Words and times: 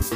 ¿Qué 0.00 0.06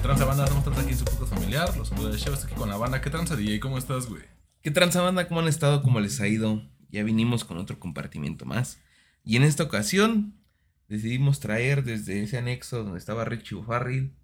tranza 0.00 0.24
banda? 0.26 0.44
Estamos 0.44 0.78
aquí 0.78 0.90
en 0.90 0.98
su 0.98 1.04
podcast 1.04 1.34
familiar. 1.34 1.76
Los 1.76 1.88
saludos 1.88 2.12
de 2.12 2.20
Chevas 2.20 2.44
aquí 2.44 2.54
con 2.54 2.68
la 2.68 2.76
banda. 2.76 3.00
¿Qué 3.00 3.10
tranza 3.10 3.34
DJ? 3.34 3.58
¿Cómo 3.58 3.78
estás, 3.78 4.08
güey? 4.08 4.22
¿Qué 4.62 4.70
tranza 4.70 5.02
banda? 5.02 5.26
¿Cómo 5.26 5.40
han 5.40 5.48
estado? 5.48 5.82
¿Cómo 5.82 5.98
les 5.98 6.20
ha 6.20 6.28
ido? 6.28 6.62
Ya 6.90 7.02
vinimos 7.02 7.44
con 7.44 7.58
otro 7.58 7.80
compartimiento 7.80 8.46
más. 8.46 8.78
Y 9.24 9.34
en 9.34 9.42
esta 9.42 9.64
ocasión 9.64 10.40
decidimos 10.86 11.40
traer 11.40 11.82
desde 11.82 12.22
ese 12.22 12.38
anexo 12.38 12.84
donde 12.84 13.00
estaba 13.00 13.24
Richie 13.24 13.58
O'Farrill 13.58 14.14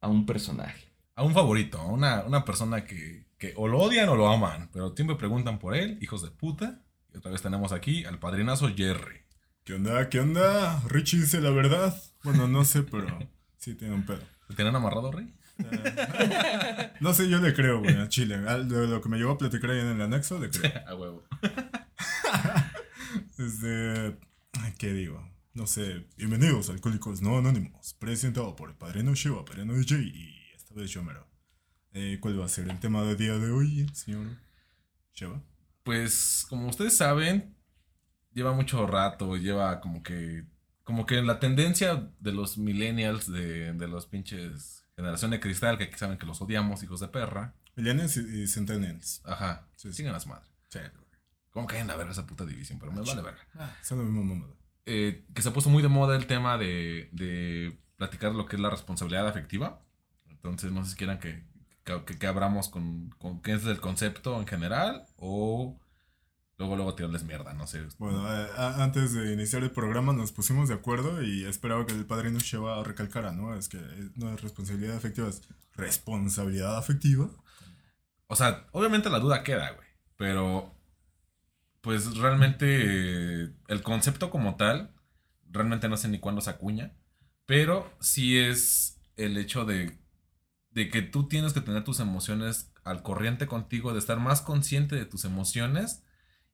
a 0.00 0.06
un 0.06 0.26
personaje. 0.26 0.92
A 1.16 1.24
un 1.24 1.34
favorito, 1.34 1.80
a 1.80 1.86
una, 1.86 2.22
una 2.22 2.44
persona 2.44 2.84
que, 2.84 3.26
que 3.42 3.54
o 3.56 3.66
lo 3.66 3.80
odian 3.80 4.08
o 4.08 4.14
lo 4.14 4.28
aman, 4.28 4.70
pero 4.72 4.94
siempre 4.94 5.16
preguntan 5.16 5.58
por 5.58 5.74
él, 5.74 5.98
hijos 6.00 6.22
de 6.22 6.30
puta. 6.30 6.80
Y 7.12 7.18
otra 7.18 7.32
vez 7.32 7.42
tenemos 7.42 7.72
aquí 7.72 8.04
al 8.04 8.20
padrinazo 8.20 8.68
Jerry. 8.72 9.22
¿Qué 9.64 9.74
onda? 9.74 10.08
¿Qué 10.08 10.20
onda? 10.20 10.80
Richie 10.86 11.22
dice 11.22 11.40
la 11.40 11.50
verdad. 11.50 11.92
Bueno, 12.22 12.46
no 12.46 12.64
sé, 12.64 12.84
pero 12.84 13.18
sí 13.58 13.74
tiene 13.74 13.94
un 13.94 14.06
pedo. 14.06 14.20
¿Te 14.46 14.54
tienen 14.54 14.76
amarrado, 14.76 15.10
Rey? 15.10 15.34
No 17.00 17.12
sé, 17.14 17.28
yo 17.28 17.38
le 17.38 17.52
creo, 17.52 17.80
güey, 17.80 17.96
a 17.96 18.08
Chile. 18.08 18.38
De 18.38 18.86
lo 18.86 19.00
que 19.00 19.08
me 19.08 19.18
llevó 19.18 19.32
a 19.32 19.38
platicar 19.38 19.70
ahí 19.70 19.80
en 19.80 19.88
el 19.88 20.00
anexo, 20.00 20.38
le 20.38 20.48
creo. 20.48 20.72
A 20.86 20.94
huevo. 20.94 21.24
Este. 23.38 24.18
¿Qué 24.78 24.92
digo? 24.92 25.28
No 25.52 25.66
sé. 25.66 26.06
Bienvenidos 26.16 26.70
Alcohólicos 26.70 27.22
No 27.22 27.38
Anónimos. 27.38 27.94
Presentado 27.94 28.54
por 28.54 28.70
el 28.70 28.76
padrino 28.76 29.16
Shiva, 29.16 29.44
padrino 29.44 29.74
DJ 29.74 29.98
y 29.98 30.52
esta 30.54 30.74
vez 30.74 30.90
yo 30.90 31.02
mero. 31.02 31.31
Eh, 31.92 32.18
¿Cuál 32.20 32.40
va 32.40 32.46
a 32.46 32.48
ser 32.48 32.68
el 32.68 32.80
tema 32.80 33.02
del 33.02 33.16
día 33.16 33.36
de 33.38 33.50
hoy, 33.50 33.86
señor 33.92 34.26
Shiva? 35.14 35.42
Pues, 35.82 36.46
como 36.48 36.68
ustedes 36.68 36.96
saben, 36.96 37.54
lleva 38.32 38.52
mucho 38.52 38.86
rato, 38.86 39.36
lleva 39.36 39.80
como 39.80 40.02
que. 40.02 40.44
Como 40.84 41.06
que 41.06 41.22
la 41.22 41.38
tendencia 41.38 42.10
de 42.18 42.32
los 42.32 42.58
millennials, 42.58 43.30
de, 43.30 43.72
de 43.72 43.88
los 43.88 44.06
pinches 44.06 44.84
generación 44.96 45.30
de 45.30 45.40
cristal, 45.40 45.78
que 45.78 45.84
aquí 45.84 45.98
saben 45.98 46.18
que 46.18 46.26
los 46.26 46.40
odiamos, 46.42 46.82
hijos 46.82 47.00
de 47.00 47.08
perra. 47.08 47.54
Millennials 47.76 48.16
y, 48.16 48.46
Centennials. 48.48 49.22
Ajá. 49.24 49.68
Sí, 49.76 49.88
sí. 49.88 49.94
Sigan 49.98 50.12
las 50.12 50.26
madres. 50.26 50.50
Sí. 50.68 50.80
¿Cómo 51.50 51.66
caen 51.66 51.90
a 51.90 51.96
ver 51.96 52.08
esa 52.08 52.26
puta 52.26 52.44
división? 52.46 52.78
Pero 52.78 52.92
me 52.92 53.00
vale 53.02 53.22
verga. 53.22 53.46
Son 53.82 53.98
lo 53.98 54.04
mismo 54.04 54.24
mamada. 54.24 54.54
eh, 54.86 55.24
que 55.34 55.42
se 55.42 55.48
ha 55.50 55.52
puesto 55.52 55.70
muy 55.70 55.82
de 55.82 55.88
moda 55.88 56.16
el 56.16 56.26
tema 56.26 56.58
de, 56.58 57.08
de 57.12 57.78
platicar 57.96 58.32
lo 58.34 58.46
que 58.46 58.56
es 58.56 58.62
la 58.62 58.70
responsabilidad 58.70 59.28
afectiva. 59.28 59.82
Entonces, 60.28 60.72
no 60.72 60.84
sé 60.84 60.90
si 60.92 60.96
quieran 60.96 61.18
que, 61.20 61.44
que, 61.84 62.04
que- 62.04 62.18
que 62.18 62.26
abramos 62.26 62.68
con, 62.68 63.10
con 63.18 63.40
qué 63.42 63.54
es 63.54 63.64
el 63.66 63.80
concepto 63.80 64.38
en 64.40 64.46
general 64.46 65.04
o 65.16 65.78
luego 66.58 66.76
luego 66.76 66.94
tirarles 66.94 67.24
mierda, 67.24 67.54
no 67.54 67.66
sé. 67.66 67.82
Bueno, 67.98 68.26
eh, 68.32 68.48
a- 68.56 68.82
antes 68.84 69.12
de 69.14 69.32
iniciar 69.32 69.62
el 69.62 69.70
programa 69.72 70.12
nos 70.12 70.32
pusimos 70.32 70.68
de 70.68 70.74
acuerdo 70.74 71.22
y 71.22 71.44
esperaba 71.44 71.84
que 71.86 71.92
el 71.94 72.06
padrino 72.06 72.38
Shiva 72.38 72.82
recalcara, 72.84 73.32
¿no? 73.32 73.54
Es 73.56 73.68
que 73.68 73.78
eh, 73.78 74.10
no 74.16 74.32
es 74.34 74.40
responsabilidad 74.42 74.96
afectiva, 74.96 75.28
es 75.28 75.42
responsabilidad 75.74 76.76
afectiva. 76.78 77.28
O 78.28 78.36
sea, 78.36 78.66
obviamente 78.72 79.10
la 79.10 79.18
duda 79.18 79.42
queda, 79.42 79.70
güey. 79.72 79.86
Pero, 80.16 80.74
pues 81.80 82.16
realmente 82.16 82.66
eh, 83.44 83.50
el 83.68 83.82
concepto 83.82 84.30
como 84.30 84.56
tal, 84.56 84.94
realmente 85.50 85.88
no 85.88 85.96
sé 85.96 86.08
ni 86.08 86.18
cuándo 86.20 86.40
se 86.40 86.50
acuña. 86.50 86.92
Pero 87.46 87.92
sí 88.00 88.38
es 88.38 89.00
el 89.16 89.36
hecho 89.36 89.64
de, 89.64 89.98
de 90.74 90.88
que 90.88 91.02
tú 91.02 91.28
tienes 91.28 91.52
que 91.52 91.60
tener 91.60 91.84
tus 91.84 92.00
emociones 92.00 92.72
al 92.84 93.02
corriente 93.02 93.46
contigo, 93.46 93.92
de 93.92 93.98
estar 93.98 94.18
más 94.18 94.40
consciente 94.40 94.96
de 94.96 95.04
tus 95.06 95.24
emociones. 95.24 96.02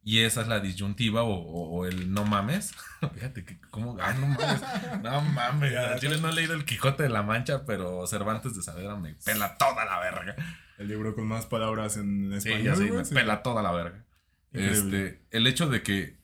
Y 0.02 0.20
esa 0.20 0.40
es 0.42 0.48
la 0.48 0.60
disyuntiva 0.60 1.22
o, 1.22 1.34
o- 1.34 1.70
o 1.80 1.86
el 1.86 2.12
no 2.12 2.24
mames. 2.24 2.72
Fíjate 3.14 3.44
que, 3.44 3.60
¿cómo? 3.70 3.96
Ah, 4.00 4.14
no 4.14 4.26
mames. 4.28 4.62
No 5.02 5.20
mames. 5.22 6.00
Chile 6.00 6.18
no 6.20 6.28
he 6.30 6.32
leído 6.32 6.54
el 6.54 6.64
Quijote 6.64 7.02
de 7.02 7.08
la 7.08 7.22
Mancha, 7.22 7.64
pero 7.66 8.06
Cervantes 8.06 8.54
de 8.56 8.62
Saavedra 8.62 8.96
me 8.96 9.14
pela 9.14 9.56
toda 9.58 9.84
la 9.84 9.98
verga. 9.98 10.36
El 10.78 10.88
libro 10.88 11.14
con 11.14 11.26
más 11.26 11.46
palabras 11.46 11.96
en 11.96 12.30
Sí, 12.40 12.48
español. 12.50 12.62
ya 12.64 12.74
güey, 12.76 12.90
me 12.92 13.04
sí. 13.04 13.14
pela 13.14 13.42
toda 13.42 13.62
la 13.62 13.72
verga. 13.72 14.04
Increíble. 14.52 15.06
Este, 15.06 15.22
el 15.30 15.46
hecho 15.46 15.68
de 15.68 15.82
que 15.82 16.17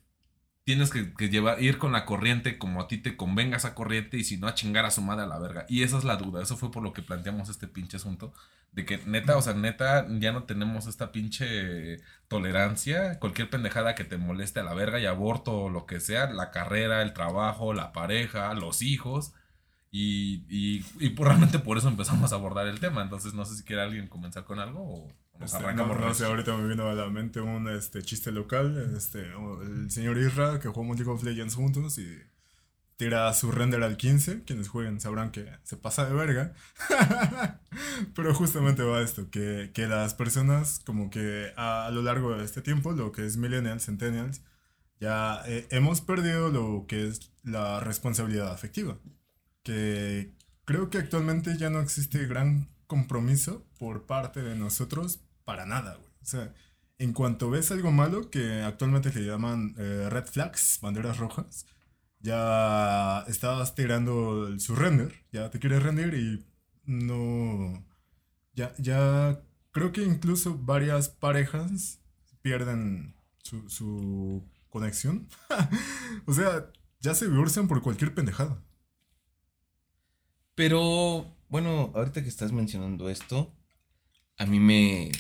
tienes 0.65 0.91
que, 0.91 1.13
que 1.15 1.29
llevar, 1.29 1.63
ir 1.63 1.79
con 1.79 1.93
la 1.93 2.05
corriente 2.07 2.59
como 2.59 2.81
a 2.81 2.89
ti 2.89 2.99
te 2.99 3.17
convenga 3.17 3.57
esa 3.59 3.75
corriente 3.75 4.17
y 4.17 4.25
si 4.25 4.37
no 4.39 4.47
a 4.49 4.55
chingar 4.55 4.85
a 4.87 4.91
su 4.91 5.03
madre 5.03 5.25
a 5.25 5.27
la 5.27 5.39
verga. 5.39 5.67
Y 5.69 5.83
esa 5.83 5.99
es 5.99 6.05
la 6.05 6.17
duda, 6.17 6.43
eso 6.43 6.57
fue 6.57 6.71
por 6.71 6.83
lo 6.83 6.93
que 6.93 7.03
planteamos 7.03 7.49
este 7.51 7.69
pinche 7.69 7.97
asunto. 7.99 8.33
De 8.73 8.85
que 8.85 8.99
neta, 9.07 9.37
o 9.37 9.43
sea, 9.43 9.55
neta, 9.55 10.07
ya 10.19 10.33
no 10.33 10.45
tenemos 10.45 10.87
esta 10.89 11.13
pinche 11.13 11.99
tolerancia. 12.29 13.19
Cualquier 13.21 13.49
pendejada 13.51 13.95
que 13.95 14.05
te 14.05 14.17
moleste 14.19 14.61
a 14.61 14.65
la 14.65 14.75
verga 14.75 14.99
y 14.99 15.07
aborto 15.07 15.53
o 15.65 15.71
lo 15.71 15.87
que 15.87 16.01
sea, 16.01 16.31
la 16.33 16.51
carrera, 16.51 17.03
el 17.03 17.13
trabajo, 17.15 17.73
la 17.75 17.93
pareja, 17.93 18.53
los 18.55 18.83
hijos. 18.83 19.33
Y, 19.91 20.45
y, 20.49 20.85
y 21.01 21.11
por- 21.11 21.29
realmente 21.29 21.59
por 21.61 21.79
eso 21.79 21.89
empezamos 21.89 22.33
a 22.33 22.37
abordar 22.37 22.67
el 22.67 22.81
tema. 22.81 23.03
Entonces 23.03 23.35
no 23.35 23.45
sé 23.45 23.57
si 23.57 23.65
quiere 23.65 23.83
alguien 23.83 24.09
comenzar 24.09 24.45
con 24.45 24.59
algo 24.61 24.81
o 24.83 25.09
nos 25.39 25.53
Este, 25.53 25.57
arrancamos. 25.57 25.99
no, 25.99 25.99
no 25.99 26.15
sé, 26.15 26.25
ahorita 26.25 26.57
me 26.57 26.69
vino 26.69 26.89
a 26.89 26.95
la 26.95 27.11
mente 27.11 27.41
un 27.41 27.69
este, 27.69 28.03
chiste 28.03 28.33
local. 28.33 28.93
Este, 28.97 29.21
el 29.63 29.91
señor 29.91 30.17
Isra 30.19 30.61
que 30.61 30.69
jugamos 30.69 30.97
League 30.99 31.11
of 31.11 31.23
Legends 31.25 31.55
juntos 31.57 31.99
y 31.99 32.09
tira 32.97 33.33
su 33.35 33.51
render 33.53 33.83
al 33.83 33.97
15. 33.97 34.45
Quienes 34.45 34.69
jueguen 34.69 35.01
sabrán 35.01 35.31
que 35.33 35.47
se 35.65 35.77
pasa 35.77 36.07
de 36.07 36.15
verga. 36.15 36.55
Pero 38.15 38.35
justamente 38.35 38.83
va 38.83 39.03
esto: 39.03 39.31
que, 39.31 39.71
que 39.75 39.87
las 39.87 40.15
personas, 40.15 40.81
como 40.85 41.11
que 41.11 41.53
a, 41.57 41.87
a 41.87 41.91
lo 41.91 42.03
largo 42.03 42.37
de 42.37 42.45
este 42.45 42.63
tiempo, 42.63 42.93
lo 42.93 43.13
que 43.13 43.27
es 43.27 43.37
Millennials, 43.37 43.85
Centennials, 43.87 44.43
ya 45.01 45.43
eh, 45.47 45.67
hemos 45.71 46.01
perdido 46.01 46.51
lo 46.51 46.87
que 46.89 47.09
es 47.09 47.33
la 47.45 47.81
responsabilidad 47.81 48.53
afectiva. 48.53 48.99
Que 49.63 50.35
creo 50.65 50.91
que 50.91 50.99
actualmente 50.99 51.57
ya 51.59 51.71
no 51.71 51.81
existe 51.81 52.27
gran 52.27 52.69
compromiso 52.87 53.67
por 53.79 54.07
parte 54.07 54.43
de 54.43 54.57
nosotros 54.57 55.21
para 55.45 55.67
nada, 55.67 55.97
güey. 55.97 56.13
O 56.23 56.27
sea, 56.27 56.55
en 56.99 57.13
cuanto 57.13 57.51
ves 57.51 57.71
algo 57.71 57.93
malo, 57.93 58.31
que 58.31 58.63
actualmente 58.63 59.13
le 59.13 59.27
llaman 59.27 59.75
eh, 59.79 60.09
red 60.11 60.27
flags, 60.27 60.79
banderas 60.81 61.19
rojas, 61.19 61.67
ya 62.21 63.25
estás 63.29 63.75
tirando 63.75 64.47
el 64.49 64.61
surrender, 64.61 65.25
ya 65.33 65.51
te 65.51 65.59
quieres 65.59 65.83
rendir 65.83 66.15
y 66.15 66.47
no... 66.85 67.85
Ya, 68.55 68.73
ya 68.79 69.43
creo 69.73 69.93
que 69.93 70.03
incluso 70.03 70.57
varias 70.57 71.09
parejas 71.09 72.01
pierden 72.41 73.17
su, 73.39 73.69
su 73.69 74.49
conexión. 74.71 75.29
o 76.27 76.33
sea, 76.33 76.71
ya 77.01 77.15
se 77.15 77.29
divorcian 77.29 77.69
por 77.69 77.83
cualquier 77.83 78.15
pendejada. 78.15 78.63
Pero, 80.55 81.34
bueno, 81.49 81.93
ahorita 81.95 82.23
que 82.23 82.29
estás 82.29 82.53
mencionando 82.53 83.09
esto, 83.09 83.55
a 84.37 84.47
mí 84.47 84.61
me. 84.61 85.11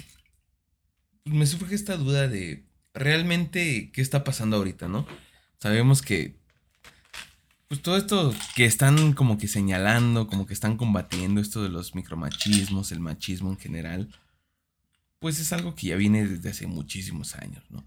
pues, 1.23 1.35
Me 1.35 1.47
surge 1.47 1.75
esta 1.75 1.97
duda 1.97 2.29
de 2.29 2.67
realmente 2.93 3.91
qué 3.93 4.01
está 4.01 4.25
pasando 4.25 4.57
ahorita, 4.57 4.89
¿no? 4.89 5.07
Sabemos 5.59 6.03
que. 6.03 6.43
Pues 7.69 7.81
todo 7.83 7.97
esto 7.97 8.35
que 8.55 8.67
están 8.67 9.15
como 9.15 9.39
que 9.39 9.49
señalando, 9.49 10.27
como 10.27 10.47
que 10.47 10.55
están 10.55 10.77
combatiendo 10.77 11.41
esto 11.41 11.63
de 11.63 11.71
los 11.71 11.95
micromachismos, 11.95 12.93
el 12.93 13.01
machismo 13.01 13.51
en 13.51 13.59
general, 13.59 14.15
pues 15.19 15.41
es 15.41 15.53
algo 15.53 15.75
que 15.75 15.89
ya 15.89 15.97
viene 15.97 16.27
desde 16.27 16.51
hace 16.51 16.67
muchísimos 16.67 17.35
años, 17.37 17.65
¿no? 17.71 17.85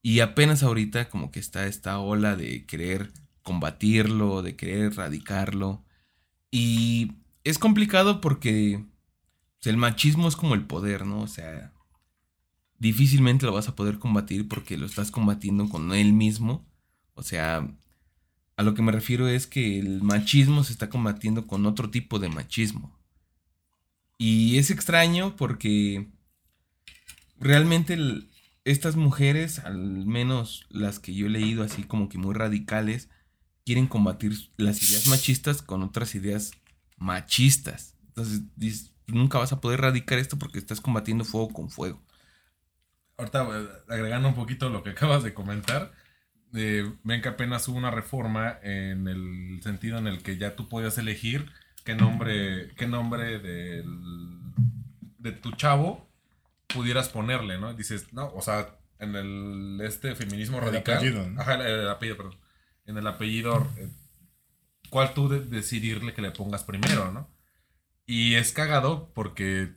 Y 0.00 0.20
apenas 0.20 0.62
ahorita 0.62 1.08
como 1.10 1.32
que 1.32 1.40
está 1.40 1.66
esta 1.66 1.98
ola 1.98 2.36
de 2.36 2.64
querer 2.64 3.10
combatirlo, 3.42 4.42
de 4.42 4.54
querer 4.54 4.92
erradicarlo. 4.92 5.84
Y 6.50 7.12
es 7.46 7.58
complicado 7.58 8.20
porque 8.20 8.84
pues, 9.58 9.68
el 9.68 9.76
machismo 9.76 10.26
es 10.26 10.34
como 10.34 10.54
el 10.54 10.64
poder, 10.64 11.06
¿no? 11.06 11.20
O 11.20 11.28
sea, 11.28 11.72
difícilmente 12.78 13.46
lo 13.46 13.52
vas 13.52 13.68
a 13.68 13.76
poder 13.76 14.00
combatir 14.00 14.48
porque 14.48 14.76
lo 14.76 14.84
estás 14.84 15.12
combatiendo 15.12 15.68
con 15.68 15.94
él 15.94 16.12
mismo. 16.12 16.66
O 17.14 17.22
sea, 17.22 17.72
a 18.56 18.62
lo 18.64 18.74
que 18.74 18.82
me 18.82 18.90
refiero 18.90 19.28
es 19.28 19.46
que 19.46 19.78
el 19.78 20.02
machismo 20.02 20.64
se 20.64 20.72
está 20.72 20.90
combatiendo 20.90 21.46
con 21.46 21.66
otro 21.66 21.88
tipo 21.88 22.18
de 22.18 22.28
machismo. 22.28 22.98
Y 24.18 24.58
es 24.58 24.72
extraño 24.72 25.36
porque 25.36 26.08
realmente 27.38 27.96
estas 28.64 28.96
mujeres, 28.96 29.60
al 29.60 30.04
menos 30.04 30.66
las 30.68 30.98
que 30.98 31.14
yo 31.14 31.26
he 31.26 31.30
leído 31.30 31.62
así 31.62 31.84
como 31.84 32.08
que 32.08 32.18
muy 32.18 32.34
radicales, 32.34 33.08
quieren 33.64 33.86
combatir 33.86 34.50
las 34.56 34.82
ideas 34.82 35.06
machistas 35.06 35.62
con 35.62 35.84
otras 35.84 36.16
ideas 36.16 36.50
machistas. 36.96 37.94
Entonces, 38.08 38.42
dices, 38.56 38.92
nunca 39.06 39.38
vas 39.38 39.52
a 39.52 39.60
poder 39.60 39.80
erradicar 39.80 40.18
esto 40.18 40.38
porque 40.38 40.58
estás 40.58 40.80
combatiendo 40.80 41.24
fuego 41.24 41.48
con 41.52 41.70
fuego. 41.70 42.02
Ahorita 43.18 43.44
eh, 43.44 43.68
agregando 43.88 44.28
un 44.28 44.34
poquito 44.34 44.68
lo 44.68 44.82
que 44.82 44.90
acabas 44.90 45.22
de 45.22 45.32
comentar, 45.34 45.92
eh, 46.54 46.90
ven 47.02 47.22
que 47.22 47.28
apenas 47.28 47.66
hubo 47.68 47.78
una 47.78 47.90
reforma 47.90 48.58
en 48.62 49.08
el 49.08 49.60
sentido 49.62 49.98
en 49.98 50.06
el 50.06 50.22
que 50.22 50.36
ya 50.38 50.56
tú 50.56 50.68
podías 50.68 50.96
elegir 50.98 51.50
qué 51.84 51.94
nombre, 51.94 52.72
qué 52.76 52.86
nombre 52.86 53.38
del, 53.38 53.84
de 55.18 55.32
tu 55.32 55.52
chavo 55.52 56.08
pudieras 56.68 57.08
ponerle, 57.08 57.58
¿no? 57.58 57.72
Dices, 57.74 58.12
no, 58.12 58.32
o 58.34 58.42
sea, 58.42 58.76
en 58.98 59.14
el 59.14 59.80
este 59.82 60.14
feminismo 60.14 60.58
El 60.58 60.64
radical. 60.64 60.96
apellido, 60.96 61.28
¿no? 61.30 61.40
Ajá, 61.40 61.54
el, 61.54 61.62
el 61.62 61.88
apellido, 61.88 62.16
perdón. 62.16 62.38
En 62.86 62.96
el 62.98 63.06
apellido, 63.06 63.66
eh, 63.76 63.88
¿cuál 64.96 65.12
tú 65.12 65.28
de- 65.28 65.40
decidirle 65.44 66.14
que 66.14 66.22
le 66.22 66.30
pongas 66.30 66.64
primero, 66.64 67.12
no? 67.12 67.28
Y 68.06 68.36
es 68.36 68.52
cagado 68.52 69.12
porque 69.14 69.74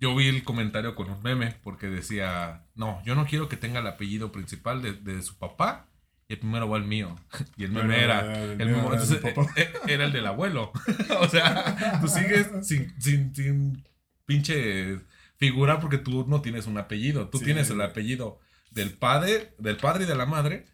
yo 0.00 0.16
vi 0.16 0.26
el 0.26 0.42
comentario 0.42 0.96
con 0.96 1.08
un 1.08 1.22
meme 1.22 1.54
porque 1.62 1.86
decía, 1.86 2.66
no, 2.74 3.00
yo 3.04 3.14
no 3.14 3.24
quiero 3.24 3.48
que 3.48 3.56
tenga 3.56 3.78
el 3.78 3.86
apellido 3.86 4.32
principal 4.32 4.82
de, 4.82 4.94
de 4.94 5.22
su 5.22 5.38
papá 5.38 5.86
y 6.26 6.32
el 6.32 6.40
primero 6.40 6.68
va 6.68 6.76
el 6.78 6.82
mío. 6.86 7.14
Y 7.56 7.62
el 7.62 7.70
meme 7.70 7.94
Pero, 7.94 8.02
era, 8.02 8.42
el 8.42 8.50
el 8.60 8.68
meme- 8.68 8.72
mío 8.82 8.92
era 8.94 9.02
entonces, 9.04 9.68
el 9.86 10.12
del 10.12 10.26
abuelo. 10.26 10.72
o 11.20 11.28
sea, 11.28 12.00
tú 12.00 12.08
sigues 12.08 12.50
sin, 12.66 13.00
sin, 13.00 13.32
sin 13.32 13.84
pinche 14.26 14.98
figura 15.36 15.78
porque 15.78 15.98
tú 15.98 16.26
no 16.26 16.40
tienes 16.42 16.66
un 16.66 16.78
apellido. 16.78 17.28
Tú 17.28 17.38
Sí. 17.38 17.44
tienes 17.44 17.70
el 17.70 17.80
apellido 17.80 18.40
del 18.72 18.90
padre, 18.90 19.54
del 19.58 19.76
padre 19.76 20.02
y 20.02 20.08
de 20.08 20.16
la 20.16 20.26
madre, 20.26 20.66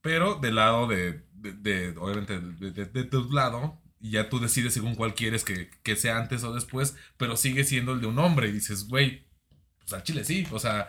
pero 0.00 0.34
del 0.34 0.56
lado 0.56 0.88
de, 0.88 1.22
de, 1.42 1.94
obviamente, 1.98 2.38
de, 2.40 2.70
de- 2.86 3.04
tu 3.04 3.30
lado, 3.32 3.78
y 4.00 4.12
ya 4.12 4.28
tú 4.28 4.38
decides 4.40 4.74
según 4.74 4.94
cuál 4.94 5.14
quieres 5.14 5.44
que, 5.44 5.70
que 5.82 5.96
sea 5.96 6.18
antes 6.18 6.42
o 6.44 6.52
después, 6.54 6.96
pero 7.16 7.36
sigue 7.36 7.64
siendo 7.64 7.92
el 7.92 8.00
de 8.00 8.06
un 8.08 8.18
hombre. 8.18 8.48
Y 8.48 8.52
dices, 8.52 8.88
güey, 8.88 9.26
pues 9.80 9.92
al 9.92 10.02
chile 10.02 10.24
sí. 10.24 10.46
O 10.52 10.58
sea, 10.58 10.88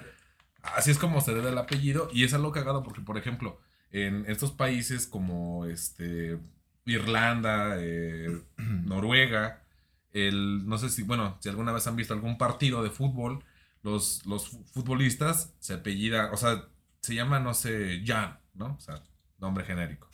así 0.64 0.92
es 0.92 0.98
como 0.98 1.22
se 1.22 1.34
debe 1.34 1.50
el 1.50 1.58
apellido. 1.58 2.10
Y 2.14 2.24
es 2.24 2.34
algo 2.34 2.52
cagado 2.52 2.82
porque, 2.84 3.02
por 3.02 3.18
ejemplo, 3.18 3.60
en 3.92 4.26
estos 4.28 4.52
países 4.52 5.06
como 5.08 5.66
este 5.66 6.40
Irlanda, 6.86 7.76
eh, 7.80 8.42
Noruega, 8.58 9.64
el, 10.12 10.68
no 10.68 10.78
sé 10.78 10.90
si, 10.90 11.04
bueno, 11.04 11.38
si 11.42 11.50
alguna 11.50 11.72
vez 11.72 11.86
han 11.88 11.96
visto 11.96 12.14
algún 12.14 12.38
partido 12.38 12.84
de 12.84 12.90
fútbol, 12.90 13.44
los, 13.84 14.26
los 14.26 14.48
fu- 14.50 14.64
futbolistas 14.66 15.54
se 15.60 15.74
apellidan, 15.76 16.32
o 16.34 16.38
sea, 16.38 16.68
se 17.02 17.16
llama, 17.16 17.40
no 17.40 17.54
sé, 17.54 18.02
Jan, 18.06 18.40
¿no? 18.54 18.76
O 18.76 18.80
sea, 18.80 19.04
nombre 19.40 19.66
genérico. 19.66 20.10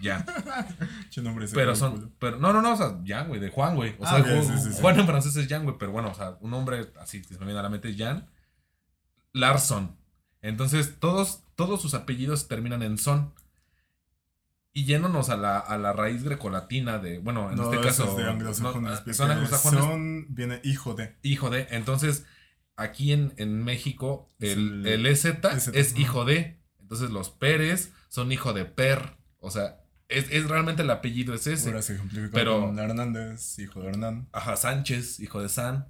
Che 1.10 1.22
nombre 1.22 1.44
ese 1.46 1.54
Pero 1.54 1.72
culo. 1.72 1.76
son, 1.76 2.14
pero, 2.18 2.38
no, 2.38 2.52
no, 2.52 2.62
no, 2.62 2.72
o 2.72 2.76
sea, 2.76 2.98
Jan, 3.06 3.28
güey, 3.28 3.40
de 3.40 3.50
Juan, 3.50 3.74
güey. 3.76 3.96
O 3.98 4.04
Ah, 4.06 4.10
sea, 4.10 4.18
ok, 4.20 4.26
Ju- 4.26 4.42
sí, 4.56 4.62
sí, 4.64 4.72
sí. 4.74 4.80
Juan 4.80 5.00
en 5.00 5.06
francés 5.06 5.36
es 5.36 5.48
Jan, 5.48 5.64
güey, 5.64 5.76
pero 5.78 5.92
bueno, 5.92 6.10
o 6.10 6.14
sea, 6.14 6.36
un 6.40 6.50
nombre 6.50 6.92
así 7.00 7.22
que 7.22 7.34
se 7.34 7.38
me 7.40 7.46
viene 7.46 7.60
a 7.60 7.62
la 7.62 7.68
mente 7.70 7.88
es 7.90 7.96
Jan. 7.96 8.28
Larson. 9.32 9.96
Entonces, 10.42 10.98
todos, 11.00 11.42
todos 11.56 11.82
sus 11.82 11.94
apellidos 11.94 12.48
terminan 12.48 12.82
en 12.82 12.98
son. 12.98 13.34
Y 14.72 14.84
yéndonos 14.84 15.28
a 15.30 15.36
la, 15.36 15.58
a 15.58 15.76
la 15.78 15.92
raíz 15.92 16.22
grecolatina 16.22 16.98
de, 16.98 17.18
bueno, 17.18 17.50
en 17.50 17.56
No, 17.56 17.72
este 17.72 17.84
caso, 17.84 18.04
es 18.10 18.16
de 18.16 18.24
no, 18.24 18.30
anglosajones. 18.30 19.02
ah, 19.06 19.12
son 19.12 19.30
anglosajones, 19.30 19.80
Son 19.80 20.26
viene 20.28 20.60
hijo 20.62 20.94
de. 20.94 21.16
hijo 21.22 21.50
de. 21.50 21.66
Entonces, 21.70 22.26
aquí 22.76 23.12
en, 23.12 23.32
en 23.38 23.64
México, 23.64 24.28
el, 24.38 24.86
el- 24.86 24.86
el 24.86 25.06
EZ 25.06 25.24
EZ, 25.24 25.68
es 25.74 25.98
hijo 25.98 26.24
de. 26.24 26.60
Entonces, 26.80 27.10
los 27.10 27.30
Pérez 27.30 27.92
son 28.08 28.30
hijo 28.30 28.52
de 28.52 28.64
Per. 28.66 29.17
O 29.40 29.50
sea, 29.50 29.80
es, 30.08 30.30
es 30.30 30.48
realmente 30.48 30.82
el 30.82 30.90
apellido 30.90 31.34
es 31.34 31.46
ese. 31.46 31.68
Ahora 31.68 31.82
se 31.82 31.94
ejemplifica 31.94 32.30
Pero- 32.32 32.60
con 32.60 32.78
Hernández, 32.78 33.58
hijo 33.58 33.80
de 33.80 33.88
Hernán. 33.88 34.28
Ajá, 34.32 34.56
Sánchez, 34.56 35.20
hijo 35.20 35.40
de 35.42 35.48
San. 35.48 35.88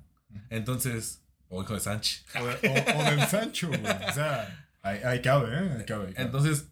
Entonces, 0.51 1.23
o 1.49 1.63
hijo 1.63 1.75
de 1.75 1.81
Sánchez. 1.81 2.25
O, 2.37 2.45
o- 2.45 3.01
o 3.01 3.11
del 3.11 3.27
Sancho, 3.27 3.69
güey. 3.69 3.81
O 3.81 4.13
sea, 4.13 4.69
ahí, 4.83 4.99
ahí 5.05 5.23
cabe, 5.23 5.55
¿eh? 5.55 5.77
Ahí 5.79 5.85
cabe. 5.87 6.09
ahí 6.09 6.15
cabe. 6.15 6.23
Entonces, 6.27 6.69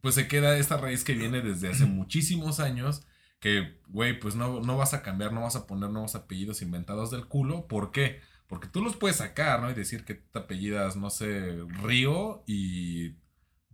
pues 0.00 0.14
se 0.14 0.28
queda 0.28 0.56
esta 0.58 0.76
raíz 0.76 1.04
que 1.04 1.14
viene 1.14 1.40
desde 1.40 1.68
hace 1.70 1.84
muchísimos 1.86 2.60
años. 2.60 3.02
Que, 3.40 3.78
güey, 3.88 4.18
pues 4.18 4.36
no, 4.36 4.60
no 4.60 4.76
vas 4.78 4.94
a 4.94 5.02
cambiar, 5.02 5.32
no 5.32 5.42
vas 5.42 5.54
a 5.56 5.66
poner 5.66 5.90
nuevos 5.90 6.14
apellidos 6.14 6.62
inventados 6.62 7.10
del 7.10 7.26
culo. 7.26 7.66
¿Por 7.68 7.92
qué? 7.92 8.20
Porque 8.46 8.68
tú 8.68 8.82
los 8.82 8.96
puedes 8.96 9.16
sacar, 9.18 9.60
¿no? 9.60 9.70
Y 9.70 9.74
decir 9.74 10.04
que 10.06 10.14
te 10.14 10.38
apellidas, 10.38 10.96
no 10.96 11.10
sé, 11.10 11.58
Río 11.82 12.42
y 12.46 13.16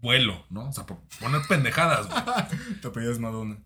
Vuelo, 0.00 0.44
¿no? 0.50 0.68
O 0.68 0.72
sea, 0.72 0.86
por 0.86 0.98
poner 1.20 1.42
pendejadas, 1.48 2.08
güey. 2.08 2.80
Te 2.80 2.88
apellidas 2.88 3.18
Madonna. 3.18 3.58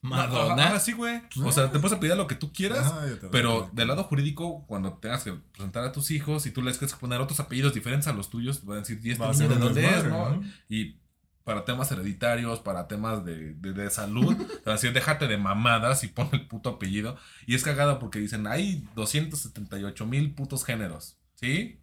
Madonna. 0.00 0.74
Ah, 0.74 0.80
sí, 0.80 0.92
güey. 0.92 1.20
O 1.42 1.52
sea, 1.52 1.70
te 1.70 1.78
puedes 1.78 1.96
apellidar 1.96 2.16
lo 2.16 2.26
que 2.26 2.36
tú 2.36 2.52
quieras. 2.52 2.86
Ajá, 2.86 3.04
Pero 3.32 3.68
del 3.72 3.88
lado 3.88 4.04
jurídico, 4.04 4.64
cuando 4.66 4.94
tengas 4.94 5.24
que 5.24 5.32
presentar 5.32 5.84
a 5.84 5.92
tus 5.92 6.10
hijos 6.10 6.46
y 6.46 6.52
tú 6.52 6.62
les 6.62 6.78
quieres 6.78 6.96
poner 6.96 7.20
otros 7.20 7.40
apellidos 7.40 7.74
diferentes 7.74 8.06
a 8.06 8.12
los 8.12 8.30
tuyos, 8.30 8.60
te 8.60 8.66
van 8.66 8.76
a 8.76 8.80
decir, 8.80 9.00
¿y 9.02 9.10
este 9.10 9.24
Va 9.24 9.32
niño 9.32 9.48
de 9.48 9.56
dónde 9.56 9.86
es? 9.86 10.04
¿no? 10.04 10.30
¿no? 10.30 10.42
Y 10.68 10.98
para 11.42 11.64
temas 11.64 11.90
hereditarios, 11.90 12.60
para 12.60 12.86
temas 12.86 13.24
de, 13.24 13.54
de, 13.54 13.72
de 13.72 13.90
salud, 13.90 14.36
te 14.36 14.44
van 14.44 14.60
a 14.66 14.72
decir, 14.72 14.92
déjate 14.92 15.26
de 15.26 15.36
mamadas 15.36 16.04
y 16.04 16.08
pon 16.08 16.28
el 16.32 16.46
puto 16.46 16.70
apellido. 16.70 17.16
Y 17.46 17.54
es 17.54 17.64
cagado 17.64 17.98
porque 17.98 18.20
dicen, 18.20 18.46
hay 18.46 18.86
278 18.94 20.06
mil 20.06 20.32
putos 20.34 20.64
géneros, 20.64 21.18
¿sí? 21.34 21.80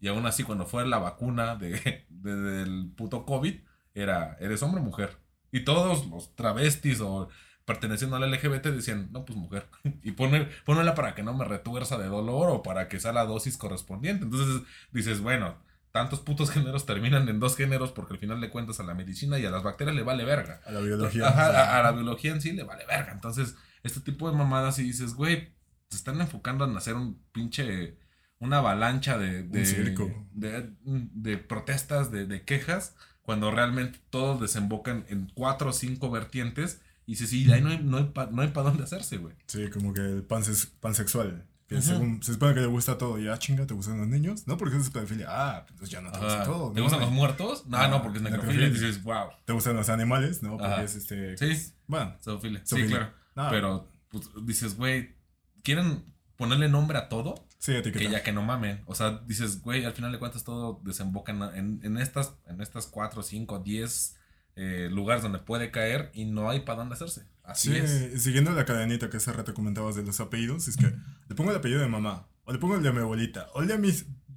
Y 0.00 0.08
aún 0.08 0.26
así, 0.26 0.44
cuando 0.44 0.66
fue 0.66 0.86
la 0.86 0.98
vacuna 0.98 1.56
de, 1.56 2.06
de- 2.08 2.36
del 2.36 2.92
puto 2.96 3.24
COVID, 3.26 3.54
era, 3.94 4.36
¿eres 4.40 4.62
hombre 4.62 4.80
o 4.80 4.84
mujer? 4.84 5.18
Y 5.50 5.64
todos 5.64 6.06
los 6.08 6.34
travestis 6.36 7.00
o 7.00 7.28
perteneciendo 7.64 8.16
al 8.16 8.30
LGBT 8.30 8.66
decían, 8.68 9.08
no, 9.12 9.24
pues 9.24 9.36
mujer. 9.38 9.68
Y 10.02 10.12
poner, 10.12 10.50
ponela 10.64 10.94
para 10.94 11.14
que 11.14 11.22
no 11.22 11.34
me 11.34 11.44
retuerza 11.44 11.98
de 11.98 12.06
dolor 12.06 12.48
o 12.50 12.62
para 12.62 12.88
que 12.88 13.00
sea 13.00 13.12
la 13.12 13.24
dosis 13.26 13.56
correspondiente. 13.58 14.24
Entonces 14.24 14.62
dices, 14.92 15.20
bueno, 15.20 15.56
tantos 15.90 16.20
putos 16.20 16.50
géneros 16.50 16.86
terminan 16.86 17.28
en 17.28 17.40
dos 17.40 17.56
géneros 17.56 17.92
porque 17.92 18.14
al 18.14 18.20
final 18.20 18.40
de 18.40 18.50
cuentas 18.50 18.78
a 18.80 18.84
la 18.84 18.94
medicina 18.94 19.38
y 19.38 19.46
a 19.46 19.50
las 19.50 19.62
bacterias 19.62 19.96
le 19.96 20.02
vale 20.02 20.24
verga. 20.24 20.60
A 20.66 20.70
la 20.70 20.80
biología. 20.80 21.26
Ajá, 21.28 21.46
a, 21.48 21.78
a 21.80 21.82
la 21.82 21.92
biología 21.92 22.32
en 22.32 22.40
sí 22.40 22.52
le 22.52 22.62
vale 22.62 22.86
verga. 22.86 23.12
Entonces, 23.12 23.56
este 23.82 24.00
tipo 24.00 24.30
de 24.30 24.36
mamadas 24.36 24.78
y 24.78 24.84
dices, 24.84 25.14
güey, 25.14 25.54
se 25.90 25.96
están 25.96 26.20
enfocando 26.20 26.64
en 26.66 26.76
hacer 26.76 26.94
un 26.94 27.22
pinche, 27.32 27.98
una 28.40 28.58
avalancha 28.58 29.18
de, 29.18 29.42
de, 29.42 29.66
circo. 29.66 30.10
de, 30.32 30.70
de 30.84 31.38
protestas, 31.38 32.10
de, 32.10 32.26
de 32.26 32.42
quejas, 32.44 32.94
cuando 33.22 33.50
realmente 33.50 33.98
todos 34.10 34.40
desembocan 34.40 35.04
en 35.08 35.30
cuatro 35.34 35.70
o 35.70 35.72
cinco 35.72 36.10
vertientes. 36.10 36.80
Y 37.06 37.12
dices, 37.12 37.30
sí, 37.30 37.50
ahí 37.50 37.62
no 37.62 37.70
hay, 37.70 37.78
no 37.82 37.96
hay 37.96 38.04
pa- 38.04 38.26
no 38.30 38.42
hay 38.42 38.48
para 38.48 38.68
dónde 38.68 38.84
hacerse, 38.84 39.16
güey. 39.16 39.34
Sí, 39.46 39.68
como 39.70 39.94
que 39.94 40.02
el 40.02 40.26
panses- 40.28 40.70
pansexual. 40.80 41.46
Que 41.66 41.76
Ujú. 41.76 41.82
según, 41.84 42.22
se 42.22 42.32
supone 42.34 42.54
que 42.54 42.60
le 42.60 42.66
gusta 42.66 42.96
todo. 42.96 43.18
Ya 43.18 43.38
chinga, 43.38 43.66
¿te 43.66 43.74
gustan 43.74 43.98
los 43.98 44.08
niños? 44.08 44.46
No, 44.46 44.56
porque 44.56 44.76
eso 44.76 44.84
es 44.84 44.90
pedofilia. 44.90 45.26
Ah, 45.28 45.66
entonces 45.68 45.90
ya 45.90 46.00
no 46.00 46.10
te 46.12 46.18
gusta 46.18 46.34
Ajá. 46.42 46.44
todo. 46.44 46.72
¿Te 46.72 46.76
¿no? 46.80 46.82
gustan 46.84 47.00
los 47.00 47.10
muertos? 47.10 47.66
No, 47.66 47.76
Ah, 47.76 47.88
no, 47.88 48.02
porque 48.02 48.18
es 48.18 48.24
necrofilia. 48.24 48.68
Y 48.68 48.70
dices, 48.70 49.02
wow, 49.02 49.28
¿Te 49.44 49.52
gustan 49.52 49.76
los 49.76 49.88
animales? 49.90 50.42
No, 50.42 50.52
porque 50.56 50.66
Ajá. 50.66 50.82
es 50.82 50.94
este. 50.96 51.36
Sí. 51.36 51.72
Bueno, 51.86 52.14
zoofilia. 52.22 52.60
Sí, 52.64 52.84
claro. 52.86 53.10
Ah. 53.36 53.48
Pero 53.50 53.90
pues, 54.10 54.28
dices, 54.44 54.76
güey, 54.76 55.14
¿quieren 55.62 56.04
ponerle 56.38 56.70
nombre 56.70 56.96
a 56.96 57.10
todo? 57.10 57.34
sí, 57.58 57.72
etiqueta. 57.74 58.02
que 58.06 58.10
ya 58.10 58.22
que 58.22 58.32
no 58.32 58.40
mamen. 58.42 58.82
O 58.86 58.94
sea, 58.94 59.20
dices, 59.26 59.60
güey, 59.60 59.84
al 59.84 59.92
final 59.92 60.12
de 60.12 60.18
cuentas 60.18 60.44
todo 60.44 60.80
desemboca 60.84 61.32
en, 61.32 61.80
en, 61.82 61.98
estas, 61.98 62.34
en 62.46 62.62
estas 62.62 62.86
4, 62.86 63.22
5, 63.22 63.58
10 63.58 64.16
eh, 64.56 64.88
lugares 64.90 65.22
donde 65.22 65.40
puede 65.40 65.70
caer 65.70 66.10
y 66.14 66.24
no 66.24 66.48
hay 66.48 66.60
para 66.60 66.78
dónde 66.78 66.94
hacerse. 66.94 67.26
Así 67.44 67.70
Sí, 67.72 67.76
es. 67.76 68.22
siguiendo 68.22 68.52
la 68.52 68.64
cadenita 68.64 69.10
que 69.10 69.16
hace 69.18 69.32
rato 69.32 69.52
comentabas 69.54 69.96
de 69.96 70.02
los 70.04 70.20
apellidos, 70.20 70.68
es 70.68 70.76
que 70.76 70.86
le 71.28 71.34
pongo 71.34 71.50
el 71.50 71.56
apellido 71.56 71.80
de 71.80 71.88
mamá, 71.88 72.28
o 72.44 72.52
le 72.52 72.58
pongo 72.58 72.76
el 72.76 72.82
de 72.82 72.92
mi 72.92 72.98
abuelita, 73.00 73.48
o 73.54 73.60
el 73.62 73.68
de 73.68 73.78
mi 73.78 73.92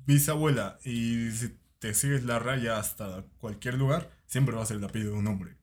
bisabuela, 0.06 0.78
y 0.84 1.30
si 1.32 1.58
te 1.80 1.94
sigues 1.94 2.24
la 2.24 2.40
raya 2.40 2.78
hasta 2.78 3.24
cualquier 3.38 3.76
lugar, 3.76 4.12
siempre 4.28 4.56
va 4.56 4.64
a 4.64 4.66
ser 4.66 4.78
el 4.78 4.84
apellido 4.84 5.14
de 5.14 5.20
un 5.20 5.28
hombre. 5.28 5.58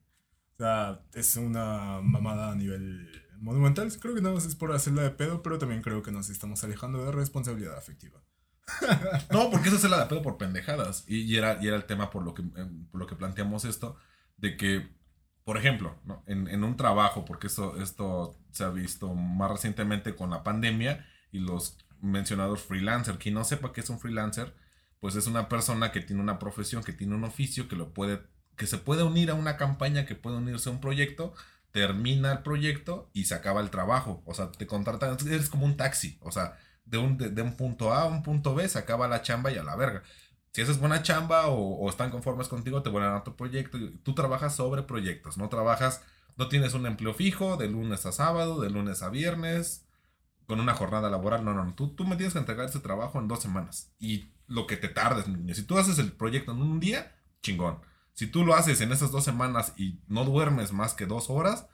O 0.55 0.57
sea, 0.57 1.01
es 1.13 1.35
una 1.37 2.01
mamada 2.01 2.51
a 2.51 2.55
nivel 2.55 3.09
monumental. 3.41 3.91
Creo 3.99 4.15
que 4.15 4.21
nada 4.21 4.35
más 4.35 4.45
es 4.45 4.55
por 4.55 4.71
hacerla 4.71 5.03
de 5.03 5.11
pedo, 5.11 5.41
pero 5.41 5.57
también 5.57 5.81
creo 5.81 6.01
que 6.03 6.11
nos 6.11 6.29
estamos 6.29 6.63
alejando 6.63 7.03
de 7.03 7.11
responsabilidad 7.11 7.77
afectiva. 7.77 8.21
No, 9.31 9.49
porque 9.49 9.69
eso 9.69 9.79
se 9.79 9.89
la 9.89 9.99
de 9.99 10.05
pedo 10.05 10.21
por 10.21 10.37
pendejadas. 10.37 11.03
Y, 11.07 11.35
era, 11.35 11.57
y 11.61 11.67
era 11.67 11.75
el 11.75 11.85
tema 11.85 12.09
por 12.09 12.23
lo, 12.23 12.33
que, 12.33 12.41
eh, 12.41 12.69
por 12.91 12.99
lo 12.99 13.07
que 13.07 13.15
planteamos 13.15 13.65
esto, 13.65 13.97
de 14.37 14.57
que, 14.57 14.95
por 15.43 15.57
ejemplo, 15.57 15.99
¿no? 16.05 16.23
en, 16.27 16.47
en 16.47 16.63
un 16.63 16.77
trabajo, 16.77 17.25
porque 17.25 17.47
esto, 17.47 17.81
esto 17.81 18.39
se 18.51 18.63
ha 18.63 18.69
visto 18.69 19.13
más 19.13 19.51
recientemente 19.51 20.15
con 20.15 20.29
la 20.29 20.43
pandemia 20.43 21.05
y 21.31 21.39
los 21.39 21.77
mencionados 22.01 22.61
freelancer. 22.61 23.17
Quien 23.17 23.35
no 23.35 23.43
sepa 23.43 23.71
qué 23.73 23.81
es 23.81 23.89
un 23.89 23.99
freelancer, 23.99 24.55
pues 24.99 25.15
es 25.15 25.27
una 25.27 25.49
persona 25.49 25.91
que 25.91 26.01
tiene 26.01 26.21
una 26.21 26.39
profesión, 26.39 26.83
que 26.83 26.93
tiene 26.93 27.15
un 27.15 27.23
oficio, 27.23 27.67
que 27.67 27.75
lo 27.75 27.93
puede, 27.93 28.21
que 28.55 28.67
se 28.67 28.77
puede 28.77 29.03
unir 29.03 29.31
a 29.31 29.35
una 29.35 29.57
campaña, 29.57 30.05
que 30.05 30.15
puede 30.15 30.37
unirse 30.37 30.69
a 30.69 30.73
un 30.73 30.81
proyecto, 30.81 31.33
termina 31.71 32.31
el 32.31 32.39
proyecto 32.39 33.09
y 33.13 33.25
se 33.25 33.35
acaba 33.35 33.61
el 33.61 33.69
trabajo. 33.69 34.23
O 34.25 34.33
sea, 34.33 34.51
te 34.51 34.67
contratan, 34.67 35.17
eres 35.27 35.49
como 35.49 35.65
un 35.65 35.77
taxi. 35.77 36.17
O 36.21 36.31
sea, 36.31 36.57
de 36.85 36.97
un, 36.97 37.17
de, 37.17 37.41
un 37.41 37.55
punto 37.55 37.93
A 37.93 38.03
a 38.03 38.05
un 38.05 38.23
punto 38.23 38.55
B 38.55 38.67
se 38.67 38.79
acaba 38.79 39.07
la 39.07 39.21
chamba 39.21 39.51
y 39.51 39.57
a 39.57 39.63
la 39.63 39.75
verga. 39.75 40.03
Si 40.51 40.61
haces 40.61 40.79
buena 40.79 41.03
chamba 41.03 41.47
o, 41.47 41.87
están 41.89 42.09
conformes 42.09 42.47
contigo, 42.47 42.81
te 42.81 42.89
vuelven 42.89 43.11
a 43.11 43.17
otro 43.17 43.35
proyecto. 43.35 43.77
Tú 44.03 44.15
trabajas 44.15 44.55
sobre 44.55 44.83
proyectos, 44.83 45.37
no 45.37 45.47
trabajas, 45.47 46.01
no 46.37 46.47
tienes 46.49 46.73
un 46.73 46.87
empleo 46.87 47.13
fijo 47.13 47.55
de 47.57 47.67
lunes 47.69 48.05
a 48.07 48.11
sábado, 48.11 48.59
de 48.59 48.69
lunes 48.71 49.03
a 49.03 49.09
viernes, 49.09 49.85
con 50.47 50.59
una 50.59 50.73
jornada 50.73 51.09
laboral. 51.11 51.45
No, 51.45 51.53
no, 51.53 51.63
no. 51.63 51.75
Tú, 51.75 51.95
tú 51.95 52.05
me 52.05 52.15
tienes 52.15 52.33
que 52.33 52.39
entregar 52.39 52.65
ese 52.67 52.79
trabajo 52.79 53.19
en 53.19 53.27
dos 53.27 53.41
semanas. 53.41 53.93
Y 53.99 54.31
lo 54.47 54.65
que 54.65 54.77
te 54.77 54.87
tardes, 54.87 55.27
niño. 55.27 55.53
Si 55.53 55.63
tú 55.63 55.77
haces 55.77 55.99
el 55.99 56.11
proyecto 56.13 56.51
en 56.51 56.61
un 56.63 56.79
día, 56.79 57.15
chingón. 57.43 57.79
Si 58.13 58.27
tú 58.27 58.45
lo 58.45 58.55
haces 58.55 58.81
en 58.81 58.91
esas 58.91 59.11
dos 59.11 59.23
semanas 59.23 59.73
y 59.77 59.99
no 60.07 60.25
duermes 60.25 60.73
más 60.73 60.93
que 60.93 61.05
dos 61.05 61.29
horas, 61.29 61.67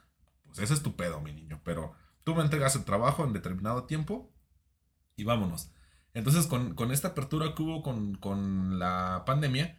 pues 0.44 0.58
ese 0.60 0.74
es 0.74 0.82
tu 0.82 0.96
pedo, 0.96 1.20
mi 1.20 1.32
niño. 1.32 1.60
Pero 1.64 1.94
tú 2.24 2.34
me 2.34 2.42
entregas 2.42 2.76
el 2.76 2.84
trabajo 2.84 3.24
en 3.24 3.32
determinado 3.32 3.84
tiempo 3.84 4.32
y 5.16 5.24
vámonos. 5.24 5.70
Entonces, 6.14 6.46
con, 6.46 6.74
con 6.74 6.92
esta 6.92 7.08
apertura 7.08 7.54
que 7.54 7.62
hubo 7.62 7.82
con, 7.82 8.16
con 8.16 8.78
la 8.78 9.24
pandemia, 9.26 9.78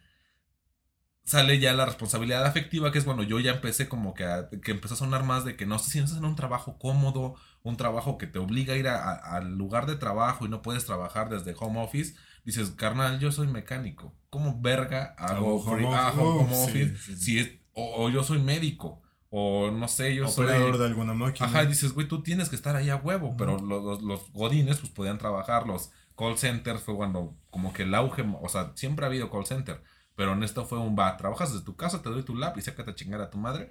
sale 1.24 1.58
ya 1.58 1.74
la 1.74 1.84
responsabilidad 1.84 2.44
afectiva, 2.46 2.90
que 2.90 2.98
es 2.98 3.04
bueno, 3.04 3.22
yo 3.22 3.38
ya 3.40 3.52
empecé 3.52 3.88
como 3.88 4.14
que, 4.14 4.24
a- 4.24 4.48
que 4.62 4.70
empezó 4.72 4.94
a 4.94 4.96
sonar 4.96 5.24
más 5.24 5.44
de 5.44 5.56
que 5.56 5.66
no 5.66 5.78
sé 5.78 5.90
si 5.90 5.98
estás 5.98 6.16
en 6.18 6.24
un 6.24 6.36
trabajo 6.36 6.78
cómodo, 6.78 7.34
un 7.62 7.76
trabajo 7.76 8.16
que 8.18 8.26
te 8.26 8.38
obliga 8.38 8.74
a 8.74 8.76
ir 8.78 8.88
al 8.88 9.56
lugar 9.58 9.86
de 9.86 9.96
trabajo 9.96 10.46
y 10.46 10.48
no 10.48 10.62
puedes 10.62 10.86
trabajar 10.86 11.28
desde 11.28 11.54
home 11.58 11.82
office, 11.82 12.14
dices, 12.48 12.70
carnal, 12.70 13.20
yo 13.20 13.30
soy 13.30 13.46
mecánico, 13.46 14.14
¿cómo 14.30 14.58
verga 14.58 15.14
hago 15.18 15.56
home 15.56 15.86
office? 15.86 16.96
sí, 16.96 16.96
sí. 16.96 17.16
Si 17.16 17.38
es, 17.38 17.50
o, 17.74 18.04
o 18.04 18.08
yo 18.08 18.24
soy 18.24 18.38
médico, 18.38 19.02
o 19.28 19.70
no 19.70 19.86
sé, 19.86 20.14
yo 20.14 20.26
soy... 20.28 20.46
Operador 20.46 20.78
de 20.78 20.86
alguna 20.86 21.12
máquina. 21.12 21.46
Ajá, 21.46 21.66
dices, 21.66 21.92
güey, 21.92 22.08
tú 22.08 22.22
tienes 22.22 22.48
que 22.48 22.56
estar 22.56 22.74
ahí 22.74 22.88
a 22.88 22.96
huevo, 22.96 23.36
pero 23.36 23.58
los, 23.58 23.84
los, 23.84 24.02
los 24.02 24.32
godines 24.32 24.78
pues 24.78 24.90
podían 24.90 25.18
trabajar, 25.18 25.66
los 25.66 25.90
call 26.16 26.38
centers 26.38 26.80
fue 26.80 26.96
cuando 26.96 27.36
como 27.50 27.74
que 27.74 27.82
el 27.82 27.94
auge, 27.94 28.24
o 28.40 28.48
sea, 28.48 28.72
siempre 28.76 29.04
ha 29.04 29.08
habido 29.08 29.30
call 29.30 29.44
center, 29.44 29.82
pero 30.16 30.32
en 30.32 30.42
esto 30.42 30.64
fue 30.64 30.78
un 30.78 30.98
va, 30.98 31.18
trabajas 31.18 31.52
desde 31.52 31.66
tu 31.66 31.76
casa, 31.76 32.00
te 32.00 32.08
doy 32.08 32.22
tu 32.22 32.34
lap 32.34 32.56
y 32.56 32.62
sácate 32.62 32.92
a 32.92 32.94
chingar 32.94 33.20
a 33.20 33.28
tu 33.28 33.36
madre. 33.36 33.68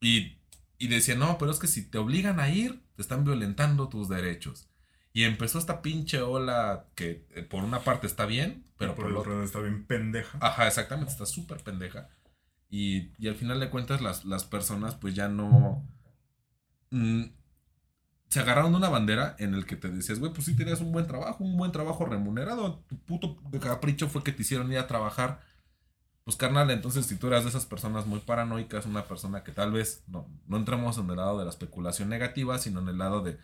Y, 0.00 0.38
y 0.78 0.88
decía, 0.88 1.14
no, 1.14 1.36
pero 1.36 1.50
es 1.50 1.58
que 1.58 1.66
si 1.66 1.90
te 1.90 1.98
obligan 1.98 2.40
a 2.40 2.48
ir, 2.48 2.82
te 2.96 3.02
están 3.02 3.24
violentando 3.24 3.90
tus 3.90 4.08
derechos. 4.08 4.70
Y 5.12 5.24
empezó 5.24 5.58
esta 5.58 5.82
pinche 5.82 6.20
ola 6.22 6.86
que 6.94 7.26
eh, 7.30 7.42
por 7.42 7.64
una 7.64 7.80
parte 7.80 8.06
está 8.06 8.26
bien, 8.26 8.64
pero 8.76 8.94
por 8.94 9.04
por 9.04 9.10
el 9.10 9.16
otro 9.16 9.32
lado 9.32 9.44
está 9.44 9.60
bien 9.60 9.84
pendeja. 9.86 10.38
Ajá, 10.40 10.66
exactamente, 10.66 11.12
está 11.12 11.26
súper 11.26 11.58
pendeja. 11.62 12.08
Y, 12.70 13.12
y 13.18 13.28
al 13.28 13.34
final 13.34 13.58
de 13.60 13.70
cuentas 13.70 14.00
las, 14.02 14.24
las 14.24 14.44
personas 14.44 14.94
pues 14.94 15.14
ya 15.14 15.28
no... 15.28 15.86
mm, 16.90 17.24
se 18.28 18.40
agarraron 18.40 18.72
de 18.72 18.78
una 18.78 18.90
bandera 18.90 19.36
en 19.38 19.54
el 19.54 19.64
que 19.64 19.76
te 19.76 19.88
decías, 19.88 20.18
güey, 20.18 20.32
pues 20.32 20.44
sí 20.44 20.54
tenías 20.54 20.80
un 20.80 20.92
buen 20.92 21.06
trabajo, 21.06 21.42
un 21.42 21.56
buen 21.56 21.72
trabajo 21.72 22.04
remunerado. 22.04 22.80
Tu 22.86 22.98
puto 22.98 23.36
capricho 23.60 24.08
fue 24.08 24.22
que 24.22 24.32
te 24.32 24.42
hicieron 24.42 24.70
ir 24.70 24.78
a 24.78 24.86
trabajar. 24.86 25.40
Pues 26.24 26.36
carnal, 26.36 26.70
entonces 26.70 27.06
si 27.06 27.16
tú 27.16 27.28
eras 27.28 27.44
de 27.44 27.50
esas 27.50 27.64
personas 27.64 28.06
muy 28.06 28.20
paranoicas, 28.20 28.84
una 28.84 29.04
persona 29.06 29.44
que 29.44 29.52
tal 29.52 29.72
vez 29.72 30.04
no, 30.08 30.28
no 30.46 30.58
entremos 30.58 30.98
en 30.98 31.08
el 31.08 31.16
lado 31.16 31.38
de 31.38 31.44
la 31.44 31.50
especulación 31.50 32.10
negativa, 32.10 32.58
sino 32.58 32.80
en 32.80 32.88
el 32.88 32.98
lado 32.98 33.22
de, 33.22 33.38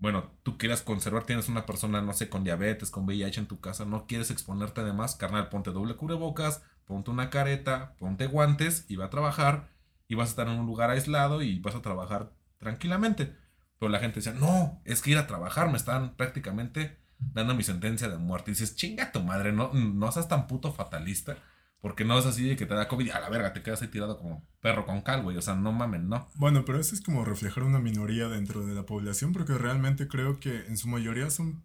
bueno, 0.00 0.32
tú 0.42 0.56
quieras 0.58 0.82
conservar, 0.82 1.24
tienes 1.24 1.48
una 1.48 1.66
persona, 1.66 2.00
no 2.00 2.14
sé, 2.14 2.30
con 2.30 2.42
diabetes, 2.42 2.90
con 2.90 3.04
VIH 3.04 3.40
en 3.40 3.46
tu 3.46 3.60
casa, 3.60 3.84
no 3.84 4.06
quieres 4.06 4.30
exponerte 4.30 4.82
de 4.82 4.94
más, 4.94 5.14
carnal, 5.14 5.50
ponte 5.50 5.72
doble 5.72 5.94
cubrebocas, 5.94 6.62
ponte 6.86 7.10
una 7.10 7.28
careta, 7.30 7.94
ponte 7.98 8.26
guantes 8.26 8.86
y 8.88 8.96
va 8.96 9.04
a 9.06 9.10
trabajar 9.10 9.68
y 10.08 10.14
vas 10.14 10.28
a 10.28 10.30
estar 10.30 10.48
en 10.48 10.58
un 10.58 10.66
lugar 10.66 10.90
aislado 10.90 11.42
y 11.42 11.58
vas 11.60 11.74
a 11.74 11.82
trabajar 11.82 12.32
tranquilamente. 12.58 13.36
Pero 13.78 13.90
la 13.90 14.00
gente 14.00 14.16
decía, 14.16 14.32
no, 14.32 14.80
es 14.84 15.02
que 15.02 15.10
ir 15.10 15.18
a 15.18 15.26
trabajar 15.26 15.70
me 15.70 15.76
están 15.76 16.16
prácticamente 16.16 16.98
dando 17.18 17.54
mi 17.54 17.62
sentencia 17.62 18.08
de 18.08 18.16
muerte. 18.16 18.50
Y 18.50 18.54
dices, 18.54 18.76
chinga 18.76 19.12
tu 19.12 19.22
madre, 19.22 19.52
no, 19.52 19.70
no 19.72 20.10
seas 20.12 20.28
tan 20.28 20.46
puto 20.46 20.72
fatalista. 20.72 21.36
Porque 21.80 22.04
no 22.04 22.18
es 22.18 22.26
así 22.26 22.46
de 22.46 22.56
que 22.56 22.66
te 22.66 22.74
da 22.74 22.88
COVID 22.88 23.06
y 23.06 23.10
a 23.10 23.20
la 23.20 23.30
verga 23.30 23.52
te 23.52 23.62
quedas 23.62 23.80
ahí 23.80 23.88
tirado 23.88 24.18
como 24.18 24.46
perro 24.60 24.84
con 24.84 25.00
cal, 25.00 25.22
güey. 25.22 25.36
O 25.36 25.42
sea, 25.42 25.54
no 25.54 25.72
mamen, 25.72 26.08
no. 26.08 26.28
Bueno, 26.34 26.64
pero 26.64 26.78
eso 26.78 26.94
es 26.94 27.00
como 27.00 27.24
reflejar 27.24 27.64
una 27.64 27.78
minoría 27.78 28.28
dentro 28.28 28.66
de 28.66 28.74
la 28.74 28.84
población, 28.84 29.32
porque 29.32 29.54
realmente 29.54 30.06
creo 30.06 30.40
que 30.40 30.66
en 30.66 30.76
su 30.76 30.88
mayoría 30.88 31.30
son, 31.30 31.62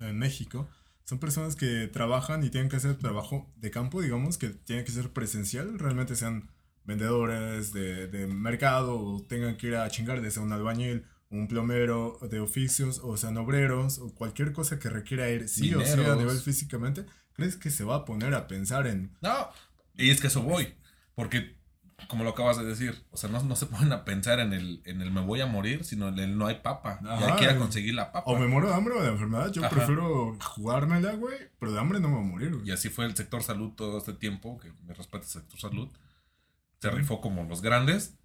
en 0.00 0.18
México, 0.18 0.68
son 1.04 1.18
personas 1.18 1.56
que 1.56 1.86
trabajan 1.86 2.44
y 2.44 2.50
tienen 2.50 2.70
que 2.70 2.76
hacer 2.76 2.96
trabajo 2.96 3.50
de 3.56 3.70
campo, 3.70 4.00
digamos, 4.00 4.38
que 4.38 4.50
tiene 4.50 4.84
que 4.84 4.92
ser 4.92 5.10
presencial, 5.10 5.78
realmente 5.78 6.16
sean 6.16 6.50
vendedores 6.84 7.72
de, 7.72 8.08
de 8.08 8.26
mercado 8.26 8.98
o 8.98 9.22
tengan 9.22 9.56
que 9.56 9.68
ir 9.68 9.76
a 9.76 9.88
chingar 9.90 10.22
desde 10.22 10.40
un 10.40 10.52
albañil, 10.52 11.04
un 11.30 11.46
plomero 11.46 12.18
de 12.30 12.40
oficios, 12.40 13.00
o 13.02 13.16
sean 13.16 13.36
obreros, 13.36 13.98
o 13.98 14.14
cualquier 14.14 14.52
cosa 14.52 14.78
que 14.78 14.88
requiera 14.88 15.28
ir 15.30 15.48
sí 15.48 15.74
o 15.74 15.84
sí 15.84 15.92
a 15.92 15.96
Mineros. 15.96 16.18
nivel 16.18 16.38
físicamente, 16.38 17.04
¿crees 17.38 17.54
que 17.56 17.70
se 17.70 17.84
va 17.84 17.94
a 17.94 18.04
poner 18.04 18.34
a 18.34 18.48
pensar 18.48 18.88
en 18.88 19.16
No, 19.22 19.48
y 19.94 20.10
es 20.10 20.20
que 20.20 20.26
eso 20.26 20.42
voy. 20.42 20.74
Porque, 21.14 21.56
como 22.08 22.24
lo 22.24 22.30
acabas 22.30 22.58
de 22.58 22.64
decir, 22.64 23.04
o 23.12 23.16
sea, 23.16 23.30
no, 23.30 23.40
no 23.44 23.54
se 23.54 23.66
ponen 23.72 23.92
a 23.92 24.04
pensar 24.04 24.40
en 24.40 24.52
el, 24.52 24.82
en 24.84 25.00
el 25.00 25.12
me 25.12 25.20
voy 25.20 25.40
a 25.40 25.46
morir, 25.46 25.84
sino 25.84 26.08
en 26.08 26.18
el 26.18 26.36
no 26.36 26.48
hay 26.48 26.56
papa. 26.56 26.98
y 27.00 27.06
hay 27.06 27.14
Ajá, 27.24 27.36
que 27.36 27.44
ir 27.44 27.50
a 27.50 27.56
conseguir 27.58 27.94
la 27.94 28.10
papa. 28.10 28.28
o 28.28 28.36
me 28.36 28.48
muero 28.48 28.66
de 28.68 28.74
hambre 28.74 28.94
o 28.94 29.02
de 29.02 29.08
enfermedad? 29.10 29.52
Yo 29.52 29.64
Ajá. 29.64 29.74
prefiero 29.74 30.36
jugármela, 30.42 31.12
güey, 31.12 31.36
pero 31.60 31.72
de 31.72 31.78
hambre 31.78 32.00
no 32.00 32.08
me 32.08 32.16
voy 32.16 32.24
a 32.24 32.28
morir, 32.28 32.54
güey. 32.56 32.68
Y 32.68 32.72
así 32.72 32.88
fue 32.88 33.04
el 33.04 33.14
sector 33.16 33.42
salud 33.44 33.70
todo 33.76 33.98
este 33.98 34.14
tiempo, 34.14 34.58
que 34.58 34.72
me 34.84 34.92
respeta 34.94 35.24
el 35.24 35.30
sector 35.30 35.60
salud. 35.60 35.88
Se 36.80 36.90
rifó 36.90 37.20
como 37.20 37.44
los 37.44 37.62
grandes. 37.62 38.18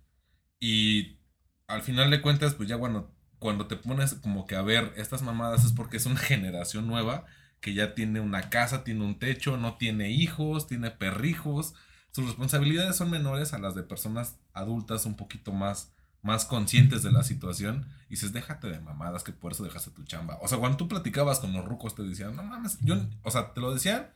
Y 0.60 1.20
al 1.68 1.84
final 1.84 2.10
de 2.10 2.22
cuentas, 2.22 2.56
pues 2.56 2.68
ya 2.68 2.78
bueno, 2.78 3.12
cuando 3.38 3.68
te 3.68 3.76
pones 3.76 4.16
como 4.16 4.48
que 4.48 4.56
a 4.56 4.64
ver 4.64 4.92
estas 4.98 5.22
mamadas 5.22 5.66
es 5.66 5.72
porque 5.72 5.98
es 5.98 6.06
una 6.08 6.18
generación 6.32 6.88
nueva 6.88 7.26
que 7.64 7.74
ya 7.74 7.96
tiene 7.96 8.20
una 8.20 8.50
casa, 8.50 8.84
tiene 8.84 9.06
un 9.06 9.18
techo, 9.18 9.56
no 9.56 9.78
tiene 9.78 10.12
hijos, 10.12 10.68
tiene 10.68 10.92
perrijos. 10.92 11.74
Sus 12.12 12.26
responsabilidades 12.26 12.98
son 12.98 13.10
menores 13.10 13.54
a 13.54 13.58
las 13.58 13.74
de 13.74 13.84
personas 13.84 14.38
adultas 14.52 15.06
un 15.06 15.16
poquito 15.16 15.54
más, 15.54 15.94
más 16.22 16.44
conscientes 16.44 17.04
de 17.04 17.14
la 17.14 17.24
situación. 17.24 17.88
Y 18.08 18.16
dices, 18.16 18.34
déjate 18.34 18.68
de 18.68 18.82
mamadas, 18.82 19.24
que 19.24 19.32
por 19.32 19.54
eso 19.54 19.64
dejaste 19.64 19.92
tu 19.92 20.04
chamba. 20.04 20.38
O 20.42 20.50
sea, 20.50 20.58
cuando 20.58 20.76
tú 20.76 20.90
platicabas 20.90 21.40
con 21.40 21.54
los 21.54 21.64
rucos, 21.64 21.96
te 21.96 22.04
decían, 22.04 22.36
no 22.36 22.44
mames, 22.44 22.80
yo, 22.82 22.98
o 23.24 23.32
sea, 23.32 23.54
te 23.54 23.62
lo 23.62 23.74
decían 23.74 24.10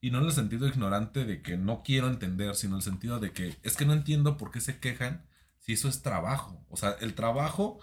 y 0.00 0.12
no 0.12 0.18
en 0.18 0.26
el 0.26 0.32
sentido 0.32 0.68
ignorante 0.68 1.24
de 1.24 1.42
que 1.42 1.56
no 1.56 1.82
quiero 1.82 2.06
entender, 2.06 2.54
sino 2.54 2.74
en 2.74 2.78
el 2.78 2.82
sentido 2.82 3.18
de 3.18 3.32
que 3.32 3.56
es 3.64 3.76
que 3.76 3.84
no 3.84 3.94
entiendo 3.94 4.36
por 4.36 4.52
qué 4.52 4.60
se 4.60 4.78
quejan 4.78 5.26
si 5.58 5.72
eso 5.72 5.88
es 5.88 6.02
trabajo. 6.02 6.64
O 6.70 6.76
sea, 6.76 6.92
el 7.00 7.14
trabajo, 7.14 7.80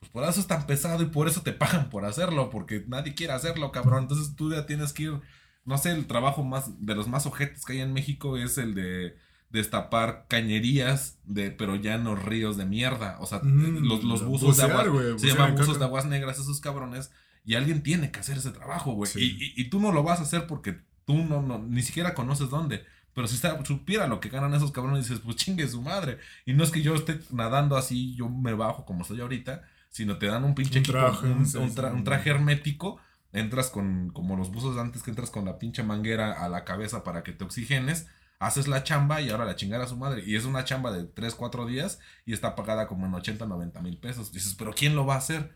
pues 0.00 0.10
por 0.12 0.24
eso 0.24 0.40
es 0.40 0.46
tan 0.46 0.66
pesado 0.66 1.02
y 1.02 1.06
por 1.06 1.28
eso 1.28 1.42
te 1.42 1.52
pagan 1.52 1.90
por 1.90 2.04
hacerlo, 2.04 2.50
porque 2.50 2.84
nadie 2.88 3.14
quiere 3.14 3.32
hacerlo, 3.32 3.72
cabrón. 3.72 4.02
Entonces 4.04 4.36
tú 4.36 4.52
ya 4.52 4.64
tienes 4.66 4.92
que 4.92 5.04
ir, 5.04 5.20
no 5.64 5.76
sé, 5.78 5.90
el 5.92 6.06
trabajo 6.06 6.44
más, 6.44 6.84
de 6.84 6.94
los 6.94 7.08
más 7.08 7.26
ojetes 7.26 7.64
que 7.64 7.74
hay 7.74 7.80
en 7.80 7.92
México 7.92 8.36
es 8.36 8.58
el 8.58 8.74
de 8.74 9.16
destapar 9.50 10.26
cañerías 10.28 11.18
de, 11.24 11.50
pero 11.50 11.74
ya 11.76 11.94
en 11.94 12.04
los 12.04 12.22
ríos 12.22 12.56
de 12.56 12.66
mierda. 12.66 13.16
O 13.20 13.26
sea, 13.26 13.40
Mm, 13.42 13.86
los, 13.88 14.04
los 14.04 14.24
buzos 14.24 14.56
de 14.56 14.64
bucear, 14.64 14.86
agua, 14.86 15.00
güey, 15.02 15.18
se 15.18 15.26
llaman 15.28 15.52
buzos 15.52 15.68
caca. 15.68 15.78
de 15.78 15.84
aguas 15.86 16.04
negras 16.06 16.38
esos 16.38 16.60
cabrones. 16.60 17.10
Y 17.44 17.54
alguien 17.54 17.82
tiene 17.82 18.10
que 18.10 18.20
hacer 18.20 18.36
ese 18.36 18.50
trabajo, 18.50 18.92
güey. 18.92 19.10
Sí. 19.10 19.20
Y, 19.20 19.44
y- 19.60 19.62
y 19.66 19.70
tú 19.70 19.80
no 19.80 19.90
lo 19.90 20.02
vas 20.02 20.18
a 20.20 20.22
hacer 20.24 20.46
porque 20.46 20.78
tú 21.06 21.14
no, 21.24 21.40
no 21.40 21.58
ni 21.58 21.80
siquiera 21.82 22.12
conoces 22.14 22.50
dónde. 22.50 22.84
Pero 23.14 23.26
si 23.26 23.36
está- 23.36 23.64
supiera 23.64 24.06
lo 24.06 24.20
que 24.20 24.28
ganan 24.28 24.52
esos 24.54 24.70
cabrones, 24.70 25.08
dices, 25.08 25.22
pues 25.24 25.36
chingue 25.36 25.66
su 25.66 25.80
madre. 25.80 26.18
Y 26.44 26.52
no 26.52 26.62
es 26.62 26.70
que 26.70 26.82
yo 26.82 26.94
esté 26.94 27.18
nadando 27.30 27.76
así, 27.78 28.14
yo 28.16 28.28
me 28.28 28.52
bajo 28.52 28.84
como 28.84 29.00
estoy 29.02 29.20
ahorita, 29.22 29.62
sino 29.98 30.18
te 30.18 30.26
dan 30.26 30.44
un 30.44 30.54
pinche 30.54 30.78
Un 30.78 30.84
equipo, 30.84 30.92
traje, 30.98 31.26
un, 31.26 31.46
sí, 31.46 31.58
un 31.58 31.74
tra- 31.74 32.02
traje 32.04 32.30
hermético. 32.30 32.98
Entras 33.32 33.68
con, 33.68 34.08
como 34.10 34.36
los 34.36 34.50
buzos 34.50 34.74
de 34.74 34.80
antes, 34.80 35.02
que 35.02 35.10
entras 35.10 35.30
con 35.30 35.44
la 35.44 35.58
pinche 35.58 35.82
manguera 35.82 36.32
a 36.32 36.48
la 36.48 36.64
cabeza 36.64 37.04
para 37.04 37.22
que 37.22 37.32
te 37.32 37.44
oxigenes. 37.44 38.06
Haces 38.40 38.68
la 38.68 38.84
chamba 38.84 39.20
y 39.20 39.30
ahora 39.30 39.44
la 39.44 39.56
chingar 39.56 39.80
a 39.82 39.86
su 39.88 39.96
madre. 39.96 40.22
Y 40.26 40.36
es 40.36 40.44
una 40.46 40.64
chamba 40.64 40.92
de 40.92 41.04
3, 41.04 41.34
4 41.34 41.66
días 41.66 41.98
y 42.24 42.32
está 42.32 42.54
pagada 42.54 42.86
como 42.86 43.04
en 43.06 43.12
80, 43.14 43.46
90 43.46 43.82
mil 43.82 43.98
pesos. 43.98 44.32
Dices, 44.32 44.54
pero 44.54 44.72
¿quién 44.72 44.94
lo 44.94 45.04
va 45.04 45.14
a 45.16 45.18
hacer? 45.18 45.52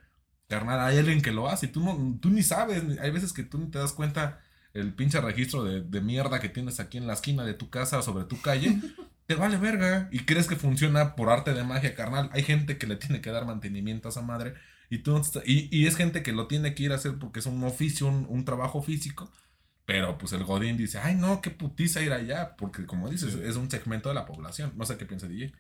Carnal, 0.49 0.81
hay 0.81 0.99
alguien 0.99 1.23
que 1.23 1.33
lo 1.33 1.49
hace 1.49 1.67
y 1.67 1.69
tú, 1.71 1.81
no, 1.83 2.19
tú 2.21 2.29
ni 2.31 2.43
sabes. 2.43 2.83
Hay 3.01 3.11
veces 3.11 3.33
que 3.33 3.43
tú 3.45 3.59
ni 3.59 3.71
te 3.71 3.79
das 3.79 3.93
cuenta 3.93 4.41
el 4.75 4.95
pinche 4.95 5.21
registro 5.21 5.65
de, 5.65 5.81
de 5.83 6.01
mierda 6.03 6.41
que 6.41 6.49
tienes 6.51 6.81
aquí 6.81 6.99
en 6.99 7.07
la 7.07 7.15
esquina 7.15 7.45
de 7.45 7.55
tu 7.55 7.71
casa 7.71 7.99
o 7.99 8.03
sobre 8.03 8.25
tu 8.25 8.41
calle. 8.43 8.79
te 9.27 9.35
vale 9.35 9.57
verga. 9.59 10.09
Y 10.13 10.21
crees 10.21 10.47
que 10.49 10.57
funciona 10.57 11.15
por 11.17 11.31
arte 11.31 11.55
de 11.55 11.65
magia, 11.65 11.95
carnal. 11.95 12.31
Hay 12.33 12.43
gente 12.43 12.79
que 12.79 12.87
le 12.87 12.97
tiene 12.97 13.21
que 13.21 13.31
dar 13.31 13.47
mantenimiento 13.47 14.09
a 14.09 14.11
esa 14.11 14.23
madre. 14.23 14.55
Y, 14.91 14.99
tú, 14.99 15.21
y, 15.47 15.69
y 15.77 15.87
es 15.87 15.97
gente 15.97 16.23
que 16.23 16.33
lo 16.33 16.47
tiene 16.49 16.75
que 16.75 16.83
ir 16.83 16.93
a 16.93 16.97
hacer 16.97 17.19
porque 17.19 17.41
es 17.41 17.47
un 17.47 17.63
oficio, 17.65 18.07
un, 18.09 18.27
un 18.29 18.45
trabajo 18.45 18.83
físico. 18.83 19.31
Pero 19.85 20.17
pues 20.19 20.33
el 20.33 20.45
Godín 20.45 20.77
dice, 20.77 20.99
ay 20.99 21.15
no, 21.17 21.41
qué 21.41 21.51
putiza 21.51 22.03
ir 22.03 22.13
allá. 22.13 22.57
Porque 22.57 22.87
como 22.87 23.09
dices, 23.11 23.33
Sí. 23.35 23.41
es 23.45 23.57
un 23.57 23.71
segmento 23.71 24.09
de 24.11 24.15
la 24.15 24.27
población. 24.27 24.73
No 24.77 24.85
sé 24.85 24.97
qué 24.99 25.07
piensa 25.07 25.27
DJ. 25.29 25.53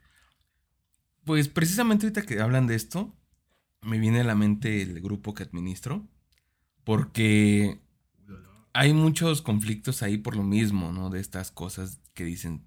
Pues 1.24 1.48
precisamente 1.48 2.06
ahorita 2.06 2.22
que 2.22 2.40
hablan 2.40 2.66
de 2.66 2.74
esto, 2.74 3.16
me 3.80 3.98
viene 3.98 4.20
a 4.20 4.24
la 4.24 4.34
mente 4.34 4.82
el 4.82 5.00
grupo 5.00 5.34
que 5.34 5.44
administro, 5.44 6.08
porque 6.84 7.80
hay 8.72 8.92
muchos 8.92 9.42
conflictos 9.42 10.02
ahí 10.02 10.18
por 10.18 10.36
lo 10.36 10.42
mismo, 10.42 10.92
¿no? 10.92 11.10
De 11.10 11.20
estas 11.20 11.50
cosas 11.50 12.00
que 12.14 12.24
dicen, 12.24 12.66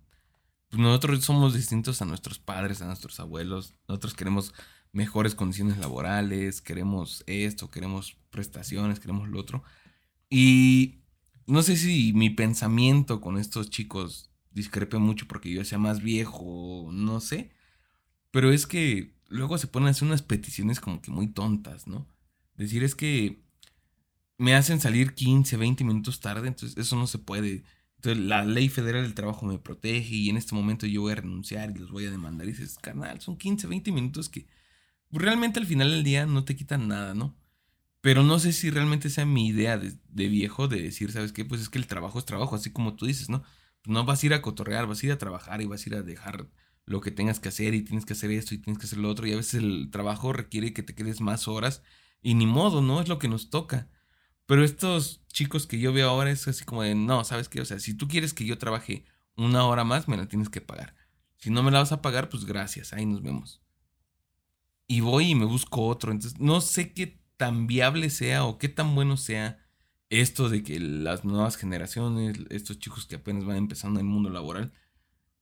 nosotros 0.71 1.23
somos 1.23 1.53
distintos 1.53 2.01
a 2.01 2.05
nuestros 2.05 2.39
padres, 2.39 2.81
a 2.81 2.85
nuestros 2.85 3.19
abuelos, 3.19 3.75
nosotros 3.87 4.13
queremos 4.13 4.53
mejores 4.91 5.35
condiciones 5.35 5.77
laborales, 5.77 6.61
queremos 6.61 7.23
esto, 7.27 7.69
queremos 7.69 8.17
prestaciones, 8.29 8.99
queremos 8.99 9.27
lo 9.29 9.39
otro. 9.39 9.63
Y 10.29 11.01
no 11.47 11.61
sé 11.63 11.77
si 11.77 12.13
mi 12.13 12.29
pensamiento 12.29 13.21
con 13.21 13.37
estos 13.37 13.69
chicos 13.69 14.31
discrepe 14.51 14.97
mucho 14.97 15.27
porque 15.27 15.51
yo 15.51 15.63
sea 15.65 15.77
más 15.77 16.01
viejo, 16.01 16.89
no 16.91 17.19
sé. 17.19 17.51
Pero 18.31 18.51
es 18.51 18.65
que 18.65 19.15
luego 19.27 19.57
se 19.57 19.67
ponen 19.67 19.87
a 19.87 19.91
hacer 19.91 20.07
unas 20.07 20.21
peticiones 20.21 20.79
como 20.79 21.01
que 21.01 21.11
muy 21.11 21.27
tontas, 21.27 21.87
¿no? 21.87 22.07
Decir 22.55 22.83
es 22.83 22.95
que 22.95 23.43
me 24.37 24.55
hacen 24.55 24.79
salir 24.79 25.13
15, 25.13 25.57
20 25.57 25.83
minutos 25.83 26.19
tarde, 26.19 26.47
entonces 26.47 26.77
eso 26.77 26.95
no 26.95 27.07
se 27.07 27.19
puede. 27.19 27.63
La 28.05 28.45
ley 28.45 28.69
federal 28.69 29.03
del 29.03 29.13
trabajo 29.13 29.45
me 29.45 29.57
protege 29.57 30.15
y 30.15 30.29
en 30.29 30.37
este 30.37 30.53
momento 30.53 30.85
yo 30.85 31.01
voy 31.01 31.13
a 31.13 31.15
renunciar 31.15 31.71
y 31.71 31.79
los 31.79 31.91
voy 31.91 32.05
a 32.05 32.11
demandar. 32.11 32.47
Y 32.47 32.51
dices, 32.51 32.77
carnal, 32.81 33.21
son 33.21 33.37
15, 33.37 33.67
20 33.67 33.91
minutos 33.91 34.29
que 34.29 34.47
realmente 35.11 35.59
al 35.59 35.65
final 35.65 35.89
del 35.91 36.03
día 36.03 36.25
no 36.25 36.45
te 36.45 36.55
quitan 36.55 36.87
nada, 36.87 37.13
¿no? 37.13 37.35
Pero 38.01 38.23
no 38.23 38.37
sé 38.37 38.53
si 38.53 38.69
realmente 38.69 39.09
sea 39.09 39.25
mi 39.25 39.47
idea 39.47 39.77
de, 39.77 39.95
de 40.09 40.27
viejo 40.27 40.67
de 40.67 40.81
decir, 40.81 41.11
¿sabes 41.11 41.31
qué? 41.31 41.45
Pues 41.45 41.61
es 41.61 41.69
que 41.69 41.79
el 41.79 41.87
trabajo 41.87 42.19
es 42.19 42.25
trabajo, 42.25 42.55
así 42.55 42.71
como 42.71 42.95
tú 42.95 43.05
dices, 43.07 43.29
¿no? 43.29 43.43
No 43.85 44.05
vas 44.05 44.21
a 44.21 44.25
ir 44.27 44.33
a 44.33 44.41
cotorrear, 44.41 44.87
vas 44.87 45.01
a 45.01 45.05
ir 45.07 45.11
a 45.11 45.17
trabajar 45.17 45.61
y 45.61 45.65
vas 45.65 45.85
a 45.85 45.89
ir 45.89 45.95
a 45.95 46.01
dejar 46.03 46.47
lo 46.85 47.01
que 47.01 47.11
tengas 47.11 47.39
que 47.39 47.49
hacer 47.49 47.73
y 47.73 47.81
tienes 47.81 48.05
que 48.05 48.13
hacer 48.13 48.31
esto 48.31 48.53
y 48.53 48.59
tienes 48.59 48.79
que 48.79 48.85
hacer 48.85 48.99
lo 48.99 49.09
otro. 49.09 49.27
Y 49.27 49.33
a 49.33 49.37
veces 49.37 49.55
el 49.55 49.89
trabajo 49.91 50.33
requiere 50.33 50.73
que 50.73 50.83
te 50.83 50.95
quedes 50.95 51.21
más 51.21 51.47
horas 51.47 51.81
y 52.21 52.35
ni 52.35 52.45
modo, 52.45 52.81
¿no? 52.81 53.01
Es 53.01 53.07
lo 53.07 53.19
que 53.19 53.27
nos 53.27 53.49
toca. 53.49 53.89
Pero 54.45 54.63
estos 54.63 55.25
chicos 55.27 55.67
que 55.67 55.79
yo 55.79 55.91
veo 55.93 56.09
ahora 56.09 56.31
es 56.31 56.47
así 56.47 56.65
como 56.65 56.83
de, 56.83 56.95
no, 56.95 57.23
¿sabes 57.23 57.49
qué? 57.49 57.61
O 57.61 57.65
sea, 57.65 57.79
si 57.79 57.93
tú 57.93 58.07
quieres 58.07 58.33
que 58.33 58.45
yo 58.45 58.57
trabaje 58.57 59.05
una 59.35 59.65
hora 59.65 59.83
más, 59.83 60.07
me 60.07 60.17
la 60.17 60.27
tienes 60.27 60.49
que 60.49 60.61
pagar. 60.61 60.95
Si 61.37 61.49
no 61.49 61.63
me 61.63 61.71
la 61.71 61.79
vas 61.79 61.91
a 61.91 62.01
pagar, 62.01 62.29
pues 62.29 62.45
gracias, 62.45 62.93
ahí 62.93 63.05
nos 63.05 63.21
vemos. 63.21 63.61
Y 64.87 65.01
voy 65.01 65.31
y 65.31 65.35
me 65.35 65.45
busco 65.45 65.87
otro. 65.87 66.11
Entonces, 66.11 66.39
no 66.39 66.61
sé 66.61 66.93
qué 66.93 67.19
tan 67.37 67.67
viable 67.67 68.09
sea 68.09 68.45
o 68.45 68.57
qué 68.57 68.69
tan 68.69 68.95
bueno 68.95 69.17
sea 69.17 69.59
esto 70.09 70.49
de 70.49 70.63
que 70.63 70.79
las 70.79 71.25
nuevas 71.25 71.57
generaciones, 71.57 72.37
estos 72.49 72.79
chicos 72.79 73.05
que 73.05 73.15
apenas 73.15 73.45
van 73.45 73.57
empezando 73.57 73.99
en 73.99 74.05
el 74.05 74.11
mundo 74.11 74.29
laboral, 74.29 74.71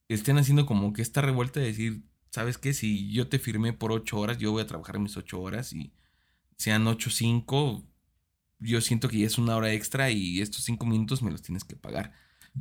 estén 0.08 0.38
haciendo 0.38 0.66
como 0.66 0.94
que 0.94 1.02
esta 1.02 1.22
revuelta 1.22 1.60
de 1.60 1.68
decir, 1.68 2.04
¿sabes 2.30 2.58
qué? 2.58 2.74
Si 2.74 3.12
yo 3.12 3.28
te 3.28 3.40
firmé 3.40 3.74
por 3.74 3.92
ocho 3.92 4.20
horas, 4.20 4.38
yo 4.38 4.52
voy 4.52 4.62
a 4.64 4.68
trabajar 4.68 5.00
mis 5.00 5.18
ocho 5.18 5.42
horas 5.42 5.74
y 5.74 5.94
sean 6.58 6.88
ocho 6.88 7.10
cinco, 7.10 7.86
yo 8.64 8.82
siento 8.82 9.10
que 9.10 9.20
ya 9.20 9.28
es 9.28 9.38
una 9.38 9.56
hora 9.56 9.72
extra 9.74 10.10
y 10.10 10.42
estos 10.42 10.64
cinco 10.64 10.86
minutos 10.86 11.22
me 11.22 11.32
los 11.32 11.42
tienes 11.42 11.64
que 11.64 11.76
pagar. 11.76 12.14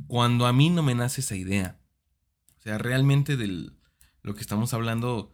Cuando 0.07 0.45
a 0.45 0.53
mí 0.53 0.69
no 0.69 0.83
me 0.83 0.95
nace 0.95 1.21
esa 1.21 1.35
idea. 1.35 1.79
O 2.59 2.61
sea, 2.61 2.77
realmente 2.77 3.37
de 3.37 3.71
lo 4.21 4.35
que 4.35 4.41
estamos 4.41 4.73
hablando, 4.73 5.31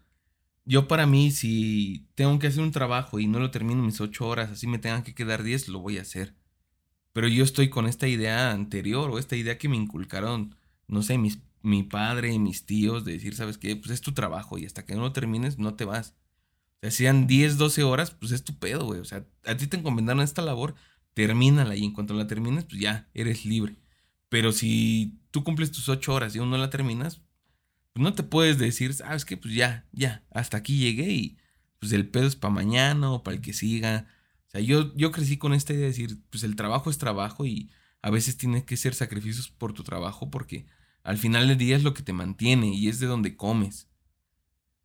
yo 0.65 0.87
para 0.87 1.05
mí, 1.05 1.31
si 1.31 2.07
tengo 2.15 2.37
que 2.39 2.47
hacer 2.47 2.61
un 2.61 2.71
trabajo 2.71 3.19
y 3.19 3.27
no 3.27 3.39
lo 3.39 3.51
termino 3.51 3.83
mis 3.83 4.01
ocho 4.01 4.27
horas, 4.27 4.51
así 4.51 4.67
me 4.67 4.79
tengan 4.79 5.03
que 5.03 5.15
quedar 5.15 5.43
diez, 5.43 5.67
lo 5.67 5.79
voy 5.79 5.97
a 5.97 6.01
hacer. 6.01 6.35
Pero 7.13 7.27
yo 7.27 7.43
estoy 7.43 7.69
con 7.69 7.87
esta 7.87 8.07
idea 8.07 8.51
anterior 8.51 9.09
o 9.09 9.19
esta 9.19 9.35
idea 9.35 9.57
que 9.57 9.69
me 9.69 9.77
inculcaron, 9.77 10.55
no 10.87 11.01
sé, 11.01 11.17
mis, 11.17 11.39
mi 11.61 11.83
padre 11.83 12.33
y 12.33 12.39
mis 12.39 12.65
tíos 12.65 13.05
de 13.05 13.13
decir, 13.13 13.35
¿sabes 13.35 13.57
qué? 13.57 13.75
Pues 13.75 13.91
es 13.91 14.01
tu 14.01 14.13
trabajo 14.13 14.57
y 14.57 14.65
hasta 14.65 14.85
que 14.85 14.95
no 14.95 15.01
lo 15.01 15.11
termines 15.13 15.57
no 15.57 15.75
te 15.75 15.85
vas. 15.85 16.15
Sea, 16.81 16.91
sean 16.91 17.27
10, 17.27 17.57
12 17.57 17.83
horas, 17.83 18.11
pues 18.11 18.31
es 18.31 18.43
tu 18.43 18.57
pedo, 18.57 18.85
güey. 18.85 18.99
O 18.99 19.05
sea, 19.05 19.25
a 19.45 19.57
ti 19.57 19.67
te 19.67 19.77
encomendaron 19.77 20.21
esta 20.21 20.41
labor, 20.41 20.75
termínala 21.13 21.75
y 21.75 21.83
en 21.83 21.93
cuanto 21.93 22.13
la 22.13 22.27
termines, 22.27 22.65
pues 22.65 22.81
ya, 22.81 23.09
eres 23.13 23.45
libre. 23.45 23.77
Pero 24.29 24.51
si 24.51 25.19
tú 25.31 25.43
cumples 25.43 25.71
tus 25.71 25.89
ocho 25.89 26.13
horas 26.13 26.35
y 26.35 26.39
aún 26.39 26.49
no 26.49 26.57
la 26.57 26.69
terminas, 26.69 27.21
pues 27.93 28.03
no 28.03 28.13
te 28.13 28.23
puedes 28.23 28.57
decir, 28.57 28.93
sabes 28.93 29.25
que 29.25 29.37
pues 29.37 29.53
ya, 29.53 29.87
ya, 29.91 30.23
hasta 30.31 30.57
aquí 30.57 30.77
llegué 30.77 31.11
y 31.11 31.37
pues 31.79 31.91
el 31.91 32.07
pedo 32.07 32.27
es 32.27 32.35
para 32.35 32.53
mañana 32.53 33.11
o 33.11 33.23
para 33.23 33.35
el 33.35 33.41
que 33.41 33.53
siga. 33.53 34.07
O 34.47 34.51
sea, 34.51 34.61
yo, 34.61 34.95
yo 34.95 35.11
crecí 35.11 35.37
con 35.37 35.53
esta 35.53 35.73
idea 35.73 35.83
de 35.83 35.87
decir, 35.87 36.17
pues 36.29 36.43
el 36.43 36.55
trabajo 36.55 36.89
es 36.89 36.97
trabajo 36.97 37.45
y 37.45 37.71
a 38.01 38.09
veces 38.09 38.37
tienes 38.37 38.63
que 38.63 38.75
hacer 38.75 38.95
sacrificios 38.95 39.49
por 39.49 39.73
tu 39.73 39.83
trabajo 39.83 40.31
porque 40.31 40.67
al 41.03 41.17
final 41.17 41.47
del 41.47 41.57
día 41.57 41.75
es 41.75 41.83
lo 41.83 41.93
que 41.93 42.03
te 42.03 42.13
mantiene 42.13 42.73
y 42.73 42.87
es 42.87 42.99
de 42.99 43.07
donde 43.07 43.35
comes. 43.35 43.88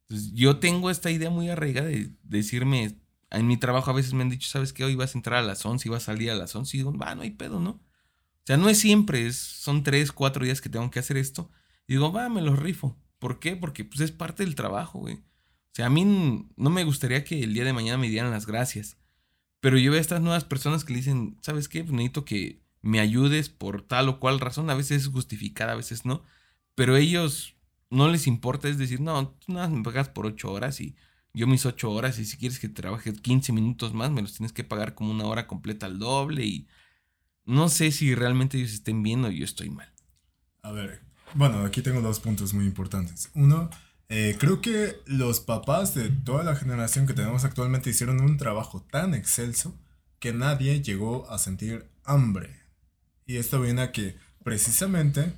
Yo 0.09 0.59
tengo 0.59 0.91
esta 0.91 1.11
idea 1.11 1.31
muy 1.31 1.49
arraigada 1.49 1.89
de 1.89 2.13
decirme, 2.23 2.99
en 3.31 3.47
mi 3.47 3.57
trabajo 3.57 3.91
a 3.91 3.95
veces 3.95 4.13
me 4.15 4.23
han 4.23 4.31
dicho, 4.31 4.49
¿sabes 4.49 4.73
qué? 4.73 4.85
Hoy 4.85 4.95
vas 4.95 5.15
a 5.15 5.19
entrar 5.19 5.39
a 5.39 5.47
las 5.47 5.65
11 5.65 5.89
y 5.89 5.91
vas 5.91 6.05
a 6.05 6.13
salir 6.13 6.31
a 6.31 6.35
las 6.35 6.55
11 6.55 6.77
y 6.77 6.81
digo, 6.81 6.97
va, 6.97 7.15
no 7.15 7.23
hay 7.23 7.31
pedo, 7.31 7.61
¿no? 7.61 7.71
O 7.71 8.47
sea, 8.47 8.57
no 8.57 8.69
es 8.69 8.79
siempre, 8.79 9.27
es, 9.27 9.37
son 9.37 9.83
tres, 9.83 10.13
cuatro 10.13 10.45
días 10.45 10.61
que 10.61 10.69
tengo 10.69 10.91
que 10.91 10.99
hacer 10.99 11.17
esto 11.17 11.51
y 11.87 11.95
digo, 11.95 12.13
va, 12.13 12.29
me 12.29 12.43
los 12.43 12.59
rifo. 12.59 12.99
¿Por 13.19 13.39
qué? 13.39 13.57
Porque 13.57 13.85
pues 13.85 14.01
es 14.01 14.13
parte 14.13 14.45
del 14.45 14.55
trabajo, 14.55 15.01
güey. 15.01 15.15
O 15.15 15.77
sea, 15.77 15.87
a 15.87 15.91
mí 15.91 16.05
no 16.05 16.71
me 16.71 16.85
gustaría 16.85 17.25
que 17.25 17.43
el 17.43 17.55
día 17.55 17.65
de 17.65 17.73
mañana 17.73 17.99
me 17.99 18.09
dieran 18.09 18.31
las 18.31 18.47
gracias. 18.47 18.99
Pero 19.61 19.79
yo 19.79 19.91
veo 19.91 19.99
a 19.99 20.03
estas 20.03 20.21
nuevas 20.21 20.45
personas 20.45 20.85
que 20.85 20.93
le 20.93 20.99
dicen, 20.99 21.39
¿sabes 21.41 21.69
qué? 21.69 21.83
Pues 21.83 21.93
necesito 21.93 22.25
que 22.25 22.63
me 22.83 23.01
ayudes 23.01 23.49
por 23.49 23.83
tal 23.83 24.09
o 24.09 24.21
cual 24.21 24.41
razón. 24.41 24.69
A 24.71 24.75
veces 24.75 25.03
es 25.03 25.09
justificada, 25.09 25.73
a 25.73 25.77
veces 25.77 26.05
no. 26.05 26.23
Pero 26.75 26.97
ellos 26.97 27.54
no 27.95 28.09
les 28.09 28.27
importa, 28.27 28.69
es 28.69 28.79
decir, 28.79 29.01
no, 29.01 29.29
tú 29.29 29.53
nada 29.53 29.69
me 29.69 29.83
pagas 29.83 30.09
por 30.09 30.27
ocho 30.27 30.53
horas 30.53 30.81
y 30.81 30.97
yo 31.33 31.47
mis 31.47 31.67
ocho 31.67 31.91
horas 31.91 32.19
y 32.19 32.25
si 32.25 32.37
quieres 32.37 32.59
que 32.59 32.69
trabaje 32.69 33.13
15 33.13 33.53
minutos 33.53 33.93
más, 33.93 34.11
me 34.11 34.23
los 34.23 34.35
tienes 34.35 34.53
que 34.53 34.65
pagar 34.65 34.95
como 34.95 35.11
una 35.11 35.25
hora 35.25 35.47
completa 35.47 35.87
al 35.87 35.99
doble 35.99 36.45
y 36.45 36.69
no 37.45 37.69
sé 37.69 37.91
si 37.91 38.15
realmente 38.15 38.57
ellos 38.59 38.73
estén 38.73 39.03
viendo 39.03 39.29
o 39.29 39.31
yo 39.31 39.45
estoy 39.45 39.71
mal. 39.71 39.93
A 40.63 40.73
ver, 40.73 41.03
bueno, 41.35 41.65
aquí 41.65 41.83
tengo 41.83 42.01
dos 42.01 42.21
puntos 42.21 42.55
muy 42.55 42.65
importantes. 42.65 43.31
Uno, 43.35 43.69
eh, 44.09 44.37
creo 44.39 44.61
que 44.61 44.97
los 45.07 45.41
papás 45.41 45.95
de 45.95 46.09
toda 46.09 46.45
la 46.45 46.57
generación 46.57 47.07
que 47.07 47.15
tenemos 47.15 47.45
actualmente 47.45 47.91
hicieron 47.91 48.21
un 48.21 48.37
trabajo 48.37 48.87
tan 48.91 49.15
excelso 49.15 49.77
que 50.21 50.33
nadie 50.33 50.83
llegó 50.83 51.31
a 51.31 51.39
sentir 51.39 51.91
hambre. 52.05 52.61
Y 53.27 53.37
esto 53.37 53.61
viene 53.61 53.83
a 53.83 53.93
que 53.93 54.17
precisamente 54.43 55.35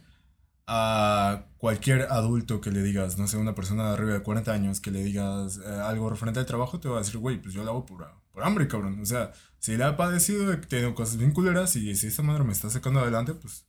a 0.66 1.46
cualquier 1.58 2.02
adulto 2.10 2.60
que 2.60 2.70
le 2.70 2.82
digas, 2.82 3.18
no 3.18 3.28
sé, 3.28 3.36
una 3.36 3.54
persona 3.54 3.88
de 3.88 3.92
arriba 3.94 4.12
de 4.14 4.22
40 4.22 4.52
años, 4.52 4.80
que 4.80 4.90
le 4.90 5.04
digas 5.04 5.58
eh, 5.58 5.68
algo 5.68 6.10
referente 6.10 6.40
al 6.40 6.46
trabajo, 6.46 6.80
te 6.80 6.88
va 6.88 6.96
a 6.96 7.00
decir, 7.00 7.18
güey, 7.18 7.40
pues 7.40 7.54
yo 7.54 7.62
lo 7.62 7.70
hago 7.70 7.86
por, 7.86 8.06
por 8.32 8.44
hambre, 8.44 8.66
cabrón. 8.66 9.00
O 9.00 9.06
sea, 9.06 9.32
si 9.58 9.76
le 9.76 9.84
ha 9.84 9.96
padecido, 9.96 10.58
tiene 10.60 10.92
cosas 10.94 11.18
bien 11.18 11.32
culeras 11.32 11.76
y 11.76 11.94
si 11.94 12.08
esta 12.08 12.22
madre 12.22 12.44
me 12.44 12.52
está 12.52 12.68
sacando 12.70 13.00
adelante, 13.00 13.34
pues 13.34 13.66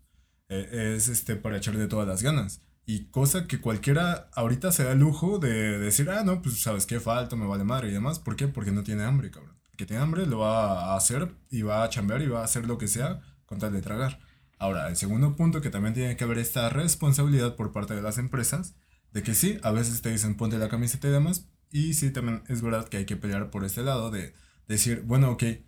eh, 0.49 0.95
es 0.95 1.07
este 1.07 1.35
para 1.35 1.57
echarle 1.57 1.87
todas 1.87 2.07
las 2.07 2.23
ganas. 2.23 2.61
Y 2.85 3.05
cosa 3.11 3.47
que 3.47 3.59
cualquiera 3.59 4.29
ahorita 4.33 4.71
se 4.71 4.83
da 4.85 4.93
el 4.93 4.99
lujo 4.99 5.39
de 5.39 5.77
decir, 5.77 6.09
ah, 6.09 6.23
no, 6.23 6.41
pues 6.41 6.61
sabes 6.61 6.85
qué 6.85 6.99
falta, 6.99 7.35
me 7.35 7.45
vale 7.45 7.63
madre 7.63 7.89
y 7.89 7.91
demás. 7.91 8.19
¿Por 8.19 8.35
qué? 8.35 8.47
Porque 8.47 8.71
no 8.71 8.83
tiene 8.83 9.03
hambre, 9.03 9.29
cabrón. 9.29 9.57
que 9.77 9.85
tiene 9.85 10.01
hambre 10.01 10.25
lo 10.25 10.39
va 10.39 10.93
a 10.93 10.95
hacer 10.95 11.29
y 11.51 11.61
va 11.63 11.83
a 11.83 11.89
chambear 11.89 12.21
y 12.21 12.27
va 12.27 12.41
a 12.41 12.45
hacer 12.45 12.65
lo 12.65 12.77
que 12.77 12.87
sea 12.87 13.21
con 13.45 13.59
tal 13.59 13.73
de 13.73 13.81
tragar. 13.81 14.19
Ahora, 14.59 14.87
el 14.89 14.95
segundo 14.95 15.35
punto 15.35 15.61
que 15.61 15.69
también 15.69 15.93
tiene 15.93 16.17
que 16.17 16.23
haber 16.23 16.39
esta 16.39 16.69
responsabilidad 16.69 17.55
por 17.55 17.71
parte 17.71 17.95
de 17.95 18.01
las 18.01 18.17
empresas, 18.17 18.75
de 19.13 19.23
que 19.23 19.33
sí, 19.33 19.59
a 19.63 19.71
veces 19.71 20.01
te 20.01 20.11
dicen 20.11 20.35
ponte 20.35 20.57
la 20.57 20.69
camiseta 20.69 21.07
y 21.07 21.11
demás, 21.11 21.47
y 21.71 21.93
sí, 21.93 22.11
también 22.11 22.43
es 22.47 22.61
verdad 22.61 22.87
que 22.87 22.97
hay 22.97 23.05
que 23.05 23.17
pelear 23.17 23.49
por 23.49 23.63
este 23.63 23.83
lado 23.83 24.09
de 24.09 24.33
decir, 24.67 25.03
bueno, 25.05 25.31
ok, 25.31 25.43
eh, 25.43 25.63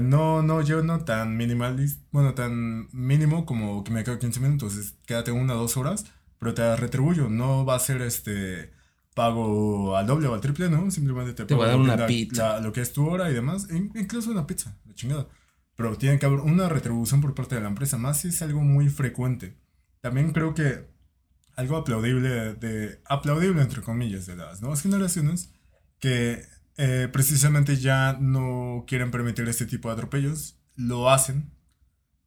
no, 0.00 0.42
no, 0.42 0.62
yo 0.62 0.82
no 0.82 1.04
tan 1.04 1.36
minimalista, 1.36 2.02
bueno, 2.12 2.34
tan 2.34 2.88
mínimo 2.92 3.44
como 3.44 3.84
que 3.84 3.90
me 3.90 4.04
quedo 4.04 4.18
15 4.18 4.40
minutos, 4.40 4.76
es, 4.76 4.94
quédate 5.06 5.32
una 5.32 5.54
o 5.54 5.58
dos 5.58 5.76
horas, 5.76 6.06
pero 6.38 6.54
te 6.54 6.76
retribuyo, 6.76 7.28
no 7.28 7.64
va 7.64 7.76
a 7.76 7.80
ser 7.80 8.02
este 8.02 8.72
pago 9.14 9.96
al 9.96 10.06
doble 10.06 10.28
o 10.28 10.34
al 10.34 10.40
triple, 10.40 10.68
¿no? 10.68 10.90
Simplemente 10.90 11.32
te, 11.32 11.44
te 11.44 11.54
va 11.54 11.64
a 11.64 11.68
dar 11.68 11.78
una 11.78 12.06
pizza. 12.06 12.60
lo 12.60 12.72
que 12.72 12.82
es 12.82 12.92
tu 12.92 13.08
hora 13.08 13.30
y 13.30 13.34
demás, 13.34 13.66
incluso 13.70 14.30
una 14.30 14.46
pizza, 14.46 14.76
la 14.86 14.94
chingada. 14.94 15.26
Pero 15.76 15.96
tiene 15.96 16.18
que 16.18 16.26
haber 16.26 16.40
una 16.40 16.68
retribución 16.68 17.20
por 17.20 17.34
parte 17.34 17.54
de 17.54 17.60
la 17.60 17.68
empresa, 17.68 17.98
más 17.98 18.20
si 18.20 18.28
es 18.28 18.42
algo 18.42 18.62
muy 18.62 18.88
frecuente. 18.88 19.56
También 20.00 20.32
creo 20.32 20.54
que 20.54 20.88
algo 21.54 21.76
aplaudible, 21.76 22.54
de, 22.54 23.00
aplaudible 23.04 23.62
entre 23.62 23.82
comillas, 23.82 24.26
de 24.26 24.36
las 24.36 24.60
nuevas 24.60 24.82
generaciones, 24.82 25.52
que 25.98 26.42
eh, 26.76 27.08
precisamente 27.12 27.76
ya 27.76 28.16
no 28.20 28.84
quieren 28.86 29.10
permitir 29.10 29.48
este 29.48 29.66
tipo 29.66 29.88
de 29.88 29.94
atropellos, 29.94 30.58
lo 30.76 31.10
hacen, 31.10 31.50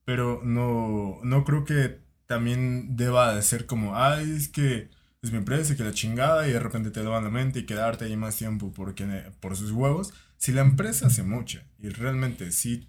pero 0.06 0.42
no, 0.44 1.20
no 1.24 1.44
creo 1.44 1.66
que 1.66 2.00
también 2.26 2.96
deba 2.96 3.36
de 3.36 3.42
ser 3.42 3.66
como, 3.66 3.96
ay, 3.96 4.32
es 4.36 4.48
que 4.48 4.90
es 5.22 5.32
mi 5.32 5.38
empresa, 5.38 5.76
que 5.76 5.84
la 5.84 5.92
chingada, 5.92 6.48
y 6.48 6.52
de 6.52 6.60
repente 6.60 6.92
te 6.92 7.04
lo 7.04 7.12
van 7.12 7.24
a 7.24 7.28
la 7.28 7.32
mente 7.32 7.60
y 7.60 7.66
quedarte 7.66 8.06
ahí 8.06 8.16
más 8.16 8.38
tiempo 8.38 8.72
porque, 8.74 9.06
por 9.40 9.56
sus 9.56 9.72
huevos. 9.72 10.14
Si 10.38 10.52
la 10.52 10.62
empresa 10.62 11.08
hace 11.08 11.24
mucha 11.24 11.66
y 11.78 11.90
realmente 11.90 12.52
sí 12.52 12.89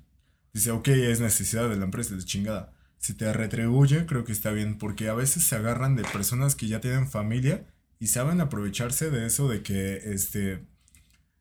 dice, 0.53 0.71
ok, 0.71 0.89
es 0.89 1.21
necesidad 1.21 1.69
de 1.69 1.77
la 1.77 1.85
empresa, 1.85 2.15
es 2.17 2.27
chingada. 2.27 2.73
Si 2.99 3.15
te 3.15 3.33
retribuye, 3.33 4.07
creo 4.07 4.25
que 4.25 4.33
está 4.33 4.51
bien, 4.51 4.79
porque 4.79 5.09
a 5.09 5.15
veces 5.15 5.45
se 5.45 5.57
agarran 5.57 5.97
de 5.97 6.05
personas 6.05 6.55
que 6.55 6.69
ya 6.69 6.81
tienen 6.81 7.09
familia 7.09 7.67
y 7.99 8.09
saben 8.09 8.41
aprovecharse 8.41 9.11
de 9.11 9.27
eso, 9.27 9.49
de 9.49 9.63
que, 9.63 10.13
este... 10.13 10.65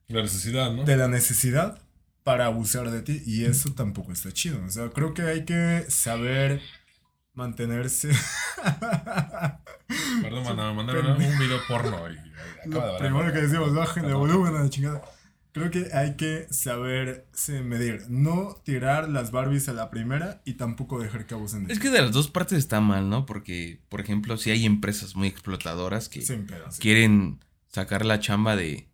La 0.08 0.22
necesidad, 0.22 0.74
¿no? 0.74 0.86
De 0.86 0.98
la 0.98 1.08
necesidad 1.08 1.82
para 2.24 2.46
abusar 2.46 2.92
de 2.92 3.02
ti 3.02 3.22
y 3.26 3.46
eso 3.46 3.74
tampoco 3.74 4.12
está 4.12 4.32
chido. 4.32 4.64
O 4.66 4.70
sea, 4.70 4.90
creo 4.90 5.14
que 5.14 5.24
hay 5.24 5.46
que 5.46 5.86
saber 5.90 6.62
mantenerse. 7.34 8.10
Perdón, 10.22 10.76
mandaron 10.76 11.12
un 11.12 11.40
video 11.40 11.60
porno. 11.68 12.10
Y, 12.12 12.18
primero 13.00 13.34
que 13.34 13.42
decimos, 13.42 13.74
bajen 13.74 14.06
de 14.06 14.14
volumen 14.14 14.56
a 14.56 14.64
la 14.64 14.70
chingada. 14.70 15.02
Creo 15.52 15.72
que 15.72 15.88
hay 15.94 16.16
que 16.16 16.48
saberse 16.52 17.64
medir. 17.64 18.06
No 18.08 18.56
tirar 18.64 19.10
las 19.10 19.32
Barbies 19.32 19.68
a 19.68 19.74
la 19.74 19.90
primera 19.90 20.44
y 20.46 20.54
tampoco 20.54 21.00
dejar 21.00 21.26
que 21.26 21.34
abusen 21.34 21.66
de 21.66 21.74
Es 21.74 21.80
que 21.80 21.90
de 21.90 22.02
las 22.02 22.12
dos 22.12 22.30
partes 22.30 22.60
está 22.60 22.82
mal, 22.82 23.10
¿no? 23.10 23.26
Porque, 23.26 23.82
por 23.90 24.00
ejemplo, 24.00 24.38
si 24.38 24.52
hay 24.52 24.66
empresas 24.66 25.16
muy 25.16 25.28
explotadoras 25.28 26.08
que 26.08 26.24
quieren 26.80 27.40
sacar 27.68 28.06
la 28.06 28.20
chamba 28.20 28.56
de. 28.56 28.88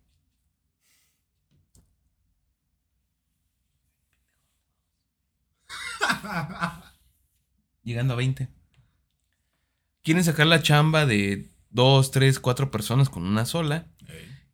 Llegando 7.84 8.14
a 8.14 8.16
20. 8.16 8.48
Quieren 10.02 10.24
sacar 10.24 10.46
la 10.46 10.62
chamba 10.62 11.04
de 11.04 11.50
dos, 11.68 12.12
tres, 12.12 12.40
cuatro 12.40 12.70
personas 12.70 13.10
con 13.10 13.24
una 13.24 13.44
sola. 13.44 13.88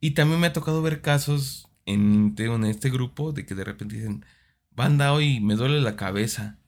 Y 0.00 0.10
también 0.12 0.40
me 0.40 0.48
ha 0.48 0.52
tocado 0.52 0.82
ver 0.82 1.00
casos 1.00 1.68
en, 1.86 2.34
en 2.38 2.64
este 2.64 2.90
grupo 2.90 3.32
de 3.32 3.46
que 3.46 3.54
de 3.54 3.64
repente 3.64 3.96
dicen, 3.96 4.24
banda, 4.70 5.12
hoy 5.12 5.40
me 5.40 5.54
duele 5.56 5.80
la 5.80 5.96
cabeza. 5.96 6.58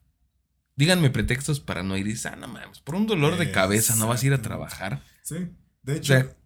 Díganme 0.77 1.11
pretextos 1.11 1.61
para 1.61 1.83
no 1.83 1.97
ir. 1.97 2.07
Y 2.07 2.11
dices, 2.11 2.27
ah, 2.27 2.37
no 2.37 2.49
mames, 2.49 2.81
por 2.81 2.95
un 2.97 3.07
dolor 3.07 3.37
de 3.39 3.51
cabeza 3.51 3.97
no 3.97 4.09
vas 4.09 4.23
a 4.23 4.27
ir 4.27 4.35
a 4.35 4.43
trabajar. 4.43 5.03
Sí, 5.23 5.37
de 5.83 5.95
O 5.95 5.97
hecho, 5.97 6.15
sea, 6.15 6.37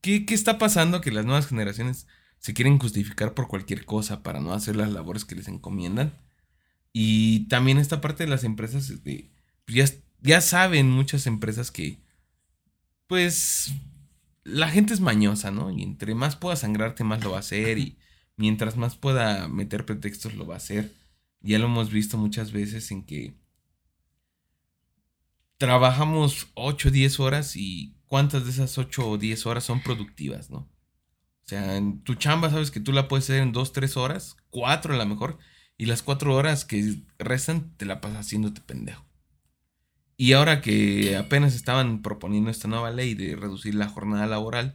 ¿qué, 0.00 0.26
qué 0.26 0.34
está 0.34 0.58
pasando? 0.58 1.00
Que 1.00 1.10
las 1.12 1.24
nuevas 1.24 1.46
generaciones 1.48 2.06
se 2.38 2.54
quieren 2.54 2.78
justificar 2.78 3.34
por 3.34 3.48
cualquier 3.48 3.84
cosa 3.84 4.22
para 4.22 4.40
no 4.40 4.52
hacer 4.52 4.76
las 4.76 4.92
labores 4.92 5.24
que 5.24 5.34
les 5.34 5.48
encomiendan. 5.48 6.12
Y 6.92 7.48
también 7.48 7.78
esta 7.78 8.00
parte 8.00 8.24
de 8.24 8.30
las 8.30 8.44
empresas, 8.44 8.90
este, 8.90 9.30
pues 9.64 9.76
ya, 9.76 9.98
ya 10.20 10.40
saben 10.40 10.90
muchas 10.90 11.26
empresas 11.26 11.70
que, 11.70 12.00
pues, 13.06 13.72
la 14.44 14.68
gente 14.70 14.94
es 14.94 15.00
mañosa, 15.00 15.50
¿no? 15.50 15.70
Y 15.70 15.82
entre 15.82 16.14
más 16.14 16.36
pueda 16.36 16.56
sangrarte, 16.56 17.04
más 17.04 17.22
lo 17.22 17.30
va 17.30 17.38
a 17.38 17.40
hacer. 17.40 17.78
Y 17.78 17.98
mientras 18.38 18.76
más 18.76 18.96
pueda 18.96 19.48
meter 19.48 19.84
pretextos, 19.84 20.34
lo 20.34 20.46
va 20.46 20.54
a 20.54 20.58
hacer. 20.58 20.94
Ya 21.40 21.58
lo 21.58 21.66
hemos 21.66 21.90
visto 21.90 22.16
muchas 22.16 22.52
veces 22.52 22.90
en 22.90 23.04
que 23.04 23.34
trabajamos 25.58 26.48
8 26.54 26.88
o 26.88 26.90
10 26.92 27.20
horas 27.20 27.56
y 27.56 27.96
cuántas 28.06 28.44
de 28.44 28.52
esas 28.52 28.78
8 28.78 29.10
o 29.10 29.18
10 29.18 29.46
horas 29.46 29.64
son 29.64 29.82
productivas, 29.82 30.50
¿no? 30.50 30.58
O 30.60 31.48
sea, 31.48 31.76
en 31.76 32.02
tu 32.02 32.14
chamba 32.14 32.50
sabes 32.50 32.70
que 32.70 32.80
tú 32.80 32.92
la 32.92 33.08
puedes 33.08 33.24
hacer 33.24 33.42
en 33.42 33.52
2, 33.52 33.72
3 33.72 33.96
horas, 33.96 34.36
4 34.50 34.94
a 34.94 34.96
lo 34.96 35.06
mejor, 35.06 35.38
y 35.76 35.86
las 35.86 36.02
4 36.02 36.34
horas 36.34 36.64
que 36.64 37.02
restan 37.18 37.74
te 37.76 37.86
la 37.86 38.00
pasas 38.00 38.26
haciéndote 38.26 38.60
pendejo. 38.60 39.04
Y 40.16 40.32
ahora 40.32 40.60
que 40.60 41.16
apenas 41.16 41.54
estaban 41.54 42.02
proponiendo 42.02 42.50
esta 42.50 42.68
nueva 42.68 42.90
ley 42.90 43.14
de 43.14 43.36
reducir 43.36 43.74
la 43.74 43.88
jornada 43.88 44.26
laboral, 44.26 44.74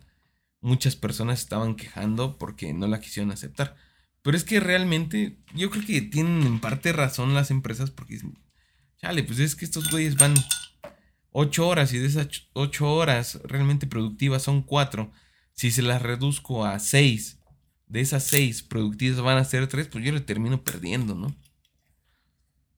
muchas 0.63 0.95
personas 0.95 1.41
estaban 1.41 1.76
quejando 1.76 2.38
porque 2.38 2.73
no 2.73 2.88
la 2.88 3.02
quisieron 3.02 3.32
aceptar. 3.32 3.76
Pero 4.23 4.38
es 4.38 4.45
que 4.45 4.60
realmente 4.60 5.38
yo 5.54 5.69
creo 5.69 5.86
que 5.86 6.02
tienen 6.02 6.43
en 6.43 6.60
parte 6.60 6.93
razón 6.93 7.34
las 7.34 7.52
empresas 7.52 7.91
porque 7.91 8.13
dicen, 8.13 8.39
chale, 8.97 9.23
pues 9.23 9.39
es 9.39 9.56
que 9.56 9.65
estos 9.65 9.91
güeyes 9.91 10.15
van 10.15 10.34
8 11.32 11.67
horas 11.67 11.93
y 11.93 11.99
de 11.99 12.08
esas 12.08 12.28
8 12.54 12.91
horas 12.91 13.39
realmente 13.43 13.86
productivas 13.86 14.41
son 14.41 14.63
4. 14.63 15.12
Si 15.52 15.69
se 15.69 15.82
las 15.82 16.02
reduzco 16.02 16.65
a 16.65 16.80
6, 16.80 17.39
de 17.88 17.99
esas 18.02 18.23
6 18.23 18.63
productivas 18.63 19.19
van 19.21 19.38
a 19.38 19.45
ser 19.45 19.67
3, 19.67 19.89
pues 19.89 20.06
yo 20.06 20.13
le 20.13 20.21
termino 20.21 20.63
perdiendo, 20.63 21.13
¿no? 21.13 21.36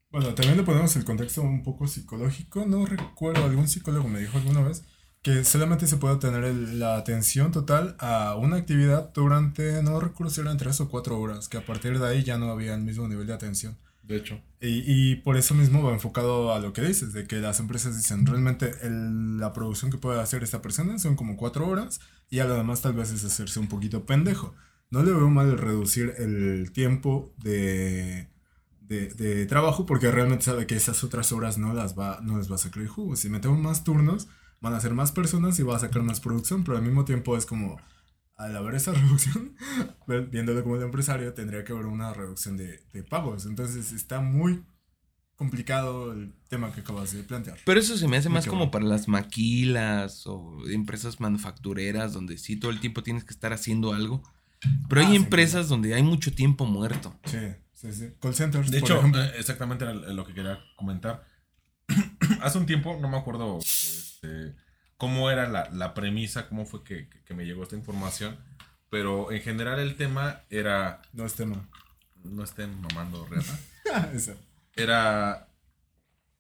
Bueno, 0.10 0.34
también 0.34 0.58
le 0.58 0.64
ponemos 0.64 0.96
el 0.96 1.06
contexto 1.06 1.44
un 1.44 1.62
poco 1.62 1.88
psicológico. 1.88 2.66
No 2.66 2.86
recuerdo, 2.86 3.46
algún 3.46 3.68
psicólogo 3.68 4.08
me 4.08 4.20
dijo 4.20 4.38
alguna 4.38 4.62
vez 4.62 4.84
que 5.26 5.44
solamente 5.44 5.88
se 5.88 5.98
puede 5.98 6.18
tener 6.18 6.44
el- 6.44 6.78
la 6.80 6.98
atención 6.98 7.52
total 7.52 7.96
a 8.00 8.36
una 8.36 8.58
actividad 8.58 9.12
durante, 9.12 9.82
no 9.82 10.00
recuerdo 10.00 10.32
si 10.32 10.42
eran 10.42 10.58
3 10.58 10.80
o 10.82 10.88
4 10.88 11.20
horas, 11.20 11.50
que 11.50 11.58
a 11.58 11.66
partir 11.66 11.98
de 11.98 12.08
ahí 12.08 12.24
ya 12.24 12.38
no 12.38 12.52
había 12.52 12.76
el 12.76 12.84
mismo 12.84 13.08
nivel 13.08 13.26
de 13.26 13.34
atención. 13.34 13.76
De 14.04 14.18
hecho. 14.18 14.40
Y, 14.62 14.84
y 14.86 15.16
por 15.16 15.36
eso 15.36 15.56
mismo 15.56 15.82
va 15.82 15.94
enfocado 15.94 16.54
a 16.54 16.60
lo 16.60 16.74
que 16.74 16.84
dices, 16.84 17.12
de 17.12 17.26
que 17.26 17.38
las 17.38 17.60
empresas 17.60 17.98
dicen, 17.98 18.24
realmente 18.28 18.72
el- 18.84 19.40
la 19.40 19.52
producción 19.52 19.90
que 19.90 19.98
puede 19.98 20.22
hacer 20.22 20.44
esta 20.44 20.62
persona 20.62 21.00
son 21.00 21.16
como 21.16 21.38
4 21.38 21.68
horas 21.68 22.00
y 22.30 22.38
a 22.38 22.46
lo 22.46 22.54
demás 22.54 22.82
tal 22.84 22.94
vez 22.94 23.12
es 23.12 23.26
hacerse 23.26 23.60
un 23.60 23.68
poquito 23.68 24.06
pendejo. 24.06 24.54
No 24.92 25.02
le 25.02 25.12
veo 25.12 25.30
mal 25.32 25.50
el 25.50 25.58
reducir 25.58 26.14
el 26.20 26.72
tiempo 26.72 27.34
de, 27.38 28.30
de, 28.80 29.08
de 29.16 29.48
trabajo 29.48 29.88
porque 29.88 30.12
realmente 30.12 30.46
sabe 30.46 30.68
que 30.68 30.76
esas 30.76 31.04
otras 31.04 31.32
horas 31.32 31.58
no 31.58 31.74
las 31.74 31.98
va, 31.98 32.20
no 32.22 32.38
les 32.38 32.50
va 32.52 32.56
a 32.56 32.60
sacar 32.60 32.84
el 32.84 32.90
jugo. 32.90 33.16
Si 33.16 33.28
metemos 33.30 33.58
más 33.58 33.84
turnos, 33.84 34.28
van 34.62 34.74
a 34.74 34.80
ser 34.80 34.94
más 34.94 35.12
personas 35.12 35.60
y 35.60 35.64
va 35.64 35.76
a 35.76 35.80
sacar 35.80 36.02
más 36.04 36.20
producción, 36.20 36.64
pero 36.64 36.78
al 36.78 36.84
mismo 36.84 37.06
tiempo 37.06 37.38
es 37.38 37.46
como, 37.46 37.78
al 38.36 38.56
haber 38.56 38.76
esa 38.76 38.92
reducción, 38.94 39.56
viéndolo 40.32 40.64
como 40.64 40.76
el 40.78 40.84
empresario, 40.84 41.34
tendría 41.34 41.64
que 41.64 41.74
haber 41.74 41.86
una 41.86 42.14
reducción 42.14 42.58
de, 42.58 42.84
de 42.94 43.04
pagos. 43.04 43.46
Entonces 43.46 43.92
está 43.92 44.22
muy 44.22 44.64
complicado 45.36 46.14
el 46.14 46.34
tema 46.48 46.72
que 46.72 46.80
acabas 46.82 47.12
de 47.14 47.22
plantear. 47.24 47.58
Pero 47.66 47.80
eso 47.80 47.98
se 47.98 48.08
me 48.08 48.16
hace 48.18 48.30
Muy 48.30 48.36
más 48.38 48.46
como 48.46 48.66
cabrón. 48.66 48.72
para 48.72 48.86
las 48.86 49.08
maquilas 49.08 50.26
o 50.28 50.60
empresas 50.70 51.20
manufactureras 51.20 52.14
donde 52.14 52.38
sí 52.38 52.56
todo 52.56 52.72
el 52.72 52.80
tiempo 52.80 53.04
tienes 53.04 53.26
que 53.26 53.34
estar 53.34 53.52
haciendo 53.52 53.94
algo. 53.94 54.24
Pero 54.90 55.02
Ah, 55.02 55.06
hay 55.06 55.12
sí, 55.12 55.16
empresas 55.18 55.68
donde 55.68 55.94
hay 55.94 56.04
mucho 56.04 56.34
tiempo 56.34 56.66
muerto. 56.66 57.14
Sí, 57.26 57.38
sí, 57.74 57.92
sí. 57.92 58.10
Call 58.22 58.34
centers, 58.34 58.72
De 58.72 58.80
por 58.80 58.90
hecho, 58.90 59.00
ejemplo. 59.00 59.22
eh, 59.22 59.32
exactamente 59.38 59.84
era 59.84 59.94
lo 59.94 60.26
que 60.26 60.34
quería 60.34 60.58
comentar. 60.78 61.26
Hace 62.42 62.58
un 62.58 62.66
tiempo, 62.66 62.98
no 63.02 63.10
me 63.10 63.18
acuerdo 63.18 63.60
este, 64.26 64.56
cómo 64.98 65.30
era 65.30 65.48
la, 65.48 65.70
la 65.72 65.94
premisa, 65.94 66.48
cómo 66.48 66.66
fue 66.66 66.84
que, 66.84 67.10
me 67.34 67.46
llegó 67.46 67.64
esta 67.64 67.76
información, 67.76 68.38
pero 68.90 69.32
en 69.32 69.42
general 69.42 69.80
el 69.80 69.96
tema 69.96 70.42
era, 70.50 71.02
No 71.14 71.26
es 71.26 71.36
tema. 71.36 71.68
no 72.24 72.44
estén 72.44 72.82
mamando 72.82 73.26
reata, 73.28 73.60
era 74.76 75.50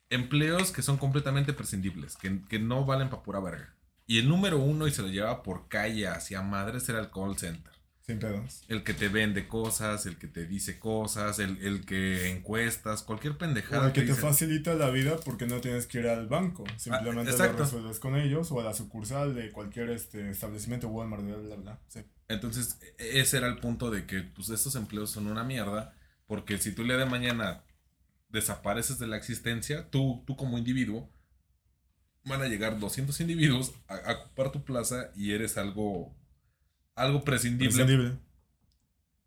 empleos 0.09 0.71
que 0.71 0.81
son 0.81 0.97
completamente 0.97 1.53
prescindibles, 1.53 2.15
que, 2.17 2.43
que 2.45 2.59
no 2.59 2.85
valen 2.85 3.09
para 3.09 3.23
pura 3.23 3.39
verga. 3.39 3.75
Y 4.07 4.19
el 4.19 4.29
número 4.29 4.59
uno, 4.59 4.87
y 4.87 4.91
se 4.91 5.01
lo 5.01 5.07
llevaba 5.07 5.41
por 5.41 5.67
calle 5.67 6.07
hacia 6.07 6.41
madres, 6.43 6.87
era 6.89 6.99
el 6.99 7.09
call 7.09 7.37
center. 7.37 7.73
Sin 8.05 8.19
pedos. 8.19 8.61
El 8.67 8.83
que 8.83 8.93
te 8.93 9.09
vende 9.09 9.47
cosas, 9.47 10.05
el 10.05 10.17
que 10.17 10.27
te 10.27 10.45
dice 10.45 10.77
cosas, 10.79 11.39
el, 11.39 11.57
el 11.63 11.85
que 11.85 12.29
encuestas, 12.31 13.01
cualquier 13.03 13.33
O 13.33 13.37
pendejada. 13.37 13.87
el 13.87 13.93
que 13.93 14.01
te 14.03 14.13
facilita 14.13 14.75
la 14.75 14.89
vida 14.91 15.17
porque 15.25 15.47
no 15.47 15.59
tienes 15.61 15.87
que 15.87 15.99
ir 15.99 16.07
al 16.07 16.27
banco. 16.27 16.65
Simplemente 16.77 17.31
lo 17.31 17.31
exacto. 17.31 17.63
resuelves 17.63 17.99
con 17.99 18.15
ellos 18.15 18.51
o 18.51 18.59
a 18.61 18.63
la 18.63 18.73
sucursal 18.73 19.33
de 19.33 19.51
cualquier 19.51 19.89
este, 19.89 20.29
establecimiento 20.29 20.87
Walmart, 20.87 21.23
bla, 21.23 21.37
bla, 21.37 21.55
bla. 21.55 21.79
Sí. 21.87 22.01
Entonces, 22.27 22.79
e- 22.99 23.19
ese 23.19 23.37
era 23.37 23.47
el 23.47 23.57
punto 23.59 23.89
de 23.91 24.05
que 24.05 24.21
pues, 24.21 24.49
estos 24.49 24.75
empleos 24.75 25.09
son 25.11 25.27
una 25.27 25.43
mierda, 25.43 25.93
porque 26.27 26.57
si 26.59 26.71
tú 26.73 26.83
día 26.83 26.97
de 26.97 27.05
mañana 27.05 27.63
desapareces 28.29 28.99
de 28.99 29.07
la 29.07 29.17
existencia, 29.17 29.89
tú, 29.89 30.23
tú 30.27 30.35
como 30.35 30.57
individuo, 30.57 31.09
van 32.23 32.41
a 32.41 32.47
llegar 32.47 32.79
200 32.79 33.19
individuos 33.21 33.73
a, 33.87 33.95
a 33.95 34.13
ocupar 34.13 34.51
tu 34.51 34.63
plaza 34.63 35.11
y 35.15 35.31
eres 35.33 35.57
algo, 35.57 36.15
algo 36.95 37.23
prescindible. 37.23 37.75
Prescindible. 37.75 38.17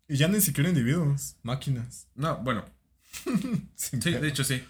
Y 0.07 0.17
ya 0.17 0.27
ni 0.27 0.41
siquiera 0.41 0.69
individuos, 0.69 1.35
máquinas. 1.43 2.07
No, 2.15 2.37
bueno, 2.37 2.65
sí, 3.75 3.97
de 3.99 4.27
hecho 4.27 4.43
sí. 4.43 4.63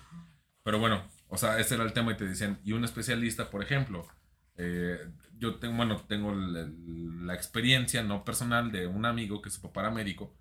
Pero 0.64 0.80
bueno, 0.80 1.02
o 1.30 1.38
sea, 1.38 1.60
ese 1.60 1.76
era 1.76 1.84
el 1.86 1.94
tema 1.94 2.12
y 2.12 2.18
te 2.18 2.26
decían, 2.26 2.60
y 2.64 2.74
un 2.74 2.84
especialista, 2.84 3.50
por 3.50 3.64
ejemplo, 3.64 4.06
eh, 4.58 4.98
yo 5.38 5.56
tengo, 5.56 5.78
bueno, 5.78 6.02
tengo 6.08 6.34
el- 6.34 7.26
la 7.26 7.34
experiencia 7.36 8.04
no 8.04 8.26
personal 8.26 8.72
de 8.72 8.88
un 8.88 9.06
amigo 9.06 9.42
que 9.42 9.50
su 9.50 9.62
papá 9.62 9.82
era 9.82 9.92
médico 9.92 10.36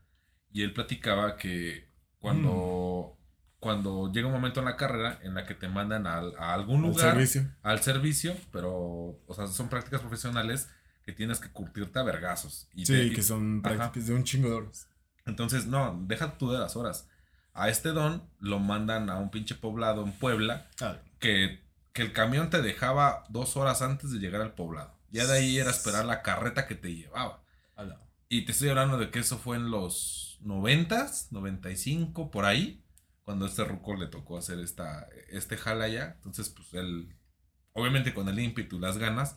y 0.51 0.63
él 0.63 0.73
platicaba 0.73 1.37
que 1.37 1.87
cuando, 2.19 3.17
cuando 3.61 4.11
llega 4.13 4.27
un 4.27 4.33
momento 4.33 4.59
en 4.59 4.67
la 4.67 4.77
carrera 4.77 5.21
en 5.23 5.35
la 5.35 5.47
que 5.47 5.55
te 5.55 5.69
mandan 5.69 6.07
al- 6.09 6.35
a, 6.39 6.55
algún 6.55 6.83
Al 6.85 6.91
lugar, 6.91 7.11
servicio. 7.13 7.49
al 7.63 7.81
servicio, 7.83 8.37
pero, 8.51 8.73
o 9.27 9.35
sea, 9.35 9.47
son 9.47 9.69
prácticas 9.69 10.01
profesionales 10.01 10.69
que 11.09 11.15
tienes 11.15 11.41
que 11.41 11.49
curtirte 11.51 11.99
a 11.99 12.03
vergazos. 12.03 12.69
Y 12.75 12.85
Sí, 12.85 12.93
te- 12.93 13.05
y- 13.05 13.13
que 13.15 13.23
son 13.23 13.63
Ajá. 13.65 13.77
prácticas 13.77 14.09
de 14.09 14.15
un 14.15 14.25
chingo 14.25 14.51
de 14.51 14.55
horas. 14.57 14.89
entonces, 15.25 15.65
no, 15.67 16.05
deja 16.07 16.37
tú 16.37 16.51
de 16.53 16.59
las 16.59 16.77
horas. 16.77 17.09
A 17.55 17.71
este 17.71 17.89
don 17.91 18.29
lo 18.41 18.59
mandan 18.59 19.09
a 19.09 19.17
un 19.17 19.31
pinche 19.31 19.55
poblado 19.55 20.05
en 20.05 20.13
Puebla 20.13 20.69
Ah, 20.83 20.99
que, 21.19 21.65
que 21.95 22.03
el 22.03 22.13
camión 22.13 22.51
te 22.51 22.61
dejaba 22.61 23.25
dos 23.31 23.57
horas 23.57 23.81
antes 23.81 24.11
de 24.13 24.19
llegar 24.19 24.43
al 24.43 24.55
poblado. 24.55 24.99
Ya 25.11 25.27
de 25.27 25.33
ahí 25.39 25.59
era 25.59 25.71
esperar 25.71 26.05
la 26.05 26.21
carreta 26.21 26.67
que 26.67 26.75
te 26.75 26.95
llevaba. 26.95 27.43
Y 28.29 28.45
te 28.45 28.53
estoy 28.53 28.69
hablando 28.69 28.99
de 28.99 29.11
que 29.11 29.21
eso 29.21 29.39
fue 29.39 29.57
en 29.57 29.71
los 29.71 30.39
90s, 30.43 31.29
95, 31.33 32.31
por 32.31 32.45
ahí, 32.45 32.85
cuando 33.23 33.47
a 33.47 33.49
este 33.49 33.65
ruco 33.65 33.95
le 33.97 34.09
tocó 34.09 34.37
hacer 34.37 34.59
esta, 34.59 35.09
este 35.31 35.57
jala 35.57 35.89
ya. 35.89 36.13
Entonces, 36.17 36.51
pues 36.51 36.75
él, 36.75 37.17
obviamente 37.73 38.13
con 38.13 38.29
el 38.29 38.39
ímpetu 38.39 38.77
y 38.77 38.81
las 38.81 38.99
ganas, 38.99 39.37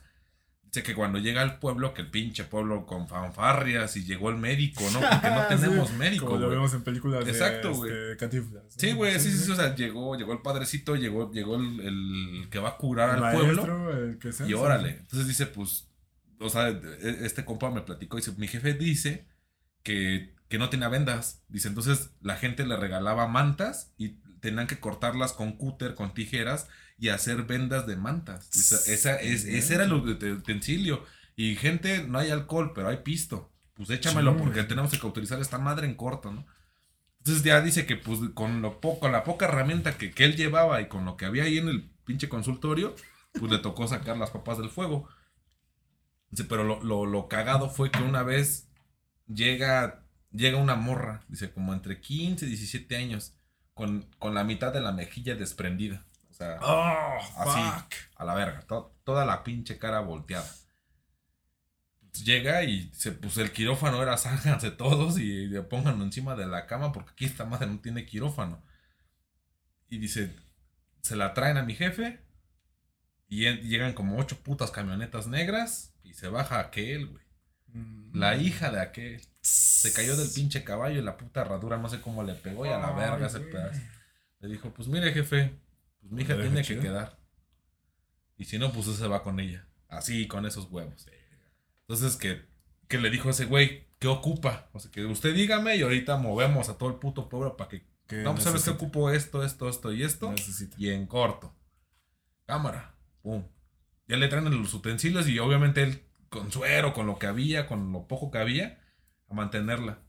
dice 0.72 0.84
que 0.84 0.96
cuando 0.96 1.20
llega 1.20 1.42
al 1.42 1.60
pueblo, 1.60 1.94
que 1.94 2.02
el 2.02 2.10
pinche 2.10 2.46
pueblo 2.46 2.86
con 2.86 3.08
fanfarrias 3.10 3.98
y 3.98 4.06
llegó 4.06 4.30
el 4.30 4.38
médico, 4.38 4.84
¿no? 4.94 5.02
Porque 5.02 5.30
no 5.30 5.46
tenemos 5.50 5.90
Sí, 5.90 5.96
médico, 5.96 6.28
Como 6.28 6.40
lo 6.40 6.50
vemos 6.50 6.74
en 6.74 6.84
películas 6.84 7.28
Exacto, 7.28 7.84
de 7.84 8.14
este. 8.14 8.42
Sí, 8.78 8.94
güey, 8.94 9.20
sí, 9.20 9.32
sí, 9.32 9.38
sí, 9.40 9.52
o 9.52 9.56
sea, 9.56 9.76
llegó, 9.76 10.16
llegó 10.16 10.32
el 10.34 10.42
padrecito, 10.42 10.96
llegó, 10.96 11.32
llegó 11.32 11.58
el, 11.58 11.80
el 11.82 12.48
que 12.50 12.60
va 12.60 12.70
a 12.70 12.78
curar 12.78 13.18
El 13.18 13.24
al 13.24 13.34
pueblo. 13.36 13.92
el 13.98 14.18
que 14.18 14.32
sea, 14.32 14.48
Y 14.48 14.54
órale. 14.54 14.92
Entonces 14.92 15.28
dice, 15.28 15.46
pues, 15.48 15.90
o 16.40 16.50
sea, 16.50 16.70
e- 16.70 17.26
este 17.26 17.44
compa 17.44 17.70
me 17.70 17.82
platicó, 17.82 18.16
dice, 18.18 18.32
mi 18.38 18.48
jefe 18.48 18.74
dice 18.74 19.28
que, 19.84 20.34
que 20.48 20.58
no 20.58 20.70
tenía 20.70 20.88
vendas. 20.88 21.44
Dice, 21.50 21.68
entonces 21.68 22.12
la 22.22 22.38
gente 22.38 22.66
le 22.66 22.78
regalaba 22.78 23.28
mantas 23.28 23.94
y 23.98 24.20
tenían 24.40 24.68
que 24.68 24.80
cortarlas 24.80 25.34
con 25.34 25.52
cúter, 25.58 25.96
con 25.96 26.14
tijeras 26.14 26.68
y 27.02 27.10
hacer 27.10 27.44
vendas 27.44 27.86
de 27.88 27.98
mantas. 27.98 28.48
Esa, 28.88 29.16
es, 29.20 29.44
ese 29.44 29.76
era 29.76 29.84
el 29.84 29.92
ut- 29.92 30.38
utensilio. 30.38 31.04
Y 31.36 31.56
gente, 31.56 32.04
no 32.08 32.20
hay 32.20 32.30
alcohol, 32.30 32.72
pero 32.74 32.88
hay 32.90 32.98
pisto. 32.98 33.52
Pues 33.74 33.90
échamelo 33.90 34.34
Sí. 34.34 34.40
porque 34.44 34.64
tenemos 34.64 34.92
que 34.98 35.06
utilizar 35.06 35.42
esta 35.42 35.58
madre 35.58 35.88
en 35.88 35.96
corto, 35.96 36.32
¿no? 36.32 36.46
Entonces 37.18 37.44
ya 37.44 37.62
dice 37.62 37.86
que 37.86 37.98
pues 37.98 38.20
con 38.34 38.62
lo 38.62 38.80
poco, 38.80 39.10
la 39.10 39.24
poca 39.24 39.46
herramienta 39.48 39.98
que, 39.98 40.12
que 40.12 40.26
él 40.26 40.36
llevaba 40.38 40.80
y 40.82 40.88
con 40.88 41.04
lo 41.06 41.18
que 41.18 41.26
había 41.26 41.44
ahí 41.44 41.58
en 41.58 41.68
el 41.68 41.90
pinche 42.06 42.30
consultorio, 42.30 42.96
pues 43.34 43.52
le 43.52 43.58
tocó 43.58 43.88
sacar 43.88 44.18
las 44.18 44.30
papas 44.30 44.60
del 44.60 44.70
fuego. 44.70 45.08
Dice, 46.30 46.44
pero 46.46 46.64
lo, 46.64 46.84
lo, 46.84 47.06
lo 47.06 47.28
cagado 47.28 47.70
fue 47.70 47.92
que 47.92 48.04
una 48.04 48.24
vez 48.24 48.70
llega 49.28 50.06
llega 50.32 50.58
una 50.58 50.76
morra, 50.76 51.26
dice, 51.28 51.52
como 51.52 51.74
entre 51.74 52.00
15 52.00 52.46
y 52.46 52.50
17 52.50 52.96
años, 52.96 53.34
con, 53.74 54.08
con 54.18 54.34
la 54.34 54.44
mitad 54.46 54.72
de 54.72 54.80
la 54.82 54.92
mejilla 54.94 55.36
desprendida. 55.36 56.06
Sea, 56.45 56.60
Oh, 56.62 57.17
así, 57.38 57.60
fuck. 57.80 57.93
a 58.15 58.25
la 58.25 58.34
verga, 58.34 58.62
to- 58.62 58.95
toda 59.04 59.25
la 59.25 59.43
pinche 59.43 59.77
cara 59.77 59.99
volteada. 59.99 60.49
Llega 62.23 62.63
y 62.63 62.91
se, 62.93 63.13
pues 63.13 63.38
el 63.38 63.51
quirófano 63.51 64.01
era 64.01 64.17
sálganse 64.17 64.71
todos 64.71 65.17
y 65.19 65.49
pónganlo 65.69 66.04
encima 66.04 66.36
de 66.36 66.45
la 66.45 66.67
cama 66.67 66.91
porque 66.91 67.12
aquí 67.12 67.25
esta 67.25 67.45
madre 67.45 67.67
no 67.67 67.80
tiene 67.80 68.06
quirófano. 68.06 68.62
Y 69.88 69.97
dice, 69.97 70.36
se 71.01 71.15
la 71.15 71.34
traen 71.34 71.58
a 71.58 71.63
mi 71.63 71.73
jefe 71.75 72.19
y 73.27 73.49
llegan 73.67 73.93
como 73.93 74.17
ocho 74.17 74.38
putas 74.43 74.71
camionetas 74.71 75.27
negras 75.27 75.93
y 76.04 76.13
se 76.13 76.27
baja 76.27 76.60
aquel, 76.60 77.08
güey. 77.08 77.23
Mm. 77.67 78.17
La 78.17 78.36
hija 78.36 78.71
de 78.71 78.82
aquel. 78.82 79.21
Se 79.41 79.93
cayó 79.93 80.17
del 80.17 80.30
pinche 80.30 80.63
caballo 80.65 80.99
y 80.99 81.04
la 81.04 81.17
puta 81.17 81.41
herradura 81.41 81.77
no 81.77 81.88
sé 81.89 82.01
cómo 82.01 82.23
le 82.23 82.36
pegó 82.36 82.65
y 82.65 82.69
a 82.69 82.77
la 82.77 82.91
verga 82.91 83.27
güey. 83.30 83.49
pedazo. 83.51 83.80
Le 84.39 84.49
dijo, 84.49 84.73
pues 84.73 84.88
mire 84.89 85.13
jefe, 85.13 85.58
pues 86.02 86.12
mi 86.12 86.24
hija 86.24 86.34
¿La 86.34 86.44
deja 86.44 86.62
tiene 86.62 86.68
que 86.68 86.80
quedar. 86.80 87.20
Y 88.38 88.46
si 88.46 88.58
no, 88.58 88.72
pues 88.74 88.88
se 88.88 89.08
va 89.08 89.24
con 89.24 89.40
ella. 89.40 89.68
Así, 89.88 90.28
con 90.28 90.46
esos 90.46 90.70
huevos. 90.72 91.08
Entonces, 91.82 92.16
que, 92.18 92.46
que 92.88 92.98
le 92.98 93.10
dijo 93.10 93.28
a 93.28 93.32
ese 93.32 93.46
güey, 93.46 93.88
¿qué 94.00 94.08
ocupa? 94.08 94.70
O 94.74 94.80
sea, 94.80 94.90
que 94.90 95.06
usted 95.06 95.34
dígame 95.36 95.76
y 95.76 95.82
ahorita 95.82 96.18
movemos 96.18 96.70
a 96.70 96.78
todo 96.78 96.90
el 96.90 96.96
puto 96.96 97.30
pueblo 97.30 97.56
para 97.56 97.70
que... 97.70 97.86
¿Qué 98.08 98.24
No, 98.24 98.32
pues 98.32 98.44
sabes 98.44 98.64
que 98.64 98.72
ocupo 98.72 99.12
esto, 99.12 99.44
esto, 99.44 99.70
esto 99.70 99.94
y 99.94 100.04
esto. 100.04 100.32
Necesita. 100.32 100.76
Y 100.80 100.90
en 100.90 101.06
corto. 101.06 101.56
Cámara. 102.46 102.96
Pum. 103.22 103.46
Ya 104.08 104.18
le 104.18 104.28
traen 104.28 104.50
los 104.60 104.74
utensilios 104.74 105.28
y 105.28 105.40
obviamente 105.40 105.84
él 105.84 106.04
con 106.30 106.52
suero, 106.52 106.94
con 106.94 107.08
lo 107.08 107.20
que 107.20 107.28
había, 107.28 107.68
con 107.68 107.92
lo 107.92 108.08
poco 108.08 108.32
que 108.32 108.40
había, 108.40 108.82
a 109.30 109.34
mantenerla. 109.34 110.00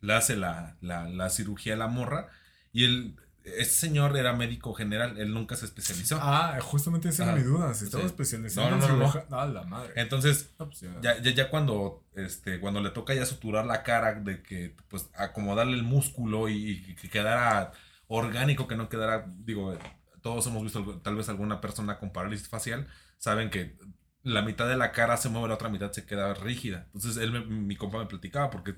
Le 0.00 0.14
hace 0.14 0.36
la, 0.36 0.76
la, 0.80 1.08
la 1.08 1.28
cirugía 1.30 1.74
a 1.74 1.78
la 1.78 1.88
morra. 1.88 2.28
Y 2.72 2.84
él, 2.84 3.16
este 3.58 3.74
señor 3.74 4.16
era 4.16 4.32
médico 4.32 4.72
general, 4.74 5.18
él 5.18 5.32
nunca 5.34 5.56
se 5.56 5.64
especializó. 5.64 6.18
Ah, 6.20 6.58
justamente 6.62 7.08
esa 7.08 7.24
era 7.24 7.32
Ah, 7.32 7.36
mi 7.36 7.42
duda. 7.42 7.74
Si 7.74 7.84
estaba 7.86 8.02
sí. 8.02 8.06
especializado 8.06 8.70
No, 8.70 8.76
no, 8.78 8.84
en 8.86 8.98
no, 8.98 9.06
no, 9.06 9.24
no. 9.30 9.36
Ah, 9.38 9.46
la 9.46 9.62
madre. 9.64 9.92
Entonces, 9.96 10.50
No, 10.58 10.66
pues 10.68 10.80
ya. 10.80 11.00
ya, 11.00 11.20
ya, 11.22 11.30
ya 11.32 11.50
cuando, 11.50 12.04
este, 12.14 12.60
cuando 12.60 12.80
le 12.80 12.90
toca 12.90 13.14
ya 13.14 13.26
suturar 13.26 13.66
la 13.66 13.82
cara, 13.82 14.14
de 14.14 14.42
que, 14.42 14.76
pues, 14.88 15.08
acomodarle 15.14 15.74
el 15.74 15.82
músculo 15.82 16.48
y, 16.48 16.70
y 16.86 16.94
que 16.94 17.08
quedara 17.08 17.72
orgánico, 18.06 18.66
que 18.68 18.76
no 18.76 18.88
quedara, 18.88 19.26
digo, 19.38 19.76
todos 20.22 20.46
hemos 20.46 20.62
visto 20.62 21.00
tal 21.00 21.16
vez 21.16 21.28
alguna 21.28 21.60
persona 21.60 21.98
con 21.98 22.12
parálisis 22.12 22.48
facial, 22.48 22.86
saben 23.18 23.50
que 23.50 23.76
la 24.22 24.42
mitad 24.42 24.68
de 24.68 24.76
la 24.76 24.92
cara 24.92 25.16
se 25.16 25.28
mueve, 25.30 25.48
la 25.48 25.54
otra 25.54 25.68
mitad 25.70 25.92
se 25.92 26.04
queda 26.04 26.34
rígida. 26.34 26.86
Entonces, 26.92 27.16
él, 27.16 27.32
me- 27.32 27.40
mi 27.44 27.76
compa 27.76 27.98
me 27.98 28.06
platicaba, 28.06 28.50
porque 28.50 28.74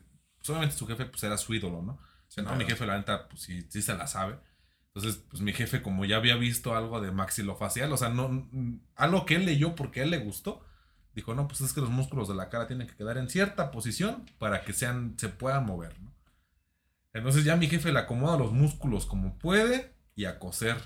obviamente 0.49 0.77
su 0.77 0.87
jefe, 0.87 1.07
pues, 1.07 1.23
era 1.25 1.37
su 1.39 1.53
ídolo, 1.55 1.83
¿no? 1.83 1.93
O 1.93 2.31
sea, 2.35 2.45
no, 2.45 2.55
mi 2.57 2.65
jefe, 2.65 2.87
la 2.87 2.97
neta, 2.97 3.29
pues, 3.29 3.43
sí, 3.43 3.67
sí 3.69 3.83
se 3.83 3.95
la 3.95 4.07
sabe. 4.07 4.39
Entonces, 4.95 5.23
pues, 5.31 5.43
mi 5.43 5.53
jefe, 5.53 5.83
como 5.83 6.05
ya 6.05 6.17
había 6.17 6.37
visto 6.37 6.77
algo 6.77 7.01
de 7.01 7.13
maxilofacial, 7.13 7.93
o 7.93 7.97
sea, 7.97 8.11
no, 8.11 8.49
algo 8.95 9.27
que 9.27 9.37
él 9.37 9.47
leyó 9.47 9.75
porque 9.75 10.01
a 10.01 10.05
él 10.05 10.11
le 10.11 10.19
gustó, 10.19 10.63
Dijo, 11.15 11.35
no, 11.35 11.47
pues 11.47 11.61
es 11.61 11.73
que 11.73 11.81
los 11.81 11.91
músculos 11.91 12.29
de 12.29 12.35
la 12.35 12.49
cara 12.49 12.67
tienen 12.67 12.87
que 12.87 12.97
quedar 12.97 13.19
en 13.19 13.29
cierta 13.29 13.71
posición 13.71 14.25
para 14.39 14.65
que 14.65 14.73
sean, 14.73 15.15
se 15.19 15.29
puedan 15.29 15.67
mover, 15.67 15.99
¿no? 16.01 16.13
Entonces 17.13 17.45
ya 17.45 17.57
mi 17.57 17.67
jefe 17.67 17.93
le 17.93 17.99
acomoda 17.99 18.39
los 18.39 18.53
músculos 18.53 19.05
como 19.05 19.39
puede 19.39 19.95
y 20.17 20.25
a 20.25 20.39
coser. 20.39 20.77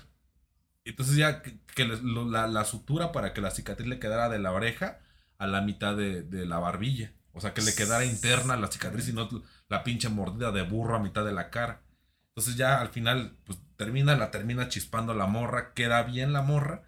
Entonces 0.83 1.15
ya 1.15 1.41
que, 1.41 1.59
la, 1.85 2.47
la 2.47 2.65
sutura 2.65 3.13
para 3.13 3.33
que 3.33 3.39
la 3.39 3.51
cicatriz 3.51 3.87
le 3.87 3.99
quedara 3.99 4.27
de 4.27 4.39
la 4.39 4.51
oreja 4.51 4.99
a 5.37 5.47
la 5.47 5.61
mitad 5.61 5.95
de, 5.95 6.23
de 6.23 6.45
la 6.45 6.59
barbilla. 6.59 7.13
O 7.31 7.39
sea, 7.39 7.53
que 7.53 7.61
le 7.61 7.73
quedara 7.73 8.03
interna 8.03 8.57
la 8.57 8.67
cicatriz 8.69 9.07
y 9.07 9.13
no 9.13 9.29
la 9.69 9.83
pinche 9.83 10.09
mordida 10.09 10.51
de 10.51 10.63
burro 10.63 10.97
a 10.97 10.99
mitad 10.99 11.23
de 11.23 11.33
la 11.33 11.49
cara. 11.49 11.81
Entonces 12.29 12.57
ya 12.57 12.81
al 12.81 12.89
final, 12.89 13.37
pues 13.45 13.59
termina, 13.77 14.15
la 14.15 14.31
termina 14.31 14.67
chispando 14.67 15.13
la 15.13 15.25
morra, 15.27 15.73
queda 15.73 16.03
bien 16.03 16.33
la 16.33 16.41
morra. 16.41 16.83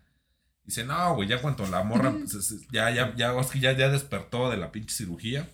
Dice, 0.63 0.83
no, 0.83 1.15
güey, 1.15 1.27
ya 1.27 1.41
cuando 1.41 1.65
la 1.67 1.83
morra, 1.83 2.11
pues, 2.11 2.33
es- 2.35 2.67
ya, 2.71 2.89
ya, 2.91 3.15
ya, 3.15 3.33
ya, 3.55 3.71
ya 3.71 3.89
despertó 3.89 4.49
de 4.51 4.57
la 4.57 4.71
pinche 4.71 4.93
cirugía, 4.95 5.47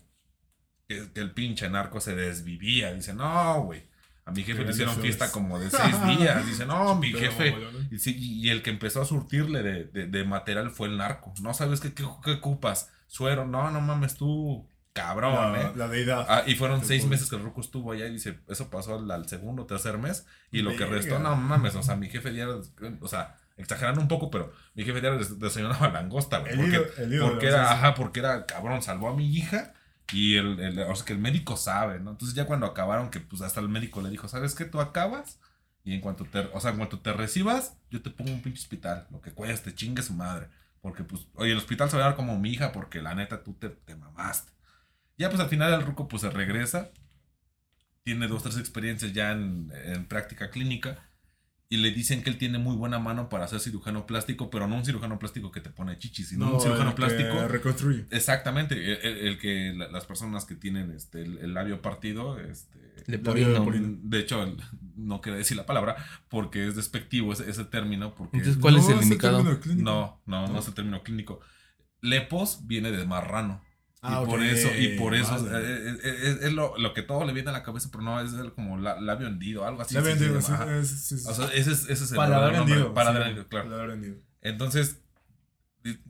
que, 0.87 1.11
que 1.13 1.19
el 1.21 1.31
pinche 1.31 1.69
narco 1.69 2.01
se 2.01 2.15
desvivía. 2.15 2.93
Dice, 2.93 3.13
no, 3.13 3.63
güey, 3.63 3.83
a 4.25 4.31
mi 4.31 4.43
jefe 4.43 4.63
le 4.63 4.71
hicieron 4.71 4.95
fiesta 4.97 5.31
como 5.31 5.57
de 5.59 5.69
seis 5.71 5.95
días. 6.17 6.45
Dice, 6.45 6.65
no, 6.65 6.95
mi 6.95 7.11
jefe. 7.13 7.51
mamalón. 7.51 7.87
Y, 7.91 7.99
sí, 7.99 8.15
y 8.17 8.49
el 8.49 8.61
que 8.61 8.71
empezó 8.71 9.01
a 9.01 9.05
surtirle 9.05 9.63
de, 9.63 9.83
de- 9.85 10.07
de 10.07 10.23
material 10.25 10.69
fue 10.71 10.87
el 10.89 10.97
narco. 10.97 11.33
No 11.41 11.53
sabes 11.53 11.79
qué, 11.79 11.93
qué, 11.93 12.03
qué 12.23 12.31
ocupas. 12.31 12.91
Suero, 13.07 13.45
no, 13.45 13.71
no 13.71 13.79
mames, 13.81 14.15
tú, 14.15 14.67
cabrón, 14.95 15.55
eh. 15.55 15.71
la 15.75 15.87
deidad. 15.87 16.25
Ah, 16.27 16.43
y 16.47 16.55
fueron 16.55 16.83
seis 16.83 17.05
meses 17.05 17.29
que 17.29 17.35
el 17.35 17.43
Ruco 17.43 17.61
estuvo 17.61 17.91
allá 17.91 18.07
y 18.07 18.13
dice, 18.13 18.39
eso 18.47 18.69
pasó 18.69 18.95
al, 18.95 19.11
al 19.11 19.27
segundo 19.29 19.63
o 19.63 19.65
tercer 19.65 19.97
mes. 19.97 20.25
Y 20.51 20.61
lo 20.61 20.71
que 20.75 20.85
restó, 20.85 21.19
no 21.19 21.35
mames, 21.35 21.75
o 21.75 21.83
sea, 21.83 21.95
mi 21.95 22.09
jefe 22.09 22.31
diario, 22.31 22.61
o 23.01 23.07
sea, 23.07 23.35
exagerando 23.57 24.01
un 24.01 24.07
poco, 24.07 24.31
pero 24.31 24.51
mi 24.73 24.83
jefe 24.83 25.01
diario 25.01 25.19
des- 25.19 25.37
desayunaba 25.39 25.89
langosta, 25.89 26.39
güey. 26.39 26.53
el 26.53 26.59
Porque, 26.59 27.01
el 27.03 27.13
ídolo, 27.13 27.31
porque 27.31 27.47
era, 27.47 27.71
ajá, 27.71 27.93
porque 27.93 28.19
era, 28.21 28.45
cabrón, 28.45 28.81
salvó 28.81 29.09
a 29.09 29.15
mi 29.15 29.27
hija. 29.35 29.73
Y 30.13 30.37
el, 30.37 30.59
el- 30.59 30.79
o 30.79 30.95
sea, 30.95 31.05
que 31.05 31.13
el 31.13 31.19
médico 31.19 31.57
sabe, 31.57 31.99
¿no? 31.99 32.11
Entonces 32.11 32.35
ya 32.35 32.45
cuando 32.45 32.65
acabaron, 32.67 33.09
que 33.09 33.19
pues 33.19 33.41
hasta 33.41 33.59
el 33.59 33.69
médico 33.69 34.01
le 34.01 34.09
dijo, 34.09 34.27
¿sabes 34.27 34.55
qué? 34.55 34.65
Tú 34.65 34.79
acabas 34.79 35.39
y 35.83 35.93
en 35.93 36.01
cuanto 36.01 36.25
te, 36.25 36.39
o 36.53 36.59
sea, 36.61 36.71
en 36.71 36.77
cuanto 36.77 36.99
te 36.99 37.11
recibas, 37.13 37.77
yo 37.89 38.01
te 38.01 38.09
pongo 38.11 38.31
un 38.31 38.41
pinche 38.41 38.59
hospital, 38.61 39.07
lo 39.11 39.19
que 39.21 39.31
cueste, 39.33 39.73
chingue 39.75 40.01
su 40.03 40.13
madre. 40.13 40.47
Porque 40.81 41.03
pues, 41.03 41.27
oye, 41.35 41.51
el 41.51 41.57
hospital 41.57 41.89
se 41.89 41.97
va 41.97 42.03
a 42.03 42.07
dar 42.07 42.15
como 42.15 42.37
mi 42.39 42.51
hija 42.51 42.71
porque 42.71 43.01
la 43.01 43.15
neta 43.15 43.43
tú 43.43 43.53
te, 43.53 43.69
te 43.69 43.95
mamaste. 43.95 44.51
Ya 45.17 45.29
pues 45.29 45.39
al 45.41 45.49
final 45.49 45.73
el 45.73 45.81
ruco 45.85 46.07
pues 46.07 46.21
se 46.21 46.29
regresa, 46.29 46.91
tiene 48.03 48.27
dos, 48.27 48.43
tres 48.43 48.57
experiencias 48.57 49.13
ya 49.13 49.31
en, 49.31 49.71
en 49.85 50.05
práctica 50.05 50.49
clínica 50.49 50.99
y 51.67 51.77
le 51.77 51.91
dicen 51.91 52.21
que 52.21 52.29
él 52.29 52.37
tiene 52.37 52.59
muy 52.59 52.75
buena 52.75 52.99
mano 52.99 53.27
para 53.27 53.47
ser 53.47 53.59
cirujano 53.59 54.05
plástico, 54.05 54.51
pero 54.51 54.67
no 54.67 54.75
un 54.75 54.85
cirujano 54.85 55.17
plástico 55.17 55.51
que 55.51 55.61
te 55.61 55.71
pone 55.71 55.97
chichis, 55.97 56.29
sino 56.29 56.45
No, 56.45 56.53
un 56.55 56.61
cirujano 56.61 56.89
el 56.89 56.95
que 56.95 57.01
plástico 57.01 57.47
reconstruye. 57.47 58.05
Exactamente, 58.11 58.75
el, 58.75 58.99
el- 59.17 59.27
el 59.29 59.39
que 59.39 59.73
la- 59.75 59.87
las 59.87 60.05
personas 60.05 60.45
que 60.45 60.55
tienen 60.55 60.91
este, 60.91 61.23
el, 61.23 61.39
el 61.39 61.53
labio 61.55 61.81
partido, 61.81 62.37
este, 62.39 62.77
Leporino. 63.07 63.49
Leporino. 63.49 63.97
de 64.03 64.19
hecho, 64.19 64.43
el- 64.43 64.57
no 64.95 65.21
quería 65.21 65.37
decir 65.39 65.57
la 65.57 65.65
palabra 65.65 65.95
porque 66.29 66.67
es 66.67 66.75
despectivo 66.75 67.33
ese, 67.33 67.49
ese 67.49 67.65
término, 67.65 68.13
porque 68.13 68.37
Entonces, 68.37 68.61
¿cuál 68.61 68.77
es 68.77 68.87
el 68.87 69.01
indicado? 69.01 69.43
no, 69.43 69.59
no, 69.75 70.21
no 70.25 70.47
No. 70.53 70.59
es 70.59 70.67
el 70.67 70.73
término 70.75 71.01
clínico. 71.01 71.39
Lepos 72.01 72.67
viene 72.67 72.91
de 72.91 73.05
marrano. 73.05 73.63
Ah, 74.07 74.21
y 74.23 74.25
por 74.25 74.43
eso, 74.43 74.69
y 74.77 74.97
por 74.97 75.15
eso 75.15 75.31
vale. 75.43 75.57
eh, 75.57 75.89
eh, 75.89 75.97
eh, 76.03 76.15
es, 76.23 76.41
es 76.43 76.53
lo, 76.53 76.77
lo 76.77 76.93
que 76.93 77.01
todo 77.01 77.25
le 77.25 77.33
viene 77.33 77.49
a 77.49 77.53
la 77.53 77.63
cabeza, 77.63 77.89
pero 77.91 78.03
no 78.03 78.19
es 78.21 78.33
el 78.33 78.53
como 78.53 78.77
la- 78.77 78.99
labio 79.01 79.27
hendido, 79.27 79.65
algo 79.65 79.81
así. 79.81 79.95
La 79.95 80.01
sí 80.01 80.05
se 80.07 80.13
vendido, 80.13 80.39
llama, 80.39 80.83
sí. 80.83 81.15
O 81.27 81.33
sea, 81.33 81.45
ese 81.53 81.71
es, 81.71 81.89
ese 81.89 82.03
es 82.05 82.11
el 82.11 82.17
nombre, 82.17 82.57
hendido. 82.57 82.93
hendido, 82.97 83.47
claro. 83.47 83.93
hendido. 83.93 84.15
Entonces, 84.41 85.01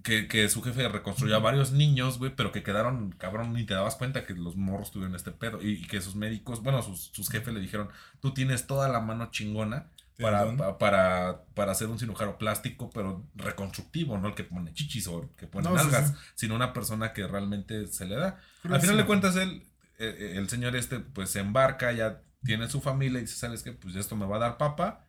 que, 0.03 0.27
que 0.27 0.47
su 0.49 0.61
jefe 0.61 0.87
reconstruyó 0.87 1.35
a 1.35 1.39
varios 1.39 1.71
niños, 1.73 2.17
güey, 2.17 2.33
pero 2.35 2.51
que 2.53 2.63
quedaron, 2.63 3.11
cabrón, 3.11 3.53
ni 3.53 3.65
te 3.65 3.73
dabas 3.73 3.95
cuenta 3.95 4.25
que 4.25 4.33
los 4.33 4.55
morros 4.55 4.91
tuvieron 4.91 5.15
este 5.15 5.31
pedo. 5.31 5.61
Y, 5.61 5.71
y 5.73 5.87
que 5.87 5.99
sus 6.01 6.15
médicos, 6.15 6.63
bueno, 6.63 6.81
sus, 6.81 7.11
sus 7.13 7.29
jefes 7.29 7.53
le 7.53 7.59
dijeron, 7.59 7.89
tú 8.21 8.33
tienes 8.33 8.67
toda 8.67 8.87
la 8.87 9.01
mano 9.01 9.31
chingona 9.31 9.91
para, 10.21 10.55
pa- 10.57 10.77
para, 10.77 11.45
para 11.53 11.71
hacer 11.73 11.87
un 11.87 11.99
cirujano 11.99 12.37
plástico, 12.37 12.89
pero 12.91 13.27
reconstructivo, 13.35 14.17
no 14.17 14.29
el 14.29 14.35
que 14.35 14.43
pone 14.43 14.73
chichis 14.73 15.07
o 15.07 15.23
el 15.23 15.29
que 15.35 15.47
pone 15.47 15.69
No, 15.69 15.75
nalgas, 15.75 16.09
sí. 16.09 16.15
sino 16.35 16.55
una 16.55 16.73
persona 16.73 17.13
que 17.13 17.27
realmente 17.27 17.87
se 17.87 18.05
le 18.05 18.15
da. 18.15 18.39
Al 18.63 18.81
final 18.81 18.95
sí. 18.95 19.01
de 19.01 19.05
cuentas, 19.05 19.35
él, 19.35 19.63
eh, 19.99 20.15
eh, 20.19 20.33
el 20.37 20.49
señor 20.49 20.75
este, 20.75 20.99
pues 20.99 21.29
se 21.29 21.39
embarca, 21.39 21.91
ya 21.91 22.21
tiene 22.43 22.69
su 22.69 22.81
familia 22.81 23.19
y 23.19 23.23
dice, 23.23 23.35
¿sabes 23.35 23.63
qué? 23.63 23.73
Pues 23.73 23.95
esto 23.95 24.15
me 24.15 24.25
va 24.25 24.37
a 24.37 24.39
dar 24.39 24.57
papa. 24.57 25.01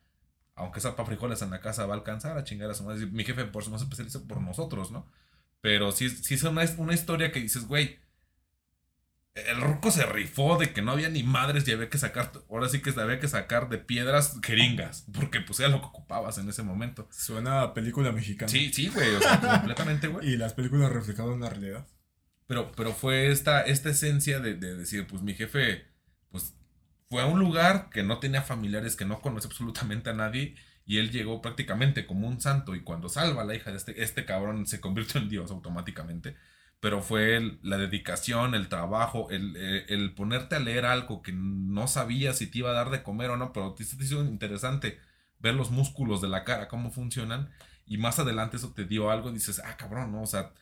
Aunque 0.54 0.80
sea 0.80 0.96
para 0.96 1.06
frijoles 1.06 1.42
en 1.42 1.50
la 1.50 1.60
casa 1.60 1.86
va 1.86 1.94
a 1.94 1.98
alcanzar 1.98 2.38
a 2.38 2.44
chingar 2.44 2.70
a 2.70 2.74
su 2.74 2.84
madre. 2.84 3.06
Mi 3.06 3.24
jefe 3.24 3.44
por 3.44 3.62
eso 3.62 3.70
no 3.70 3.78
se 3.78 3.84
especializa 3.84 4.20
por 4.26 4.40
nosotros, 4.40 4.90
¿no? 4.90 5.06
Pero 5.60 5.92
sí, 5.92 6.08
sí 6.10 6.34
es 6.34 6.42
una, 6.44 6.62
una 6.78 6.94
historia 6.94 7.30
que 7.32 7.40
dices, 7.40 7.66
güey, 7.66 7.98
el 9.36 9.60
ruco 9.60 9.90
se 9.90 10.06
rifó 10.06 10.56
de 10.56 10.72
que 10.72 10.80
no 10.80 10.92
había 10.92 11.10
ni 11.10 11.22
madres 11.22 11.68
y 11.68 11.72
había 11.72 11.90
que 11.90 11.98
sacar, 11.98 12.32
ahora 12.50 12.70
sí 12.70 12.80
que 12.80 12.98
había 12.98 13.20
que 13.20 13.28
sacar 13.28 13.68
de 13.68 13.76
piedras 13.76 14.38
jeringas, 14.42 15.06
porque 15.12 15.40
pues 15.42 15.60
era 15.60 15.68
lo 15.68 15.80
que 15.80 15.88
ocupabas 15.88 16.38
en 16.38 16.48
ese 16.48 16.62
momento. 16.62 17.06
Suena 17.10 17.60
a 17.60 17.74
película 17.74 18.12
mexicana. 18.12 18.48
Sí, 18.50 18.72
sí, 18.72 18.88
güey, 18.88 19.14
o 19.14 19.20
sea, 19.20 19.38
completamente, 19.58 20.08
güey. 20.08 20.30
Y 20.32 20.36
las 20.38 20.54
películas 20.54 20.90
reflejaban 20.90 21.40
la 21.40 21.50
realidad. 21.50 21.86
Pero, 22.46 22.72
pero 22.72 22.92
fue 22.92 23.30
esta, 23.30 23.62
esta 23.62 23.90
esencia 23.90 24.40
de, 24.40 24.54
de 24.54 24.74
decir, 24.74 25.06
pues 25.06 25.20
mi 25.20 25.34
jefe, 25.34 25.84
pues 26.30 26.54
fue 27.10 27.20
a 27.20 27.26
un 27.26 27.38
lugar 27.38 27.90
que 27.90 28.02
no 28.02 28.18
tenía 28.20 28.40
familiares, 28.40 28.96
que 28.96 29.04
no 29.04 29.20
conoce 29.20 29.48
absolutamente 29.48 30.08
a 30.08 30.14
nadie, 30.14 30.54
y 30.86 30.96
él 30.96 31.10
llegó 31.10 31.42
prácticamente 31.42 32.06
como 32.06 32.26
un 32.26 32.40
santo, 32.40 32.74
y 32.74 32.82
cuando 32.82 33.10
salva 33.10 33.42
a 33.42 33.44
la 33.44 33.54
hija 33.54 33.70
de 33.70 33.76
este, 33.76 34.02
este 34.02 34.24
cabrón 34.24 34.66
se 34.66 34.80
convirtió 34.80 35.20
en 35.20 35.28
Dios 35.28 35.50
automáticamente. 35.50 36.36
Pero 36.86 37.02
fue 37.02 37.36
el- 37.36 37.58
la 37.62 37.78
dedicación, 37.78 38.54
el 38.54 38.68
trabajo, 38.68 39.28
el, 39.30 39.56
eh, 39.56 39.86
el 39.88 40.14
ponerte 40.14 40.54
a 40.56 40.60
leer 40.60 40.86
algo 40.86 41.20
que 41.22 41.32
no 41.32 41.88
sabías 41.88 42.38
si 42.38 42.46
te 42.48 42.58
iba 42.58 42.70
a 42.70 42.74
dar 42.74 42.90
de 42.90 43.02
comer 43.02 43.30
o 43.30 43.36
no, 43.36 43.52
pero 43.52 43.74
te, 43.74 43.84
te 43.84 44.04
hizo 44.04 44.22
interesante 44.24 45.00
ver 45.40 45.54
los 45.56 45.72
músculos 45.72 46.20
de 46.20 46.28
la 46.28 46.44
cara, 46.44 46.68
cómo 46.68 46.90
funcionan, 46.92 47.50
y 47.86 47.98
más 47.98 48.18
adelante 48.20 48.56
eso 48.58 48.72
te 48.72 48.84
dio 48.84 49.10
algo, 49.10 49.30
y 49.30 49.34
dices, 49.34 49.60
ah, 49.64 49.76
cabrón, 49.76 50.12
¿no? 50.12 50.22
O 50.22 50.26
sea, 50.26 50.52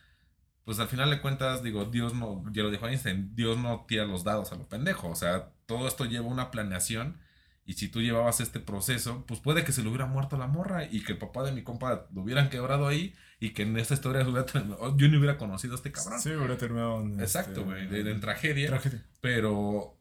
pues 0.64 0.78
al 0.80 0.88
final 0.88 1.10
de 1.10 1.20
cuentas, 1.20 1.62
digo, 1.62 1.84
Dios 1.86 2.14
no, 2.14 2.42
ya 2.52 2.62
lo 2.62 2.70
dijo 2.70 2.86
Einstein, 2.88 3.34
Dios 3.36 3.58
no 3.58 3.84
tira 3.86 4.06
los 4.06 4.24
dados 4.24 4.52
a 4.52 4.56
lo 4.56 4.68
pendejo. 4.68 5.08
O 5.10 5.16
sea, 5.16 5.50
todo 5.66 5.88
esto 5.88 6.06
lleva 6.06 6.26
una 6.26 6.50
planeación. 6.50 7.18
Y 7.66 7.74
si 7.74 7.88
tú 7.88 8.00
llevabas 8.02 8.40
este 8.40 8.60
proceso, 8.60 9.24
pues 9.26 9.40
puede 9.40 9.64
que 9.64 9.72
se 9.72 9.82
le 9.82 9.88
hubiera 9.88 10.06
muerto 10.06 10.36
la 10.36 10.46
morra 10.46 10.84
y 10.84 11.02
que 11.04 11.12
el 11.12 11.18
papá 11.18 11.42
de 11.44 11.52
mi 11.52 11.62
compa 11.62 12.06
lo 12.12 12.22
hubieran 12.22 12.50
quebrado 12.50 12.86
ahí 12.88 13.14
y 13.46 13.50
que 13.52 13.62
en 13.62 13.76
esta 13.78 13.94
historia 13.94 14.22
hubiera 14.22 14.46
terminado- 14.46 14.96
yo 14.96 15.08
no 15.08 15.18
hubiera 15.18 15.36
conocido 15.38 15.74
a 15.74 15.76
este 15.76 15.92
cabrón. 15.92 16.20
Sí, 16.20 16.30
hubiera 16.30 16.56
terminado 16.56 17.00
en. 17.00 17.20
Exacto, 17.20 17.60
este, 17.60 17.86
güey, 17.86 17.86
de- 18.04 18.10
en 18.10 18.20
tragedia. 18.20 18.68
Tragedia. 18.68 19.04
Pero, 19.20 19.98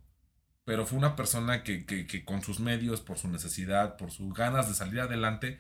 pero 0.66 0.86
fue 0.86 0.98
una 0.98 1.16
persona 1.16 1.64
que, 1.64 1.86
que, 1.86 2.06
que 2.08 2.24
con 2.26 2.42
sus 2.42 2.60
medios, 2.60 3.02
por 3.02 3.18
su 3.18 3.28
necesidad, 3.28 3.98
por 3.98 4.12
sus 4.12 4.34
ganas 4.34 4.68
de 4.70 4.76
salir 4.76 5.00
adelante, 5.02 5.60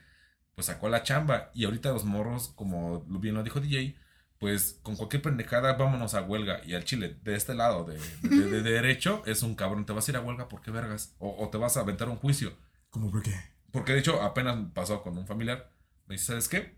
pues 0.56 0.68
sacó 0.68 0.90
la 0.90 1.04
chamba. 1.04 1.50
Y 1.54 1.66
ahorita 1.66 1.92
los 1.92 2.06
morros, 2.06 2.50
como 2.56 3.02
bien 3.06 3.36
lo 3.36 3.44
dijo 3.44 3.60
DJ, 3.60 3.96
pues 4.40 4.80
con 4.84 4.96
cualquier 4.96 5.22
pendejada 5.22 5.74
vámonos 5.74 6.14
a 6.14 6.22
huelga. 6.22 6.62
Y 6.66 6.74
al 6.76 6.84
Chile, 6.86 7.18
de 7.24 7.36
este 7.36 7.54
lado, 7.56 7.86
de, 7.86 7.98
de- 8.28 8.30
de- 8.50 8.62
de 8.62 8.72
derecho, 8.72 9.24
es 9.26 9.42
un 9.44 9.56
cabrón. 9.56 9.86
Te 9.86 9.94
vas 9.94 10.08
a 10.08 10.12
ir 10.12 10.18
a 10.18 10.22
huelga, 10.22 10.48
¿por 10.48 10.62
qué 10.62 10.72
vergas? 10.72 11.16
O, 11.20 11.36
o 11.44 11.50
te 11.50 11.58
vas 11.58 11.78
a 11.78 11.82
aventar 11.82 12.08
un 12.10 12.18
juicio. 12.18 12.54
¿Cómo 12.90 13.10
por 13.12 13.24
qué? 13.24 13.34
Porque 13.72 13.94
de 13.94 14.00
hecho 14.00 14.22
apenas 14.22 14.58
pasó 14.74 15.02
con 15.02 15.18
un 15.18 15.26
familiar. 15.28 15.72
Me 16.08 16.16
dice, 16.16 16.26
¿sabes 16.28 16.48
qué? 16.48 16.76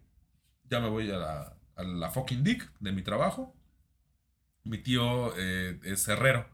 Ya 0.69 0.79
me 0.79 0.89
voy 0.89 1.11
a 1.11 1.17
la, 1.17 1.57
a 1.75 1.83
la 1.83 2.09
fucking 2.09 2.43
dick 2.43 2.71
de 2.79 2.91
mi 2.91 3.03
trabajo. 3.03 3.55
Mi 4.63 4.79
tío 4.79 5.33
eh, 5.37 5.79
es 5.83 6.07
herrero. 6.07 6.49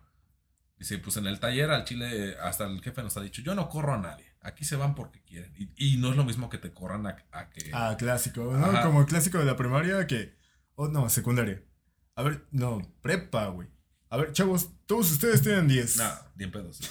Dice, 0.78 0.98
pues 0.98 1.18
en 1.18 1.28
el 1.28 1.40
taller 1.40 1.70
al 1.70 1.86
chile, 1.86 2.36
hasta 2.42 2.66
el 2.66 2.82
jefe 2.82 3.04
nos 3.04 3.16
ha 3.16 3.22
dicho, 3.22 3.42
yo 3.42 3.54
no 3.54 3.70
corro 3.70 3.94
a 3.94 4.00
nadie. 4.00 4.26
Aquí 4.42 4.66
se 4.66 4.76
van 4.76 4.96
porque 4.96 5.22
quieren. 5.22 5.54
Y, 5.56 5.94
y 5.94 5.98
no 5.98 6.10
es 6.10 6.18
lo 6.18 6.26
mismo 6.26 6.50
que 6.50 6.58
te 6.58 6.74
corran 6.74 7.06
a, 7.06 7.16
a 7.32 7.50
que... 7.52 7.70
Ah, 7.72 7.96
clásico, 7.98 8.44
¿no? 8.52 8.66
Ajá. 8.66 8.84
Como 8.84 9.02
el 9.02 9.06
clásico 9.06 9.38
de 9.38 9.46
la 9.46 9.56
primaria 9.56 10.08
que. 10.08 10.36
Oh, 10.74 10.88
no, 10.88 11.08
secundaria. 11.10 11.62
A 12.16 12.24
ver, 12.24 12.48
no, 12.52 12.82
prepa, 13.02 13.48
güey. 13.48 13.70
A 14.10 14.18
ver, 14.18 14.34
chavos, 14.34 14.72
todos 14.88 15.12
ustedes 15.12 15.44
tienen 15.44 15.68
10. 15.68 15.98
No, 15.98 16.10
bien 16.34 16.52
pedos. 16.52 16.82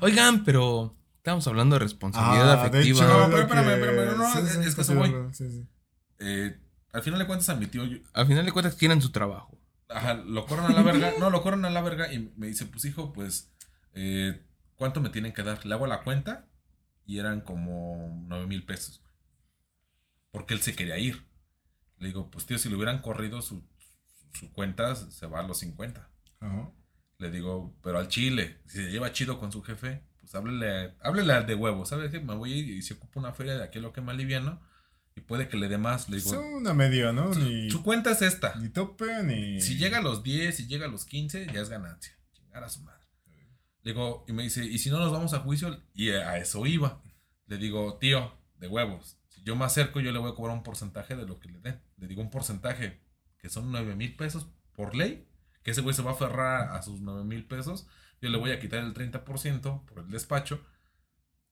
Oigan, 0.00 0.44
pero 0.44 0.97
estamos 1.28 1.46
hablando 1.46 1.74
de 1.76 1.80
responsabilidad 1.80 2.52
Ah, 2.52 2.56
de 2.56 2.68
afectiva. 2.68 2.98
hecho, 3.04 3.18
No, 3.18 3.26
pero 3.30 3.42
espérame, 3.42 3.68
espérame, 3.70 4.16
no, 4.18 4.32
sí, 4.32 4.38
es- 4.38 4.52
sí, 4.52 4.60
es 4.68 4.74
que 4.74 4.80
eso 4.80 4.94
voy. 4.94 5.14
sí. 5.32 5.66
Eh, 6.20 6.58
al 6.92 7.02
final 7.02 7.18
de 7.20 7.26
cuentas 7.26 7.48
a 7.50 7.54
mi 7.56 7.66
tío, 7.66 7.84
yo- 7.84 7.98
Al 8.14 8.26
final 8.26 8.44
de 8.44 8.52
cuentas 8.52 8.74
quieren 8.74 9.00
su 9.02 9.10
trabajo. 9.10 9.58
Ajá, 9.88 10.14
lo 10.14 10.44
corren 10.46 10.66
a 10.66 10.70
la 10.72 10.82
verga. 10.82 11.12
No, 11.18 11.30
lo 11.30 11.42
corren 11.42 11.64
a 11.64 11.70
la 11.70 11.80
verga 11.82 12.12
y 12.12 12.32
me 12.36 12.46
dice, 12.48 12.66
pues 12.66 12.84
hijo, 12.84 13.12
pues, 13.12 13.50
eh, 13.94 14.42
¿cuánto 14.76 15.00
me 15.00 15.08
tienen 15.10 15.32
que 15.32 15.42
dar? 15.42 15.64
Le 15.64 15.74
hago 15.74 15.86
la 15.86 16.02
cuenta 16.02 16.46
y 17.06 17.18
eran 17.18 17.40
como 17.40 18.22
nueve 18.28 18.46
mil 18.46 18.64
pesos. 18.64 19.02
Porque 20.30 20.54
él 20.54 20.60
se 20.60 20.74
quería 20.74 20.98
ir. 20.98 21.26
Le 21.98 22.08
digo, 22.08 22.30
pues 22.30 22.46
tío, 22.46 22.58
si 22.58 22.68
le 22.68 22.76
hubieran 22.76 23.00
corrido 23.00 23.40
su, 23.42 23.62
su 24.38 24.52
cuenta, 24.52 24.94
se 24.94 25.26
va 25.26 25.40
a 25.40 25.42
los 25.42 25.58
50. 25.58 26.10
Ajá. 26.40 26.70
Le 27.18 27.30
digo, 27.30 27.74
pero 27.82 27.98
al 27.98 28.08
chile, 28.08 28.60
si 28.66 28.78
se 28.84 28.90
lleva 28.90 29.10
chido 29.12 29.40
con 29.40 29.50
su 29.50 29.62
jefe, 29.62 30.04
pues 30.28 30.34
háblele, 30.34 30.94
háblele 31.00 31.32
al 31.32 31.46
de 31.46 31.54
huevo. 31.54 31.86
¿Sabes 31.86 32.10
qué? 32.10 32.20
Me 32.20 32.34
voy 32.34 32.52
a 32.52 32.56
ir 32.56 32.68
y 32.68 32.82
se 32.82 32.94
ocupa 32.94 33.18
una 33.18 33.32
feria 33.32 33.56
de 33.56 33.64
aquí 33.64 33.78
lo 33.78 33.94
que 33.94 34.02
me 34.02 34.12
aliviano 34.12 34.60
y 35.16 35.22
puede 35.22 35.48
que 35.48 35.56
le 35.56 35.68
dé 35.68 35.78
más. 35.78 36.10
Le 36.10 36.18
digo, 36.18 36.30
Son 36.30 36.44
una 36.44 36.74
media, 36.74 37.12
¿no? 37.12 37.30
Ni, 37.34 37.70
su 37.70 37.82
cuenta 37.82 38.10
es 38.10 38.20
esta. 38.20 38.54
ni 38.56 38.68
tope, 38.68 39.22
ni. 39.22 39.60
Si 39.62 39.78
llega 39.78 39.98
a 39.98 40.02
los 40.02 40.22
10, 40.22 40.54
si 40.54 40.66
llega 40.66 40.84
a 40.84 40.90
los 40.90 41.06
15, 41.06 41.46
ya 41.52 41.62
es 41.62 41.70
ganancia. 41.70 42.14
Chingar 42.34 42.62
a 42.62 42.68
su 42.68 42.82
madre. 42.82 43.06
Le 43.82 43.92
digo, 43.92 44.26
y 44.28 44.32
me 44.32 44.42
dice, 44.42 44.66
¿y 44.66 44.78
si 44.78 44.90
no 44.90 44.98
nos 44.98 45.12
vamos 45.12 45.32
a 45.32 45.40
juicio? 45.40 45.82
Y 45.94 46.10
a 46.10 46.36
eso 46.36 46.66
iba. 46.66 47.00
Le 47.46 47.56
digo, 47.56 47.96
tío, 47.98 48.36
de 48.58 48.68
huevos. 48.68 49.16
Si 49.28 49.42
yo 49.44 49.56
me 49.56 49.64
acerco, 49.64 50.00
yo 50.00 50.12
le 50.12 50.18
voy 50.18 50.30
a 50.30 50.34
cobrar 50.34 50.54
un 50.54 50.62
porcentaje 50.62 51.16
de 51.16 51.26
lo 51.26 51.40
que 51.40 51.48
le 51.48 51.60
den. 51.60 51.80
Le 51.96 52.06
digo 52.06 52.20
un 52.20 52.30
porcentaje 52.30 53.00
que 53.38 53.48
son 53.48 53.72
9 53.72 53.96
mil 53.96 54.14
pesos 54.14 54.46
por 54.74 54.94
ley. 54.94 55.26
Que 55.62 55.70
ese 55.70 55.80
güey 55.80 55.94
se 55.94 56.02
va 56.02 56.10
a 56.10 56.14
aferrar 56.14 56.76
a 56.76 56.82
sus 56.82 57.00
9 57.00 57.24
mil 57.24 57.46
pesos. 57.46 57.86
Yo 58.20 58.30
le 58.30 58.38
voy 58.38 58.50
a 58.50 58.58
quitar 58.60 58.80
el 58.80 58.94
30% 58.94 59.84
por 59.84 59.98
el 59.98 60.10
despacho. 60.10 60.60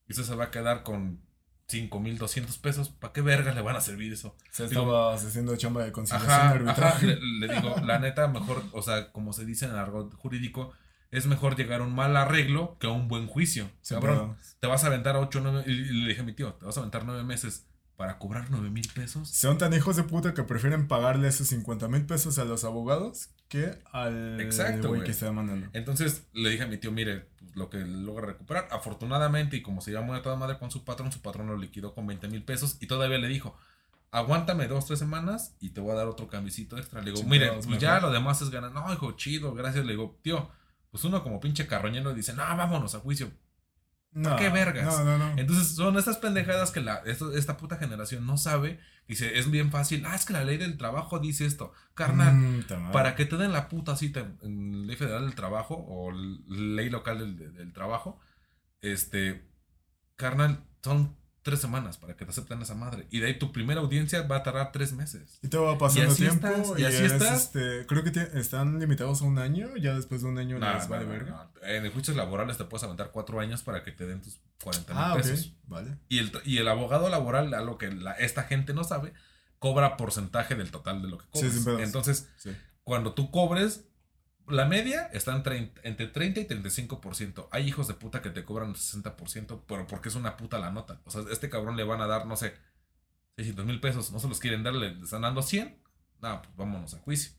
Y 0.09 0.13
eso 0.13 0.25
se 0.25 0.35
va 0.35 0.45
a 0.45 0.51
quedar 0.51 0.83
con 0.83 1.21
5 1.69 2.01
mil 2.01 2.19
200 2.19 2.59
pesos. 2.59 2.89
¿Para 2.91 3.13
qué 3.13 3.21
vergas 3.23 3.55
le 3.55 3.63
van 3.63 3.77
a 3.77 3.81
servir 3.81 4.13
eso? 4.13 4.29
O 4.29 4.55
sea, 4.55 4.67
Digo, 4.69 5.09
haciendo 5.11 5.57
chamba 5.57 5.85
de 5.85 5.93
conciliación 5.93 6.31
Ajá, 6.33 6.51
arbitraje. 6.51 7.07
le, 7.07 7.47
le 7.47 7.55
digo, 7.55 7.77
la 7.85 7.99
neta, 7.99 8.29
mejor, 8.29 8.63
o 8.73 8.83
sea, 8.83 9.13
como 9.13 9.33
se 9.33 9.45
dice 9.45 9.65
en 9.67 9.73
el 9.73 9.79
argot 9.79 10.15
jurídico, 10.15 10.73
es 11.11 11.27
mejor 11.27 11.57
llegar 11.57 11.81
a 11.81 11.85
un 11.85 11.95
mal 11.95 12.17
arreglo 12.17 12.77
que 12.79 12.87
a 12.87 12.91
un 12.91 13.09
buen 13.09 13.27
juicio. 13.27 13.71
Sí, 13.81 13.95
Cabrón, 13.95 14.17
pero 14.37 14.37
te 14.61 14.67
vas 14.67 14.85
a 14.85 14.89
aventar 14.89 15.17
8, 15.17 15.41
9, 15.43 15.65
y 15.67 15.73
le 15.73 16.09
dije 16.09 16.21
a 16.21 16.25
mi 16.25 16.35
tío, 16.35 16.55
te 16.55 16.67
vas 16.67 16.77
a 16.77 16.81
aventar 16.81 17.05
9 17.05 17.25
meses 17.25 17.67
para 17.97 18.19
cobrar 18.19 18.47
9 18.51 18.71
mil 18.71 18.87
pesos. 18.95 19.29
Son 19.31 19.59
tan 19.59 19.73
hijos 19.73 19.97
de 19.97 20.03
puta 20.03 20.35
que 20.35 20.43
prefieren 20.43 20.87
pagarle 20.87 21.29
esos 21.29 21.49
50 21.49 21.89
mil 21.89 22.05
pesos 22.07 22.39
a 22.39 22.45
los 22.45 22.65
abogados 22.65 23.31
que 23.49 23.79
al 23.93 24.41
Exacto, 24.41 24.89
güey 24.89 25.05
que 25.05 25.11
está 25.13 25.27
demandando. 25.27 25.69
Entonces 25.73 26.27
le 26.33 26.51
dije 26.51 26.65
a 26.65 26.67
mi 26.67 26.79
tío, 26.79 26.91
mire, 26.93 27.27
lo 27.55 27.71
que 27.71 27.79
logra 27.79 28.27
recuperar, 28.27 28.69
afortunadamente, 28.71 29.57
y 29.57 29.63
como 29.63 29.81
se 29.81 29.93
llama 29.93 30.17
de 30.17 30.21
toda 30.23 30.37
madre 30.37 30.59
con 30.59 30.71
su 30.71 30.85
patrón, 30.85 31.13
su 31.13 31.21
patrón 31.23 31.47
lo 31.47 31.57
liquidó 31.57 31.95
con 31.95 32.07
20 32.07 32.29
mil 32.29 32.43
pesos 32.43 32.77
y 32.81 32.87
todavía 32.87 33.19
le 33.19 33.29
dijo, 33.29 33.57
aguántame 34.11 34.67
dos, 34.69 34.87
tres 34.87 34.99
semanas 34.99 35.55
y 35.61 35.71
te 35.71 35.81
voy 35.81 35.93
a 35.93 35.95
dar 35.95 36.07
otro 36.09 36.29
cambicito 36.29 36.77
extra. 36.79 37.01
Le 37.01 37.13
digo, 37.13 37.19
Sí, 37.23 37.25
mire, 37.29 37.53
pues 37.53 37.67
mejor. 37.67 37.81
ya 37.81 38.01
lo 38.01 38.11
demás 38.11 38.43
es 38.43 38.51
ganar. 38.51 38.73
No, 38.73 38.93
hijo, 38.93 39.13
chido, 39.13 39.55
gracias. 39.55 39.85
Le 39.85 39.93
digo, 39.93 40.19
tío, 40.23 40.51
pues 40.91 41.05
uno 41.05 41.23
como 41.23 41.41
pinche 41.41 41.67
carroñero 41.67 42.15
dice, 42.15 42.33
no, 42.33 42.43
vámonos 42.43 42.95
a 42.95 43.01
juicio. 43.01 43.31
No, 44.17 44.37
qué 44.37 44.49
vergas? 44.49 44.87
No, 44.87 45.05
no, 45.05 45.19
no. 45.19 45.39
Entonces 45.39 45.75
son 45.75 45.97
estas 45.99 46.17
pendejadas 46.17 46.71
que 46.71 46.81
la, 46.81 46.97
esto- 47.05 47.37
esta 47.37 47.57
puta 47.57 47.77
generación 47.77 48.27
no 48.27 48.37
sabe. 48.39 48.81
Dice, 49.07 49.39
es 49.39 49.51
bien 49.51 49.71
fácil. 49.71 50.05
Ah, 50.07 50.15
es 50.15 50.25
que 50.25 50.33
la 50.33 50.43
ley 50.45 50.57
del 50.57 50.79
trabajo 50.79 51.19
dice 51.19 51.45
esto. 51.47 51.73
Carnal, 51.95 52.35
Mm, 52.35 52.65
para 52.93 53.15
que 53.15 53.27
te 53.27 53.37
den 53.37 53.53
la 53.53 53.69
puta 53.69 53.95
cita 53.95 54.27
en 54.43 54.87
ley 54.87 54.97
federal 54.97 55.25
del 55.27 55.35
trabajo 55.35 55.77
o 55.77 56.11
ley 56.13 56.89
local 56.91 57.19
del, 57.19 57.55
del 57.55 57.73
trabajo, 57.73 58.19
este, 58.81 59.49
carnal, 60.17 60.65
son 60.83 61.17
tres 61.47 61.61
semanas 61.61 61.97
para 61.97 62.17
que 62.17 62.25
te 62.25 62.31
acepten 62.33 62.61
esa 62.61 62.75
madre. 62.75 63.07
Y 63.11 63.21
de 63.21 63.29
ahí 63.29 63.39
tu 63.39 63.53
primera 63.53 63.81
audiencia 63.81 64.23
va 64.23 64.37
a 64.39 64.43
tardar 64.43 64.73
tres 64.73 64.93
meses. 64.93 65.39
Y 65.43 65.49
te 65.49 65.57
va 65.57 65.79
pasando 65.79 66.11
así 66.13 66.25
tiempo 66.25 66.47
estás, 66.49 66.79
y 66.79 66.83
y, 66.83 66.85
así 66.85 66.97
es, 67.05 67.13
estás. 67.13 67.43
este, 67.45 67.87
creo 67.87 68.03
que 68.03 68.11
están 68.35 68.81
limitados 68.81 69.23
a 69.23 69.25
un 69.25 69.39
año, 69.39 69.77
ya 69.77 69.95
después 69.95 70.23
de 70.23 70.29
un 70.29 70.39
año 70.39 70.59
No, 70.59 70.75
les 70.75 70.83
no, 70.85 70.89
vale 70.91 71.05
no, 71.07 71.11
verga. 71.13 71.51
En 71.63 71.91
juicios 71.93 72.17
laborales 72.17 72.59
te 72.59 72.65
puedes 72.65 72.83
aventar 72.85 73.11
cuatro 73.13 73.39
años 73.41 73.63
para 73.63 73.83
que 73.85 73.93
te 73.93 74.07
den 74.07 74.21
tus 74.21 74.41
40 74.63 74.93
mil 74.93 75.03
Ah, 75.03 75.15
pesos. 75.17 75.53
vale. 75.69 75.97
Y 76.09 76.19
el, 76.19 76.33
y 76.45 76.59
el 76.59 76.67
abogado 76.69 77.09
laboral, 77.09 77.55
a 77.55 77.61
lo 77.63 77.79
que 77.79 77.91
la- 77.93 78.13
esta 78.13 78.43
gente 78.43 78.75
no 78.75 78.83
sabe, 78.85 79.13
cobra 79.61 79.97
porcentaje 79.97 80.57
del 80.57 80.71
total 80.73 81.01
de 81.01 81.09
lo 81.09 81.19
que 81.19 81.27
cobras. 81.31 81.67
Entonces, 81.81 82.29
Sí. 82.37 82.51
cuando 82.85 83.15
tú 83.15 83.31
cobres, 83.31 83.85
la 84.49 84.65
media 84.67 85.07
está 85.13 85.35
entre 85.35 86.07
30 86.07 86.41
y 86.41 86.45
35%. 86.47 87.49
Hay 87.51 87.67
hijos 87.69 87.89
de 87.89 87.95
puta 87.95 88.23
que 88.23 88.31
te 88.31 88.45
cobran 88.45 88.71
el 88.71 88.77
60%, 88.77 89.63
pero 89.67 89.87
porque 89.87 90.09
es 90.09 90.15
una 90.15 90.37
puta 90.37 90.59
la 90.59 90.71
nota. 90.71 91.01
O 91.05 91.11
sea, 91.11 91.23
a 91.23 91.33
este 91.33 91.51
cabrón 91.51 91.77
le 91.77 91.85
van 91.85 92.01
a 92.01 92.07
dar, 92.07 92.27
no 92.27 92.37
sé, 92.37 92.55
600 93.37 93.67
mil 93.67 93.81
pesos. 93.81 94.13
No 94.13 94.21
se 94.21 94.29
los 94.29 94.39
quieren 94.41 94.63
dar, 94.63 94.75
le 94.75 94.89
están 95.03 95.23
dando 95.23 95.43
100. 95.43 95.77
No, 96.23 96.43
pues 96.43 96.57
vámonos 96.57 96.95
a 96.95 96.99
juicio. 96.99 97.33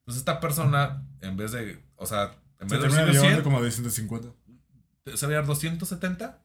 Entonces, 0.00 0.20
esta 0.20 0.40
persona, 0.40 1.06
en 1.20 1.36
vez 1.36 1.52
de, 1.52 1.82
o 1.96 2.06
sea, 2.06 2.34
en 2.60 2.68
Se 2.68 2.74
vez 2.76 2.82
de 2.82 2.88
termina 2.88 3.00
recibir 3.04 3.12
llevando 3.14 3.36
100, 3.36 3.44
como 3.44 3.62
de 3.62 3.70
150. 3.70 4.28
te- 5.04 5.16
se 5.16 5.26
va 5.26 5.32
a 5.32 5.36
dar 5.36 5.46
270. 5.46 6.42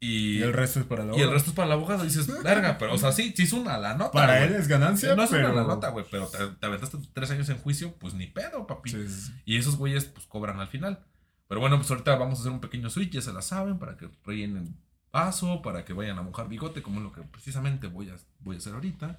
Y, 0.00 0.38
Y 0.38 0.42
el 0.42 0.52
resto 0.52 0.78
es 0.80 0.86
para 0.86 1.04
la 1.04 1.16
y 1.16 1.20
el 1.20 1.30
resto 1.30 1.50
es 1.50 1.56
para 1.56 1.66
el 1.66 1.72
abogado. 1.72 2.04
Dices, 2.04 2.26
verga, 2.42 2.78
pero, 2.78 2.94
o 2.94 2.98
sea, 2.98 3.12
sí, 3.12 3.32
sí 3.36 3.42
es 3.42 3.52
una 3.52 3.78
la 3.78 3.94
nota. 3.94 4.12
Para 4.12 4.44
él 4.44 4.54
es 4.54 4.68
ganancia, 4.68 5.16
no 5.16 5.24
es 5.24 5.30
pero... 5.30 5.50
una 5.50 5.62
la 5.62 5.66
nota, 5.66 5.88
güey, 5.90 6.04
pero 6.10 6.28
te, 6.28 6.38
te 6.46 6.66
aventaste 6.66 6.98
tres 7.12 7.30
años 7.30 7.48
en 7.48 7.58
juicio, 7.58 7.94
pues 7.98 8.14
ni 8.14 8.26
pedo, 8.26 8.66
papi. 8.66 8.90
Sí, 8.90 9.08
sí, 9.08 9.20
sí. 9.20 9.32
Y 9.44 9.56
esos 9.56 9.76
güeyes, 9.76 10.04
pues 10.04 10.26
cobran 10.26 10.60
al 10.60 10.68
final. 10.68 11.04
Pero 11.48 11.60
bueno, 11.60 11.76
pues 11.78 11.90
ahorita 11.90 12.14
vamos 12.16 12.38
a 12.38 12.42
hacer 12.42 12.52
un 12.52 12.60
pequeño 12.60 12.90
switch, 12.90 13.10
ya 13.10 13.22
se 13.22 13.32
la 13.32 13.42
saben, 13.42 13.78
para 13.78 13.96
que 13.96 14.08
rellenen 14.24 14.76
paso, 15.10 15.62
para 15.62 15.84
que 15.84 15.94
vayan 15.94 16.18
a 16.18 16.22
mojar 16.22 16.48
bigote, 16.48 16.82
como 16.82 16.98
es 16.98 17.04
lo 17.04 17.12
que 17.12 17.22
precisamente 17.22 17.86
voy 17.86 18.10
a, 18.10 18.16
voy 18.40 18.56
a 18.56 18.58
hacer 18.58 18.74
ahorita. 18.74 19.18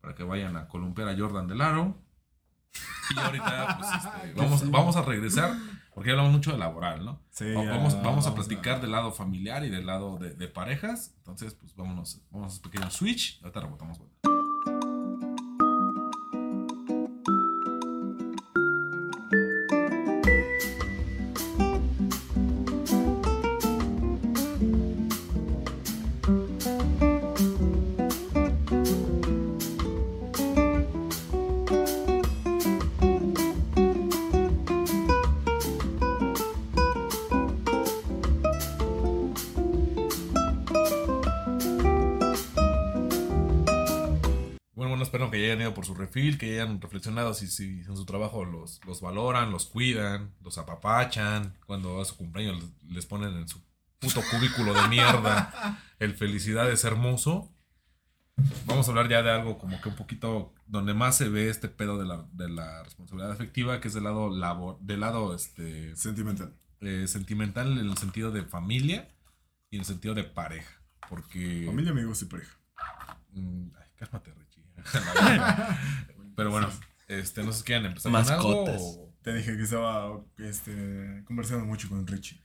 Para 0.00 0.14
que 0.14 0.22
vayan 0.22 0.56
a 0.56 0.68
columpiar 0.68 1.08
a 1.08 1.18
Jordan 1.18 1.48
del 1.48 1.60
Aro. 1.60 2.00
Y 3.14 3.18
ahorita, 3.18 3.78
pues, 3.78 3.90
este, 3.92 4.32
vamos, 4.34 4.70
vamos 4.70 4.96
a 4.96 5.02
regresar, 5.02 5.52
porque 5.94 6.10
hablamos 6.10 6.32
mucho 6.32 6.52
de 6.52 6.58
laboral, 6.58 7.04
¿no? 7.04 7.20
Sí, 7.30 7.46
ya, 7.52 7.70
vamos, 7.70 8.00
vamos 8.02 8.26
a 8.26 8.34
platicar 8.34 8.80
del 8.80 8.92
lado 8.92 9.12
familiar 9.12 9.64
y 9.64 9.70
del 9.70 9.86
lado 9.86 10.18
de, 10.18 10.34
de 10.34 10.48
parejas. 10.48 11.14
Entonces, 11.18 11.54
pues 11.54 11.74
vámonos, 11.74 12.20
vamos 12.30 12.46
a 12.46 12.54
hacer 12.54 12.66
un 12.66 12.70
pequeño 12.70 12.90
switch. 12.90 13.40
Ahorita 13.42 13.60
rebotamos. 13.60 13.98
Que 46.38 46.54
ya 46.56 46.62
hayan 46.62 46.80
reflexionado 46.80 47.34
si, 47.34 47.46
si 47.48 47.80
en 47.80 47.96
su 47.96 48.04
trabajo 48.06 48.44
los, 48.44 48.80
los 48.86 49.00
valoran, 49.00 49.50
los 49.50 49.66
cuidan, 49.66 50.32
los 50.42 50.56
apapachan. 50.58 51.54
Cuando 51.66 52.00
a 52.00 52.04
su 52.04 52.16
cumpleaños 52.16 52.62
les, 52.62 52.92
les 52.92 53.06
ponen 53.06 53.36
en 53.36 53.48
su 53.48 53.60
puto 53.98 54.22
cubículo 54.30 54.72
de 54.74 54.88
mierda 54.88 55.82
el 55.98 56.14
felicidad 56.14 56.70
es 56.70 56.84
hermoso. 56.84 57.52
Vamos 58.66 58.86
a 58.86 58.90
hablar 58.92 59.08
ya 59.08 59.22
de 59.22 59.32
algo 59.32 59.58
como 59.58 59.80
que 59.80 59.88
un 59.88 59.96
poquito 59.96 60.54
donde 60.66 60.94
más 60.94 61.16
se 61.16 61.28
ve 61.28 61.48
este 61.48 61.68
pedo 61.68 61.98
de 61.98 62.06
la, 62.06 62.24
de 62.32 62.48
la 62.48 62.84
responsabilidad 62.84 63.32
afectiva, 63.32 63.80
que 63.80 63.88
es 63.88 63.94
del 63.94 64.04
lado 64.04 64.30
labor, 64.30 64.78
del 64.80 65.00
lado 65.00 65.34
este 65.34 65.96
Sentimental. 65.96 66.54
eh, 66.80 67.06
sentimental 67.08 67.72
en 67.78 67.90
el 67.90 67.98
sentido 67.98 68.30
de 68.30 68.44
familia 68.44 69.08
y 69.70 69.76
en 69.76 69.80
el 69.80 69.86
sentido 69.86 70.14
de 70.14 70.22
pareja. 70.22 70.80
Porque. 71.08 71.64
Familia, 71.66 71.90
amigos 71.90 72.22
y 72.22 72.26
pareja. 72.26 72.56
Mm, 73.32 73.70
ay, 73.76 73.88
cálmate, 73.96 74.32
Richie. 74.34 74.62
Pero 76.38 76.50
bueno, 76.52 76.70
este, 77.08 77.42
no 77.42 77.52
sé 77.52 77.58
si 77.58 77.64
quieren 77.64 77.86
empezar 77.86 78.12
con 78.12 78.20
algo. 78.20 78.64
Mascotas. 78.64 78.80
o- 78.82 79.12
Te 79.22 79.34
dije 79.34 79.56
que 79.56 79.62
estaba 79.64 80.24
este, 80.38 81.22
conversando 81.26 81.64
mucho 81.66 81.88
con 81.88 82.06
Richie. 82.06 82.40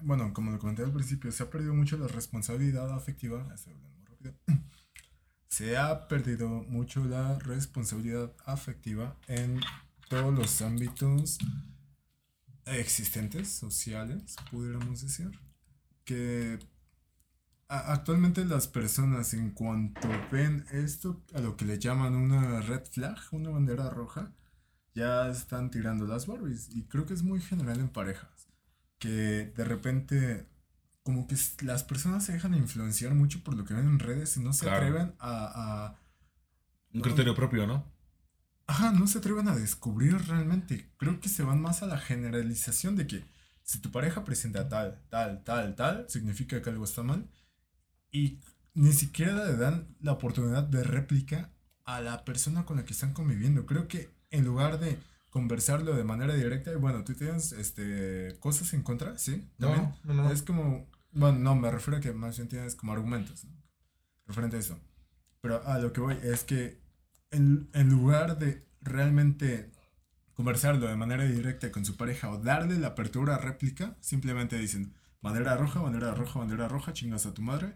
Bueno, 0.00 0.32
como 0.32 0.50
lo 0.50 0.58
comenté 0.58 0.82
al 0.82 0.92
principio, 0.92 1.30
se 1.30 1.42
ha 1.42 1.50
perdido 1.50 1.74
mucho 1.74 1.98
la 1.98 2.08
responsabilidad 2.08 2.90
afectiva. 2.94 3.46
Se 5.48 5.76
ha 5.76 6.08
perdido 6.08 6.48
mucho 6.48 7.04
la 7.04 7.38
responsabilidad 7.40 8.32
afectiva 8.46 9.16
en 9.26 9.60
todos 10.08 10.32
los 10.34 10.62
ámbitos 10.62 11.38
existentes, 12.66 13.48
sociales, 13.52 14.36
pudiéramos 14.50 15.00
decir. 15.02 15.30
Que 16.04 16.58
actualmente 17.68 18.44
las 18.44 18.68
personas 18.68 19.34
en 19.34 19.50
cuanto 19.50 20.08
ven 20.32 20.64
esto, 20.72 21.22
a 21.34 21.40
lo 21.40 21.56
que 21.56 21.64
le 21.64 21.78
llaman 21.78 22.14
una 22.14 22.60
red 22.60 22.84
flag, 22.90 23.18
una 23.32 23.50
bandera 23.50 23.90
roja, 23.90 24.32
ya 24.94 25.28
están 25.28 25.70
tirando 25.70 26.06
las 26.06 26.26
Barbies. 26.26 26.70
Y 26.74 26.84
creo 26.84 27.06
que 27.06 27.14
es 27.14 27.22
muy 27.22 27.40
general 27.40 27.80
en 27.80 27.88
parejas. 27.88 28.48
Que 28.98 29.52
de 29.56 29.64
repente, 29.64 30.48
como 31.02 31.26
que 31.26 31.36
las 31.62 31.84
personas 31.84 32.24
se 32.24 32.32
dejan 32.32 32.54
influenciar 32.54 33.14
mucho 33.14 33.42
por 33.44 33.54
lo 33.54 33.64
que 33.64 33.74
ven 33.74 33.86
en 33.88 33.98
redes 33.98 34.36
y 34.36 34.40
no 34.40 34.52
se 34.52 34.64
Claro. 34.66 34.86
atreven 34.86 35.14
a, 35.18 35.86
a- 35.86 35.96
Un 36.92 37.00
criterio 37.02 37.34
propio, 37.34 37.66
¿no? 37.66 37.84
Ajá, 38.66 38.92
no 38.92 39.06
se 39.06 39.18
atreven 39.18 39.48
a 39.48 39.56
descubrir 39.56 40.16
realmente. 40.28 40.90
Creo 40.98 41.20
que 41.20 41.28
se 41.28 41.42
van 41.42 41.60
más 41.62 41.82
a 41.82 41.86
la 41.86 41.98
generalización 41.98 42.96
de 42.96 43.06
que 43.06 43.24
si 43.62 43.80
tu 43.80 43.90
pareja 43.90 44.24
presenta 44.24 44.68
tal, 44.68 45.00
tal, 45.10 45.42
tal, 45.44 45.74
tal, 45.74 46.06
significa 46.08 46.60
que 46.62 46.70
algo 46.70 46.84
está 46.84 47.02
mal. 47.02 47.28
Y 48.10 48.40
ni 48.74 48.92
siquiera 48.92 49.44
le 49.46 49.56
dan 49.56 49.88
la 50.00 50.12
oportunidad 50.12 50.62
de 50.62 50.82
réplica 50.84 51.50
a 51.84 52.00
la 52.00 52.24
persona 52.24 52.64
con 52.64 52.76
la 52.76 52.84
que 52.84 52.92
están 52.92 53.12
conviviendo. 53.12 53.66
Creo 53.66 53.88
que 53.88 54.10
en 54.30 54.44
lugar 54.44 54.78
de 54.78 54.98
conversarlo 55.30 55.94
de 55.94 56.04
manera 56.04 56.34
directa, 56.34 56.72
y 56.72 56.76
bueno, 56.76 57.04
tú 57.04 57.14
tienes 57.14 57.52
este, 57.52 58.36
cosas 58.40 58.72
en 58.74 58.82
contra, 58.82 59.18
¿sí? 59.18 59.48
También. 59.58 59.94
no, 60.04 60.14
no. 60.14 60.30
Es 60.30 60.42
como, 60.42 60.86
bueno, 61.12 61.38
no, 61.38 61.54
me 61.54 61.70
refiero 61.70 61.98
a 61.98 62.00
que 62.00 62.12
más 62.12 62.36
bien 62.36 62.48
tienes 62.48 62.74
como 62.74 62.92
argumentos, 62.92 63.44
¿no? 63.44 63.52
Referente 64.26 64.56
a 64.56 64.60
eso. 64.60 64.78
Pero 65.40 65.66
a 65.66 65.78
lo 65.78 65.92
que 65.92 66.00
voy 66.00 66.18
es 66.22 66.44
que 66.44 66.80
en, 67.30 67.68
en 67.72 67.88
lugar 67.88 68.38
de 68.38 68.66
realmente 68.80 69.70
conversarlo 70.34 70.86
de 70.86 70.96
manera 70.96 71.24
directa 71.24 71.72
con 71.72 71.84
su 71.84 71.96
pareja 71.96 72.30
o 72.30 72.38
darle 72.38 72.78
la 72.78 72.88
apertura 72.88 73.36
a 73.36 73.38
réplica, 73.38 73.96
simplemente 74.00 74.58
dicen 74.58 74.94
bandera 75.20 75.56
roja, 75.56 75.80
bandera 75.80 76.14
roja, 76.14 76.38
bandera 76.38 76.68
roja, 76.68 76.92
chingas 76.92 77.26
a 77.26 77.34
tu 77.34 77.42
madre. 77.42 77.74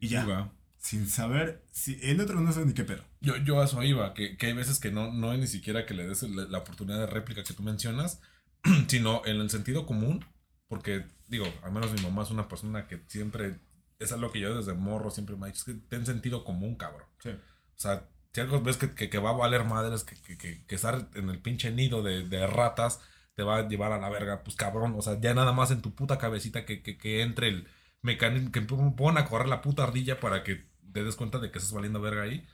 Y 0.00 0.08
ya, 0.08 0.50
sin 0.78 1.08
saber 1.08 1.62
si 1.72 1.98
el 2.02 2.20
otro 2.20 2.40
no 2.40 2.52
sabe 2.52 2.66
ni 2.66 2.74
qué 2.74 2.84
pedo. 2.84 3.04
Yo, 3.20 3.36
yo 3.36 3.60
a 3.60 3.64
eso 3.64 3.82
iba, 3.82 4.14
que, 4.14 4.36
que 4.36 4.46
hay 4.46 4.52
veces 4.52 4.78
que 4.78 4.90
no, 4.90 5.12
no 5.12 5.32
es 5.32 5.38
ni 5.38 5.46
siquiera 5.46 5.84
que 5.86 5.94
le 5.94 6.06
des 6.06 6.22
la, 6.22 6.44
la 6.44 6.58
oportunidad 6.58 6.98
de 6.98 7.06
réplica 7.06 7.42
que 7.42 7.54
tú 7.54 7.62
mencionas, 7.62 8.20
sino 8.88 9.22
en 9.26 9.36
el 9.40 9.50
sentido 9.50 9.86
común, 9.86 10.24
porque 10.68 11.04
digo, 11.26 11.46
al 11.62 11.72
menos 11.72 11.92
mi 11.92 12.00
mamá 12.00 12.22
es 12.22 12.30
una 12.30 12.48
persona 12.48 12.86
que 12.86 13.02
siempre, 13.08 13.58
es 13.98 14.12
algo 14.12 14.30
que 14.30 14.40
yo 14.40 14.56
desde 14.56 14.74
morro 14.74 15.10
siempre 15.10 15.36
me 15.36 15.46
ha 15.46 15.50
dicho, 15.50 15.58
es 15.58 15.64
que 15.64 15.74
ten 15.88 16.06
sentido 16.06 16.44
común, 16.44 16.76
cabrón. 16.76 17.06
Sí. 17.18 17.30
O 17.30 17.80
sea, 17.80 18.08
si 18.32 18.40
algo 18.40 18.60
ves 18.62 18.76
que, 18.76 18.94
que, 18.94 19.10
que 19.10 19.18
va 19.18 19.30
a 19.30 19.34
valer 19.34 19.64
madres, 19.64 20.04
que, 20.04 20.14
que, 20.22 20.38
que, 20.38 20.64
que 20.64 20.74
estar 20.74 21.08
en 21.14 21.28
el 21.28 21.40
pinche 21.40 21.70
nido 21.72 22.02
de, 22.02 22.26
de 22.28 22.46
ratas 22.46 23.00
te 23.34 23.42
va 23.42 23.58
a 23.58 23.68
llevar 23.68 23.92
a 23.92 23.98
la 23.98 24.08
verga, 24.08 24.42
pues 24.42 24.56
cabrón, 24.56 24.94
o 24.96 25.02
sea, 25.02 25.20
ya 25.20 25.34
nada 25.34 25.52
más 25.52 25.70
en 25.70 25.82
tu 25.82 25.94
puta 25.94 26.18
cabecita 26.18 26.64
que, 26.64 26.82
que, 26.82 26.98
que 26.98 27.22
entre 27.22 27.48
el 27.48 27.68
mecanismo, 28.02 28.52
que 28.52 28.62
pongan 28.62 29.18
a 29.18 29.24
correr 29.24 29.48
la 29.48 29.62
puta 29.62 29.84
ardilla 29.84 30.20
para 30.20 30.44
que 30.44 30.66
te 30.92 31.04
des 31.04 31.16
cuenta 31.16 31.38
de 31.38 31.50
que 31.50 31.58
estás 31.58 31.72
valiendo 31.72 32.00
verga 32.00 32.22
ahí. 32.22 32.46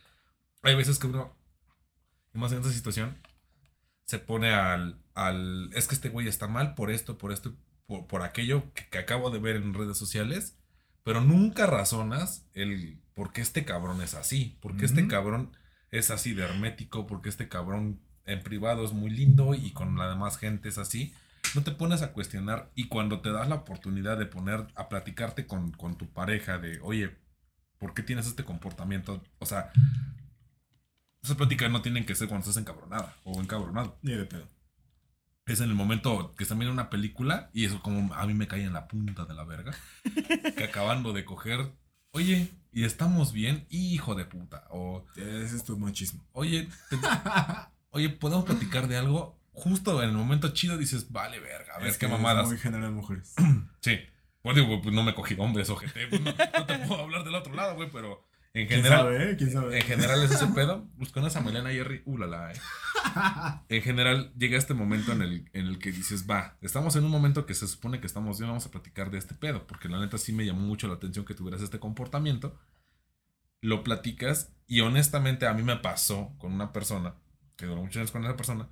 Hay 0.63 0.75
veces 0.75 0.99
que 0.99 1.07
uno, 1.07 1.37
y 2.35 2.39
más 2.39 2.53
en 2.53 2.59
esta 2.59 2.73
situación, 2.73 3.19
se 4.05 4.19
pone 4.19 4.51
al, 4.53 5.01
al 5.15 5.71
es 5.75 5.89
que 5.89 5.95
este 5.95 6.09
güey 6.09 6.29
está 6.29 6.47
mal 6.49 6.75
por 6.75 6.91
esto, 6.91 7.19
por 7.19 7.33
esto, 7.33 7.55
por, 7.87 8.07
por 8.07 8.23
aquello 8.23 8.73
que, 8.75 8.87
que 8.89 8.99
acabo 8.99 9.31
de 9.31 9.39
ver 9.39 9.57
en 9.57 9.75
redes 9.75 9.99
sociales, 9.99 10.57
pero 11.03 11.21
nunca 11.21 11.67
razonas 11.67 12.47
el 12.55 13.01
por 13.15 13.33
qué 13.33 13.41
este 13.41 13.65
cabrón 13.65 14.03
es 14.03 14.15
así, 14.15 14.59
por 14.61 14.77
qué 14.77 14.85
este 14.87 15.07
cabrón 15.07 15.57
es 15.91 16.11
así 16.11 16.35
de 16.35 16.43
hermético, 16.45 17.07
porque 17.07 17.29
este 17.29 17.49
cabrón 17.49 18.01
en 18.27 18.43
privado 18.43 18.85
es 18.85 18.93
muy 18.93 19.11
lindo 19.11 19.55
y 19.55 19.73
con 19.73 19.97
la 19.97 20.09
demás 20.09 20.39
gente 20.39 20.69
es 20.69 20.79
así. 20.79 21.15
No 21.55 21.63
te 21.63 21.71
pones 21.73 22.03
a 22.03 22.13
cuestionar 22.13 22.71
y 22.75 22.89
cuando 22.89 23.21
te 23.21 23.31
das 23.33 23.49
la 23.49 23.55
oportunidad 23.57 24.19
de 24.19 24.27
poner 24.27 24.67
a 24.75 24.89
platicarte 24.89 25.47
con, 25.47 25.71
con 25.73 25.97
tu 25.97 26.13
pareja 26.13 26.59
de, 26.59 26.81
oye, 26.83 27.17
¿por 27.79 27.95
qué 27.95 28.03
tienes 28.03 28.27
este 28.27 28.45
comportamiento? 28.45 29.23
O 29.39 29.47
sea, 29.47 29.71
esas 31.23 31.37
pláticas 31.37 31.71
no 31.71 31.81
tienen 31.83 32.05
que 32.05 32.15
ser 32.15 32.29
cuando 32.29 32.47
estás 32.49 32.61
encabronada 32.61 33.15
o 33.25 33.41
encabronado. 33.41 33.97
Ni 34.03 34.13
de 34.15 34.25
pedo. 34.27 34.47
Es 35.47 35.61
en 35.61 35.69
el 35.69 35.75
momento 35.75 36.35
que 36.37 36.43
están 36.45 36.59
viendo 36.59 36.73
una 36.73 36.91
película 36.91 37.51
y 37.53 37.67
eso 37.67 37.81
como 37.83 38.13
a 38.15 38.27
mí 38.27 38.35
me 38.35 38.49
cae 38.49 38.65
en 38.65 38.73
la 38.73 38.89
punta 38.89 39.25
de 39.27 39.35
la 39.35 39.45
verga. 39.45 39.75
que 40.57 40.65
acabando 40.69 41.13
de 41.13 41.25
coger, 41.25 41.71
oye, 42.13 42.51
¿y 42.73 42.85
estamos 42.85 43.33
bien? 43.33 43.67
Hijo 43.71 44.15
de 44.15 44.25
puta. 44.25 44.67
O, 44.71 45.05
Ese 45.17 45.57
es 45.57 45.65
tu 45.65 45.79
machismo. 45.79 46.25
oye, 46.33 46.69
te- 46.91 46.97
oye, 47.91 48.09
¿podemos 48.09 48.45
platicar 48.45 48.89
de 48.89 48.97
algo? 48.97 49.39
Justo 49.55 50.03
en 50.03 50.11
el 50.11 50.15
momento 50.17 50.49
chido 50.53 50.77
dices, 50.77 51.11
vale, 51.13 51.39
verga, 51.41 51.75
a 51.75 51.79
ver 51.79 51.89
Es 51.89 51.95
qué 51.95 52.01
que 52.01 52.07
es 52.07 52.13
mamadas. 52.13 52.47
Muy 52.47 52.59
general 52.59 52.93
mujeres. 52.93 53.35
Sí. 53.81 53.99
Pues 54.43 54.57
digo, 54.57 54.83
pues 54.83 54.95
no 54.95 55.03
me 55.03 55.15
cogí 55.15 55.35
hombres, 55.39 55.71
ojete. 55.71 56.07
Pues 56.09 56.21
no, 56.21 56.31
no 56.33 56.67
te 56.67 56.79
puedo 56.81 57.01
hablar 57.01 57.25
del 57.25 57.35
otro 57.35 57.55
lado, 57.55 57.77
güey, 57.77 57.89
pero 57.91 58.27
en 58.53 58.67
¿Quién 58.67 58.83
general. 58.83 59.05
sabe, 59.05 59.31
eh? 59.31 59.37
¿Quién 59.37 59.51
sabe? 59.53 59.79
En 59.79 59.85
general 59.87 60.23
es 60.23 60.33
ese 60.33 60.47
pedo. 60.49 60.87
Pues 60.99 61.11
con 61.13 61.25
esa 61.25 61.41
Melena 61.41 61.71
Jerry, 61.71 62.03
ulala, 62.05 62.53
eh. 62.53 62.61
En 63.69 63.83
general 63.83 64.33
llega 64.37 64.59
este 64.59 64.75
momento 64.75 65.13
en 65.13 65.23
el, 65.23 65.51
en 65.55 65.67
el 65.67 65.79
que 65.79 65.93
dices, 65.93 66.27
va, 66.29 66.57
estamos 66.61 66.95
en 66.97 67.05
un 67.05 67.11
momento 67.11 67.47
que 67.47 67.55
se 67.55 67.67
supone 67.67 68.01
que 68.01 68.07
estamos 68.07 68.39
bien, 68.39 68.51
vamos 68.51 68.67
a 68.67 68.71
platicar 68.71 69.11
de 69.11 69.19
este 69.19 69.35
pedo. 69.35 69.67
Porque 69.67 69.89
la 69.89 69.99
neta 69.99 70.19
sí 70.19 70.33
me 70.33 70.45
llamó 70.45 70.61
mucho 70.61 70.89
la 70.89 70.95
atención 70.95 71.25
que 71.25 71.35
tuvieras 71.35 71.63
este 71.63 71.79
comportamiento. 71.79 72.59
Lo 73.63 73.83
platicas 73.83 74.53
y 74.67 74.81
honestamente 74.81 75.47
a 75.47 75.55
mí 75.55 75.63
me 75.63 75.77
pasó 75.77 76.35
con 76.39 76.53
una 76.53 76.73
persona, 76.73 77.15
que 77.57 77.65
duró 77.67 77.81
muchos 77.81 77.97
años 77.97 78.11
con 78.11 78.25
esa 78.25 78.37
persona, 78.37 78.69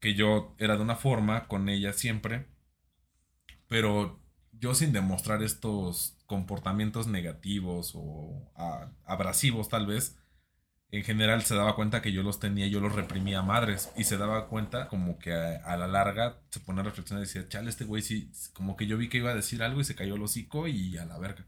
que 0.00 0.14
yo 0.14 0.54
era 0.58 0.76
de 0.76 0.82
una 0.82 0.96
forma 0.96 1.48
con 1.48 1.68
ella 1.68 1.92
siempre, 1.92 2.46
pero 3.68 4.20
yo 4.52 4.74
sin 4.74 4.92
demostrar 4.92 5.42
estos 5.42 6.16
comportamientos 6.26 7.06
negativos 7.06 7.92
o 7.94 8.50
a- 8.56 8.90
abrasivos 9.04 9.68
tal 9.68 9.86
vez, 9.86 10.16
en 10.90 11.04
general 11.04 11.42
se 11.44 11.54
daba 11.56 11.76
cuenta 11.76 12.02
que 12.02 12.12
yo 12.12 12.22
los 12.22 12.40
tenía, 12.40 12.66
yo 12.68 12.80
los 12.80 12.94
reprimía 12.94 13.40
a 13.40 13.42
madres 13.42 13.90
y 13.96 14.04
se 14.04 14.18
daba 14.18 14.48
cuenta 14.48 14.88
como 14.88 15.18
que 15.18 15.32
a, 15.34 15.56
a 15.64 15.76
la 15.78 15.88
larga 15.88 16.40
se 16.50 16.60
pone 16.60 16.80
a 16.80 16.84
reflexionar 16.84 17.24
y 17.24 17.26
decía, 17.28 17.48
chale, 17.48 17.70
este 17.70 17.84
güey 17.84 18.02
sí, 18.02 18.32
como 18.54 18.76
que 18.76 18.86
yo 18.86 18.98
vi 18.98 19.08
que 19.08 19.18
iba 19.18 19.30
a 19.32 19.34
decir 19.34 19.62
algo 19.62 19.80
y 19.80 19.84
se 19.84 19.96
cayó 19.96 20.16
el 20.16 20.22
hocico 20.22 20.68
y 20.68 20.98
a 20.98 21.06
la 21.06 21.18
verga. 21.18 21.46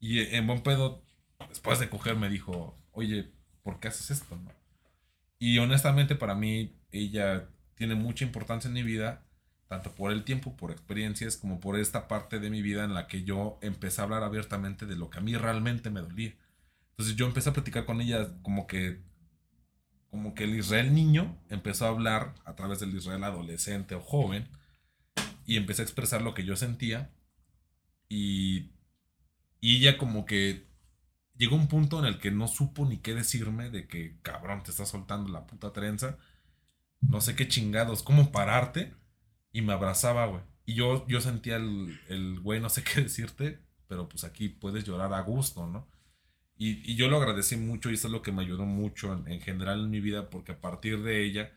Y 0.00 0.20
en 0.36 0.46
buen 0.46 0.62
pedo, 0.62 1.04
después 1.48 1.80
de 1.80 1.90
coger 1.90 2.16
me 2.16 2.30
dijo, 2.30 2.78
oye, 2.92 3.32
¿por 3.62 3.80
qué 3.80 3.88
haces 3.88 4.10
esto? 4.12 4.36
no?". 4.36 4.52
Y 5.38 5.58
honestamente 5.58 6.14
para 6.14 6.34
mí 6.34 6.76
ella 6.92 7.48
tiene 7.82 7.96
mucha 7.96 8.24
importancia 8.24 8.68
en 8.68 8.74
mi 8.74 8.84
vida, 8.84 9.24
tanto 9.66 9.92
por 9.92 10.12
el 10.12 10.22
tiempo, 10.22 10.56
por 10.56 10.70
experiencias, 10.70 11.36
como 11.36 11.58
por 11.58 11.76
esta 11.76 12.06
parte 12.06 12.38
de 12.38 12.48
mi 12.48 12.62
vida 12.62 12.84
en 12.84 12.94
la 12.94 13.08
que 13.08 13.24
yo 13.24 13.58
empecé 13.60 14.00
a 14.00 14.04
hablar 14.04 14.22
abiertamente 14.22 14.86
de 14.86 14.94
lo 14.94 15.10
que 15.10 15.18
a 15.18 15.20
mí 15.20 15.34
realmente 15.34 15.90
me 15.90 16.00
dolía. 16.00 16.32
Entonces 16.90 17.16
yo 17.16 17.26
empecé 17.26 17.50
a 17.50 17.54
platicar 17.54 17.84
con 17.84 18.00
ella 18.00 18.40
como 18.42 18.68
que 18.68 19.00
como 20.10 20.32
que 20.32 20.44
el 20.44 20.54
Israel 20.54 20.94
niño 20.94 21.36
empezó 21.48 21.86
a 21.86 21.88
hablar 21.88 22.36
a 22.44 22.54
través 22.54 22.78
del 22.78 22.94
Israel 22.94 23.24
adolescente 23.24 23.96
o 23.96 24.00
joven 24.00 24.46
y 25.44 25.56
empecé 25.56 25.82
a 25.82 25.84
expresar 25.84 26.22
lo 26.22 26.34
que 26.34 26.44
yo 26.44 26.54
sentía 26.54 27.10
y 28.08 28.70
y 29.60 29.78
ella 29.78 29.98
como 29.98 30.24
que 30.24 30.68
llegó 31.34 31.56
un 31.56 31.66
punto 31.66 31.98
en 31.98 32.04
el 32.04 32.20
que 32.20 32.30
no 32.30 32.46
supo 32.46 32.86
ni 32.86 32.98
qué 32.98 33.12
decirme 33.12 33.70
de 33.70 33.88
que 33.88 34.20
cabrón 34.22 34.62
te 34.62 34.70
está 34.70 34.86
soltando 34.86 35.32
la 35.32 35.48
puta 35.48 35.72
trenza 35.72 36.16
no 37.08 37.20
sé 37.20 37.36
qué 37.36 37.48
chingados 37.48 38.02
cómo 38.02 38.32
pararte 38.32 38.94
y 39.52 39.62
me 39.62 39.72
abrazaba 39.72 40.26
güey 40.26 40.42
y 40.66 40.74
yo 40.74 41.06
yo 41.08 41.20
sentía 41.20 41.56
el 41.56 42.00
el 42.08 42.40
güey 42.40 42.60
no 42.60 42.68
sé 42.70 42.82
qué 42.84 43.00
decirte 43.02 43.60
pero 43.88 44.08
pues 44.08 44.24
aquí 44.24 44.48
puedes 44.48 44.84
llorar 44.84 45.12
a 45.14 45.20
gusto 45.22 45.66
no 45.66 45.88
Y, 46.58 46.90
y 46.92 46.96
yo 46.96 47.08
lo 47.08 47.18
agradecí 47.18 47.56
mucho 47.56 47.90
y 47.90 47.94
eso 47.94 48.08
es 48.08 48.12
lo 48.12 48.22
que 48.22 48.32
me 48.32 48.42
ayudó 48.42 48.64
mucho 48.66 49.12
en, 49.14 49.28
en 49.28 49.40
general 49.42 49.80
en 49.82 49.90
mi 49.90 50.00
vida 50.00 50.30
porque 50.30 50.52
a 50.52 50.60
partir 50.60 51.02
de 51.02 51.24
ella 51.24 51.52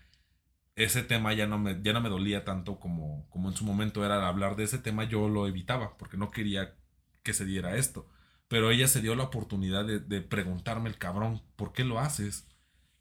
ese 0.75 1.03
tema 1.03 1.33
ya 1.33 1.47
no 1.47 1.57
me, 1.57 1.81
ya 1.81 1.93
no 1.93 2.01
me 2.01 2.09
dolía 2.09 2.43
tanto 2.45 2.79
como, 2.79 3.27
como 3.29 3.49
en 3.49 3.55
su 3.55 3.63
momento 3.65 4.05
era 4.05 4.27
hablar 4.27 4.55
de 4.55 4.63
ese 4.65 4.77
tema, 4.79 5.05
yo 5.05 5.29
lo 5.29 5.47
evitaba 5.47 5.97
porque 5.97 6.17
no 6.17 6.31
quería 6.31 6.75
que 7.23 7.33
se 7.33 7.45
diera 7.45 7.75
esto. 7.77 8.07
Pero 8.47 8.71
ella 8.71 8.87
se 8.87 9.01
dio 9.01 9.15
la 9.15 9.23
oportunidad 9.23 9.85
de, 9.85 9.99
de 9.99 10.21
preguntarme 10.21 10.89
el 10.89 10.97
cabrón, 10.97 11.41
¿por 11.55 11.71
qué 11.73 11.83
lo 11.83 11.99
haces? 11.99 12.47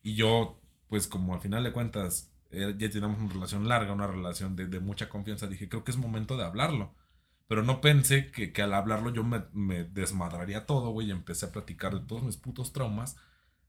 Y 0.02 0.14
yo, 0.16 0.60
pues 0.88 1.08
como 1.08 1.34
al 1.34 1.40
final 1.40 1.64
de 1.64 1.72
cuentas, 1.72 2.32
eh, 2.54 2.74
ya 2.78 2.90
tenemos 2.90 3.18
una 3.20 3.32
relación 3.32 3.68
larga, 3.68 3.92
una 3.92 4.06
relación 4.06 4.56
de, 4.56 4.80
mucha 4.80 5.08
confianza, 5.08 5.46
dije, 5.46 5.68
creo 5.68 5.84
que 5.84 5.90
es 5.90 5.96
momento 5.96 6.36
de 6.36 6.44
hablarlo. 6.44 6.94
Pero 7.46 7.62
no 7.62 7.80
pensé 7.80 8.30
que, 8.30 8.52
que 8.52 8.62
al 8.62 8.74
hablarlo 8.74 9.12
yo 9.12 9.22
me, 9.24 9.44
me 9.52 9.84
desmadraría 9.84 10.66
todo, 10.66 10.90
güey, 10.90 11.08
y 11.08 11.10
empecé 11.10 11.46
a 11.46 11.52
platicar 11.52 11.94
de 11.94 12.06
todos 12.06 12.22
mis 12.22 12.36
putos 12.36 12.72
traumas 12.72 13.16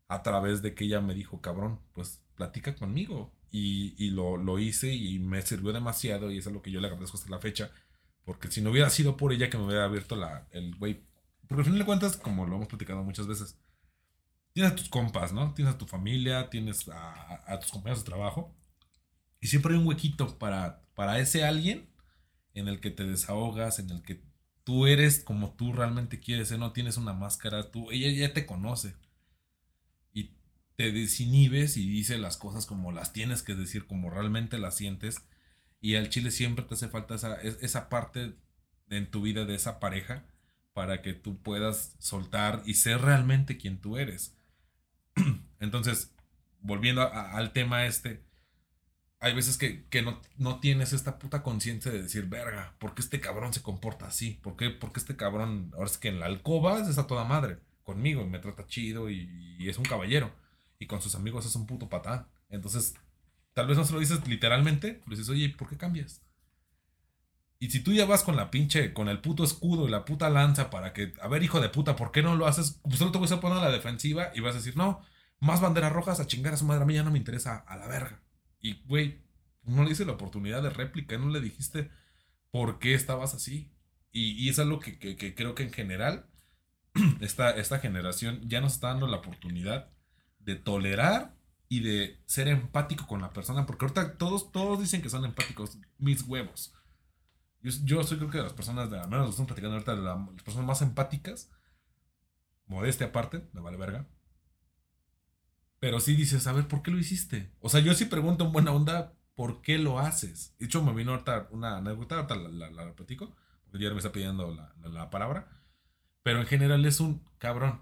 a 0.08 0.24
través 0.24 0.62
de 0.62 0.76
que 0.76 0.86
ella 0.86 1.02
me 1.02 1.14
dijo, 1.14 1.42
cabrón, 1.42 1.80
pues 1.94 2.22
platica 2.36 2.76
conmigo. 2.76 3.34
Y, 3.52 3.96
y 3.98 4.10
lo, 4.12 4.38
lo 4.38 4.60
hice 4.60 4.94
y 4.94 5.20
me 5.20 5.42
sirvió 5.42 5.72
demasiado 5.72 6.30
y 6.32 6.40
es 6.40 6.46
lo 6.46 6.62
que 6.62 6.72
yo 6.72 6.82
le 6.82 6.88
agradezco 6.88 7.18
hasta 7.18 7.30
la 7.30 7.40
fecha. 7.40 7.72
Porque 8.26 8.50
si 8.52 8.62
no 8.62 8.72
hubiera 8.72 8.90
sido 8.90 9.18
por 9.18 9.32
ella 9.32 9.50
que 9.50 9.58
me 9.58 9.66
hubiera 9.66 9.86
abierto 9.86 10.16
la, 10.16 10.48
el 10.52 10.76
güey. 10.76 11.04
Porque 11.48 11.62
al 11.62 11.66
final 11.66 11.80
de 11.80 11.86
cuentas, 11.86 12.18
como 12.18 12.46
lo 12.46 12.56
hemos 12.56 12.68
platicado 12.68 13.04
muchas 13.04 13.28
veces, 13.28 13.58
tienes 14.52 14.74
a 14.74 14.76
tus 14.76 14.90
compas, 14.90 15.32
¿no? 15.32 15.54
Tienes 15.54 15.76
a 15.76 15.78
tu 15.78 15.86
familia, 15.86 16.50
tienes 16.50 16.90
a, 16.90 17.54
a 17.54 17.60
tus 17.60 17.72
compañeros 17.72 18.04
de 18.04 18.10
trabajo. 18.10 18.56
Y 19.42 19.48
siempre 19.48 19.74
hay 19.74 19.80
un 19.80 19.88
huequito 19.88 20.38
para, 20.40 20.84
para 20.96 21.20
ese 21.20 21.46
alguien 21.46 21.88
en 22.56 22.68
el 22.68 22.80
que 22.82 22.92
te 22.92 23.06
desahogas, 23.06 23.80
en 23.80 23.90
el 23.92 24.04
que 24.04 24.22
tú 24.64 24.88
eres 24.88 25.24
como 25.24 25.54
tú 25.56 25.74
realmente 25.74 26.20
quieres 26.20 26.50
ser, 26.50 26.60
no 26.60 26.74
tienes 26.74 26.98
una 26.98 27.14
máscara, 27.14 27.72
tú, 27.72 27.92
ella 27.92 28.10
ya 28.12 28.34
te 28.34 28.46
conoce. 28.46 28.96
Y 30.14 30.32
te 30.76 30.92
desinhibes 30.92 31.78
y 31.78 31.88
dice 31.88 32.18
las 32.18 32.38
cosas 32.38 32.66
como 32.66 32.92
las 32.92 33.14
tienes 33.14 33.44
que 33.44 33.56
decir, 33.56 33.86
como 33.88 34.10
realmente 34.10 34.58
las 34.58 34.76
sientes. 34.76 35.18
Y 35.82 35.96
al 35.96 36.10
chile 36.10 36.32
siempre 36.32 36.66
te 36.66 36.76
hace 36.76 36.90
falta 36.90 37.16
esa, 37.16 37.36
es- 37.42 37.58
esa 37.62 37.90
parte 37.90 38.36
en 38.90 39.10
tu 39.12 39.22
vida 39.22 39.46
de 39.46 39.56
esa 39.56 39.80
pareja 39.80 40.26
para 40.74 41.02
que 41.02 41.14
tú 41.14 41.42
puedas 41.42 41.96
soltar 42.00 42.64
y 42.66 42.76
ser 42.76 43.02
realmente 43.02 43.58
quien 43.58 43.80
tú 43.80 43.98
eres. 43.98 44.36
Entonces, 45.60 46.14
volviendo 46.62 47.02
al 47.14 47.54
tema 47.54 47.86
este, 47.86 48.24
hay 49.26 49.34
veces 49.34 49.58
que, 49.58 49.88
que 49.88 50.04
no, 50.04 50.22
no 50.38 50.60
tienes 50.60 50.94
esta 50.94 51.18
puta 51.18 51.42
conciencia 51.42 51.92
de 51.92 52.04
decir, 52.04 52.28
verga, 52.28 52.76
¿por 52.78 52.94
qué 52.94 53.02
este 53.02 53.20
cabrón 53.20 53.54
se 53.54 53.64
comporta 53.64 54.06
así? 54.06 54.40
¿Por 54.44 54.56
qué, 54.56 54.70
por 54.70 54.92
qué 54.94 55.00
este 55.00 55.16
cabrón, 55.16 55.72
ahora 55.74 55.88
es 55.88 55.98
que 55.98 56.10
en 56.10 56.20
la 56.20 56.28
alcoba 56.28 56.80
es 56.80 57.00
a 57.00 57.08
toda 57.08 57.24
madre, 57.24 57.58
conmigo, 57.82 58.22
y 58.22 58.30
me 58.30 58.38
trata 58.38 58.68
chido 58.68 59.10
y, 59.10 59.68
es 59.68 59.80
un 59.80 59.86
caballero, 59.86 60.32
y 60.78 60.86
con 60.86 61.02
sus 61.02 61.16
amigos 61.16 61.44
es 61.48 61.56
un 61.56 61.66
puto 61.66 61.90
patán? 61.90 62.28
Entonces, 62.50 62.94
tal 63.54 63.66
vez 63.66 63.80
no 63.80 63.86
se 63.86 63.94
lo 63.94 64.00
dices 64.00 64.28
literalmente, 64.28 65.02
pero 65.04 65.18
dices, 65.18 65.30
oye, 65.30 65.50
¿por 65.50 65.70
qué 65.70 65.78
cambias? 65.78 66.22
Y 67.58 67.72
si 67.72 67.80
tú 67.80 67.94
ya 67.94 68.06
vas 68.06 68.22
con 68.22 68.36
la 68.36 68.52
pinche, 68.52 68.94
con 68.94 69.10
el 69.10 69.22
puto 69.22 69.44
escudo 69.44 69.88
y 69.88 69.92
la 69.92 70.06
puta 70.06 70.30
lanza 70.30 70.70
para 70.70 70.94
que, 70.94 71.14
a 71.20 71.28
ver, 71.28 71.42
hijo 71.42 71.60
de 71.62 71.70
puta, 71.70 71.96
¿por 71.96 72.12
qué 72.12 72.22
no 72.22 72.36
lo 72.36 72.46
haces? 72.46 72.80
Pues 72.84 73.00
solo 73.00 73.12
te 73.12 73.18
vas 73.18 73.32
a 73.32 73.42
poner 73.42 73.58
a 73.58 73.62
la 73.62 73.72
defensiva 73.72 74.30
y 74.36 74.42
vas 74.42 74.54
a 74.54 74.60
decir, 74.60 74.78
no, 74.78 75.02
más 75.40 75.62
banderas 75.62 75.94
rojas 75.94 76.20
a 76.20 76.28
chingar 76.28 76.54
a 76.54 76.58
su 76.58 76.66
madre, 76.66 76.84
a 76.84 76.96
ya 76.96 77.02
no 77.02 77.10
me 77.10 77.18
interesa 77.18 77.58
a 77.58 77.76
la 77.76 77.88
verga. 77.88 78.22
Y, 78.70 78.84
güey, 78.88 79.22
no 79.64 79.84
le 79.84 79.92
hice 79.92 80.06
la 80.06 80.14
oportunidad 80.14 80.64
de 80.64 80.70
réplica, 80.70 81.18
no 81.18 81.30
le 81.30 81.42
dijiste 81.42 81.90
por 82.52 82.80
qué 82.80 82.94
estabas 82.94 83.34
así. 83.36 83.72
Y, 84.12 84.32
y 84.46 84.50
es 84.50 84.60
algo 84.60 84.80
que, 84.80 85.00
que- 85.00 85.36
creo 85.36 85.56
que 85.56 85.64
en 85.64 85.74
general 85.74 86.28
esta, 87.22 87.52
esta 87.52 87.80
generación 87.80 88.42
ya 88.50 88.62
nos 88.62 88.74
está 88.76 88.90
dando 88.90 89.08
la 89.08 89.18
oportunidad 89.18 89.92
de 90.40 90.56
tolerar 90.56 91.36
y 91.70 91.82
de 91.82 92.22
ser 92.26 92.48
empático 92.48 93.08
con 93.08 93.22
la 93.22 93.34
persona, 93.34 93.66
porque 93.66 93.86
ahorita 93.86 94.18
todos, 94.18 94.52
todos 94.52 94.80
dicen 94.80 95.02
que 95.02 95.10
son 95.10 95.26
empáticos, 95.26 95.80
mis 95.98 96.24
huevos. 96.24 96.74
Yo, 97.62 97.72
yo 97.86 98.04
soy 98.04 98.18
creo 98.18 98.30
que 98.32 98.38
de 98.40 98.44
las 98.46 98.54
personas, 98.54 98.92
de, 98.92 99.00
al 99.00 99.10
menos 99.10 99.26
lo 99.26 99.32
estamos 99.32 99.48
platicando 99.50 99.76
ahorita, 99.76 99.96
de 99.96 100.04
la- 100.04 100.16
las 100.36 100.44
personas 100.44 100.68
más 100.68 100.82
empáticas, 100.84 101.52
modestia 102.68 103.08
aparte, 103.08 103.42
me 103.54 103.62
vale 103.62 103.78
verga. 103.78 104.06
Pero 105.80 106.00
sí 106.00 106.16
dices, 106.16 106.48
a 106.48 106.54
ver, 106.54 106.68
¿por 106.68 106.82
qué 106.82 106.92
lo 106.92 106.98
hiciste? 106.98 107.52
O 107.60 107.70
sea, 107.70 107.80
yo 107.80 107.94
sí 107.94 108.06
pregunto 108.06 108.46
en 108.46 108.52
buena 108.52 108.72
onda, 108.72 109.14
¿por 109.36 109.62
qué 109.62 109.78
lo 109.78 110.00
haces? 110.00 110.56
De 110.58 110.66
hecho, 110.66 110.84
me 110.84 110.94
vino 110.94 111.12
ahorita 111.12 111.50
una 111.52 111.78
anécdota, 111.78 112.16
ahorita 112.16 112.36
la, 112.36 112.50
la, 112.50 112.72
la 112.86 112.96
platico, 112.96 113.36
porque 113.66 113.84
ya 113.84 113.92
me 113.92 113.98
está 113.98 114.12
pidiendo 114.12 114.54
la, 114.54 114.74
la 114.90 115.10
palabra. 115.10 115.48
Pero 116.24 116.40
en 116.40 116.48
general 116.48 116.86
es 116.86 117.00
un 117.00 117.24
cabrón. 117.38 117.82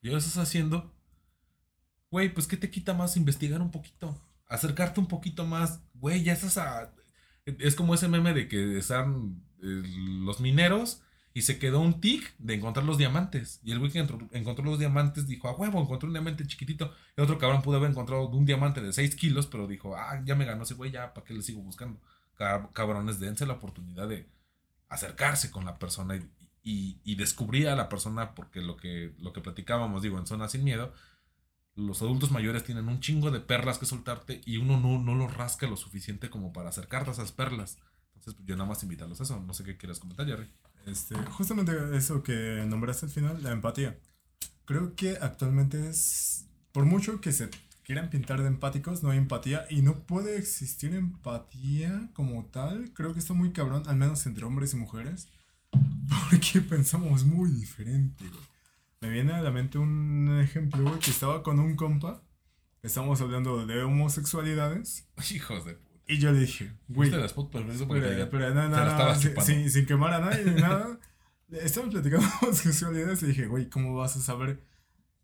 ¿Y 0.00 0.10
lo 0.10 0.18
estás 0.18 0.38
haciendo? 0.38 0.92
Güey, 2.10 2.32
pues 2.32 2.46
¿qué 2.46 2.56
te 2.56 2.70
quita 2.70 2.94
más 2.94 3.16
investigar 3.16 3.60
un 3.60 3.70
poquito? 3.70 4.20
Acercarte 4.48 5.00
un 5.00 5.06
poquito 5.08 5.44
más. 5.44 5.82
Güey, 5.94 6.22
ya 6.22 6.32
estás 6.32 6.58
a... 6.58 6.92
Es 7.44 7.76
como 7.76 7.94
ese 7.94 8.08
meme 8.08 8.34
de 8.34 8.48
que 8.48 8.78
están 8.78 9.44
eh, 9.62 9.82
los 10.24 10.40
mineros 10.40 11.02
y 11.36 11.42
se 11.42 11.58
quedó 11.58 11.80
un 11.80 12.00
tic 12.00 12.34
de 12.38 12.54
encontrar 12.54 12.86
los 12.86 12.96
diamantes. 12.96 13.60
Y 13.62 13.70
el 13.72 13.78
güey 13.78 13.90
que 13.92 13.98
entró- 14.00 14.26
encontró 14.32 14.64
los 14.64 14.78
diamantes 14.78 15.26
dijo, 15.26 15.48
a 15.48 15.52
huevo, 15.54 15.82
encontré 15.82 16.06
un 16.06 16.14
diamante 16.14 16.46
chiquitito. 16.46 16.94
El 17.14 17.24
otro 17.24 17.36
cabrón 17.36 17.60
pudo 17.60 17.76
haber 17.76 17.90
encontrado 17.90 18.26
un 18.28 18.46
diamante 18.46 18.80
de 18.80 18.90
6 18.90 19.14
kilos, 19.16 19.46
pero 19.46 19.66
dijo, 19.66 19.94
ah, 19.96 20.22
ya 20.24 20.34
me 20.34 20.46
ganó 20.46 20.62
ese 20.62 20.72
güey, 20.72 20.90
ya, 20.92 21.12
¿para 21.12 21.26
qué 21.26 21.34
le 21.34 21.42
sigo 21.42 21.60
buscando? 21.60 22.00
Cab- 22.38 22.72
Cabrones, 22.72 23.20
dense 23.20 23.44
la 23.44 23.52
oportunidad 23.52 24.08
de 24.08 24.26
acercarse 24.88 25.50
con 25.50 25.66
la 25.66 25.78
persona 25.78 26.16
y, 26.62 26.98
y- 27.04 27.14
descubrir 27.16 27.68
a 27.68 27.76
la 27.76 27.90
persona, 27.90 28.34
porque 28.34 28.62
lo 28.62 28.78
que, 28.78 29.14
lo 29.18 29.34
que 29.34 29.42
platicábamos, 29.42 30.00
digo, 30.02 30.18
en 30.18 30.26
Zona 30.26 30.48
Sin 30.48 30.64
Miedo, 30.64 30.94
los 31.74 32.00
adultos 32.00 32.30
mayores 32.30 32.64
tienen 32.64 32.88
un 32.88 33.00
chingo 33.00 33.30
de 33.30 33.40
perlas 33.40 33.78
que 33.78 33.84
soltarte 33.84 34.40
y 34.46 34.56
uno 34.56 34.80
no, 34.80 34.98
no 34.98 35.14
los 35.14 35.34
rasca 35.36 35.66
lo 35.66 35.76
suficiente 35.76 36.30
como 36.30 36.54
para 36.54 36.70
acercarte 36.70 37.10
a 37.10 37.12
esas 37.12 37.32
perlas. 37.32 37.76
Entonces, 38.14 38.32
pues, 38.36 38.46
yo 38.48 38.56
nada 38.56 38.70
más 38.70 38.82
invitarlos 38.82 39.20
a 39.20 39.24
eso. 39.24 39.38
No 39.40 39.52
sé 39.52 39.64
qué 39.64 39.76
quieras 39.76 39.98
comentar, 39.98 40.26
Jerry. 40.26 40.50
Este, 40.86 41.16
justamente 41.16 41.72
eso 41.96 42.22
que 42.22 42.64
nombraste 42.66 43.06
al 43.06 43.12
final, 43.12 43.42
la 43.42 43.50
empatía. 43.50 43.98
Creo 44.64 44.94
que 44.94 45.18
actualmente 45.20 45.88
es, 45.88 46.46
por 46.72 46.84
mucho 46.84 47.20
que 47.20 47.32
se 47.32 47.50
quieran 47.82 48.10
pintar 48.10 48.40
de 48.40 48.48
empáticos, 48.48 49.02
no 49.02 49.10
hay 49.10 49.18
empatía 49.18 49.66
y 49.68 49.82
no 49.82 50.06
puede 50.06 50.38
existir 50.38 50.94
empatía 50.94 52.10
como 52.14 52.46
tal. 52.46 52.92
Creo 52.94 53.12
que 53.12 53.18
está 53.18 53.34
muy 53.34 53.52
cabrón, 53.52 53.82
al 53.86 53.96
menos 53.96 54.26
entre 54.26 54.44
hombres 54.44 54.74
y 54.74 54.76
mujeres, 54.76 55.28
porque 56.30 56.60
pensamos 56.60 57.24
muy 57.24 57.50
diferente. 57.50 58.26
güey. 58.28 58.44
Me 59.00 59.10
viene 59.10 59.34
a 59.34 59.42
la 59.42 59.50
mente 59.50 59.78
un 59.78 60.40
ejemplo, 60.40 60.82
güey, 60.82 60.98
que 61.00 61.10
estaba 61.10 61.42
con 61.42 61.60
un 61.60 61.76
compa, 61.76 62.22
estábamos 62.82 63.20
hablando 63.20 63.66
de 63.66 63.82
homosexualidades, 63.82 65.08
Hijos 65.30 65.64
de. 65.64 65.85
Y 66.06 66.18
yo 66.18 66.32
le 66.32 66.40
dije, 66.40 66.72
güey, 66.88 67.08
¿Viste 67.10 67.20
el 67.20 67.26
spot 67.26 67.50
para 67.50 67.66
que 67.66 67.72
pero, 67.86 68.30
pero 68.30 68.54
no, 68.54 68.68
no, 68.68 68.76
"Te 68.76 68.84
la 68.84 68.96
no, 68.98 69.14
sin, 69.14 69.22
chupando"? 69.30 69.46
sin- 69.52 69.70
sin 69.70 69.86
quemar 69.86 70.14
a 70.14 70.20
nadie 70.20 70.44
ni 70.44 70.60
nada. 70.60 70.98
Estamos 71.50 71.90
platicando 71.90 72.26
homosexualidades 72.42 73.22
y 73.22 73.26
dije, 73.26 73.46
güey, 73.46 73.68
¿cómo 73.68 73.94
vas 73.96 74.16
a 74.16 74.20
saber 74.20 74.62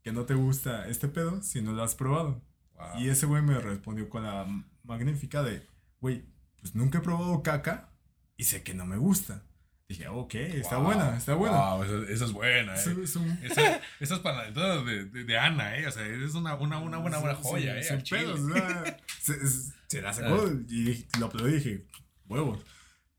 que 0.03 0.12
no 0.12 0.24
te 0.24 0.35
gusta 0.35 0.89
este 0.89 1.09
pedo 1.09 1.43
si 1.43 1.62
no 1.62 1.72
lo 1.72 1.83
has 1.83 1.95
probado? 1.95 2.43
Wow. 2.74 3.01
Y 3.01 3.09
ese 3.09 3.26
güey 3.26 3.43
me 3.43 3.59
respondió 3.61 4.09
con 4.09 4.24
la 4.24 4.47
magnífica 4.85 5.43
de, 5.43 5.66
güey, 6.01 6.24
pues 6.61 6.74
nunca 6.74 6.99
he 6.99 7.03
probado 7.03 7.43
caca 7.43 7.91
y 8.37 8.45
sé 8.45 8.62
que 8.62 8.74
no 8.74 8.87
me 8.87 8.97
gusta. 8.97 9.45
Dije, 9.93 10.09
ok, 10.09 10.34
está 10.34 10.76
Wow. 10.76 10.84
buena, 10.86 11.16
está 11.16 11.34
buena. 11.34 11.57
Wow, 11.74 11.82
esa, 11.84 12.12
esa 12.12 12.24
es 12.24 12.32
buena, 12.32 12.74
eh. 12.74 12.88
un- 13.16 13.38
Esa, 13.43 13.80
esa 14.01 14.14
es 14.14 14.20
para 14.20 14.51
de, 14.51 15.05
de, 15.07 15.24
de 15.24 15.38
Ana, 15.38 15.76
eh. 15.76 15.86
O 15.86 15.90
sea, 15.90 16.07
es 16.07 16.34
una, 16.34 16.55
una, 16.55 16.78
una 16.78 16.99
buena, 16.99 17.18
buena 17.18 17.34
joya, 17.36 17.76
eh. 17.78 17.82
sin 17.82 17.97
al 17.97 18.03
chile. 18.03 18.20
pedos, 18.22 18.40
o 18.40 18.53
sea, 18.55 18.97
se, 19.20 19.47
se- 19.88 20.03
la 20.03 20.12
sacó 20.12 20.49
y 20.68 20.84
dije- 20.84 21.07
lo 21.20 21.26
aplaudí 21.26 21.53
y 21.53 21.57
dije, 21.57 21.86
huevos. 22.26 22.64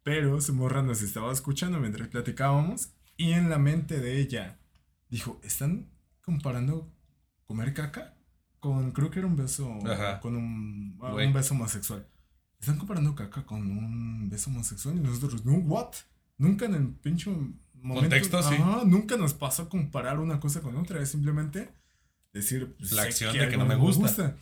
Pero 0.04 0.42
su 0.42 0.54
morra 0.54 0.82
nos 0.82 1.02
estaba 1.02 1.32
escuchando 1.32 1.80
mientras 1.80 2.08
platicábamos 2.10 2.90
y 3.16 3.34
en 3.34 3.50
la 3.50 3.58
mente 3.60 4.00
de 4.00 4.20
ella 4.20 4.60
dijo, 5.10 5.40
¿están 5.44 5.92
comparando 6.22 6.92
comer 7.46 7.74
caca 7.74 8.16
con, 8.60 8.92
creo 8.94 9.12
que 9.12 9.20
era 9.20 9.28
un 9.28 9.36
beso, 9.36 9.78
Ajá. 9.86 10.20
con 10.20 10.36
un, 10.36 10.98
ah, 11.04 11.14
un 11.14 11.34
beso 11.34 11.54
homosexual? 11.54 12.08
¿Están 12.60 12.78
comparando 12.78 13.14
caca 13.14 13.46
con 13.46 13.60
un 13.62 14.30
beso 14.30 14.50
homosexual? 14.50 14.96
Y 14.96 15.00
nosotros, 15.02 15.44
no, 15.46 15.54
what? 15.54 15.94
Nunca 16.38 16.66
en 16.66 16.76
el 16.76 16.88
pinche 16.96 17.30
momento. 17.74 18.02
Contexto, 18.02 18.44
sí. 18.44 18.56
Nunca 18.86 19.18
nos 19.18 19.34
pasó 19.34 19.70
comparar 19.70 20.20
una 20.20 20.40
cosa 20.40 20.62
con 20.62 20.76
otra. 20.78 21.02
Es 21.02 21.10
simplemente 21.10 21.74
decir. 22.34 22.76
pues, 22.78 22.92
La 22.92 23.04
acción 23.04 23.38
de 23.38 23.50
que 23.50 23.58
no 23.58 23.66
me 23.66 23.76
gusta. 23.76 24.38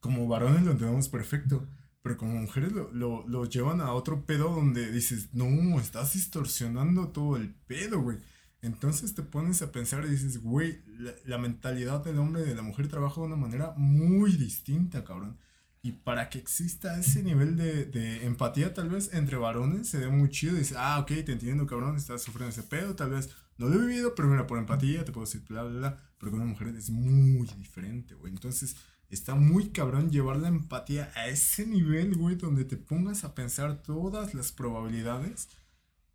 Como 0.00 0.28
varones 0.28 0.62
lo 0.62 0.72
entendemos 0.72 1.08
perfecto. 1.08 1.66
Pero 2.02 2.18
como 2.18 2.34
mujeres 2.34 2.72
lo, 2.72 2.92
lo, 2.92 3.26
lo 3.26 3.46
llevan 3.46 3.80
a 3.80 3.94
otro 3.94 4.26
pedo 4.26 4.50
donde 4.50 4.92
dices, 4.92 5.30
no, 5.32 5.80
estás 5.80 6.12
distorsionando 6.12 7.08
todo 7.08 7.36
el 7.36 7.54
pedo, 7.54 8.02
güey. 8.02 8.18
Entonces 8.60 9.14
te 9.14 9.22
pones 9.22 9.62
a 9.62 9.72
pensar 9.72 10.04
y 10.04 10.10
dices, 10.10 10.42
güey, 10.42 10.82
la, 10.86 11.14
la 11.24 11.38
mentalidad 11.38 12.04
del 12.04 12.18
hombre 12.18 12.42
y 12.42 12.44
de 12.46 12.54
la 12.54 12.60
mujer 12.60 12.88
trabaja 12.88 13.22
de 13.22 13.28
una 13.28 13.36
manera 13.36 13.72
muy 13.78 14.32
distinta, 14.32 15.02
cabrón. 15.02 15.38
Y 15.84 15.92
para 15.92 16.30
que 16.30 16.38
exista 16.38 16.98
ese 16.98 17.22
nivel 17.22 17.58
de, 17.58 17.84
de 17.84 18.24
empatía, 18.24 18.72
tal 18.72 18.88
vez 18.88 19.12
entre 19.12 19.36
varones, 19.36 19.86
se 19.86 19.98
ve 19.98 20.08
muy 20.08 20.30
chido. 20.30 20.54
Dice, 20.54 20.76
ah, 20.78 20.98
ok, 20.98 21.08
te 21.08 21.32
entiendo, 21.32 21.66
cabrón, 21.66 21.94
estás 21.94 22.22
sufriendo 22.22 22.48
ese 22.48 22.62
pedo. 22.62 22.96
Tal 22.96 23.10
vez 23.10 23.28
no 23.58 23.68
lo 23.68 23.74
he 23.74 23.86
vivido, 23.86 24.14
pero 24.14 24.28
mira, 24.28 24.46
por 24.46 24.56
empatía 24.56 25.04
te 25.04 25.12
puedo 25.12 25.26
decir, 25.26 25.42
bla, 25.46 25.62
bla, 25.62 25.78
bla. 25.78 26.02
Pero 26.16 26.32
con 26.32 26.40
una 26.40 26.48
mujer 26.48 26.68
es 26.68 26.88
muy 26.88 27.46
diferente, 27.58 28.14
güey. 28.14 28.32
Entonces, 28.32 28.76
está 29.10 29.34
muy 29.34 29.72
cabrón 29.72 30.10
llevar 30.10 30.38
la 30.38 30.48
empatía 30.48 31.12
a 31.16 31.28
ese 31.28 31.66
nivel, 31.66 32.14
güey, 32.16 32.36
donde 32.36 32.64
te 32.64 32.78
pongas 32.78 33.24
a 33.24 33.34
pensar 33.34 33.82
todas 33.82 34.32
las 34.32 34.52
probabilidades 34.52 35.50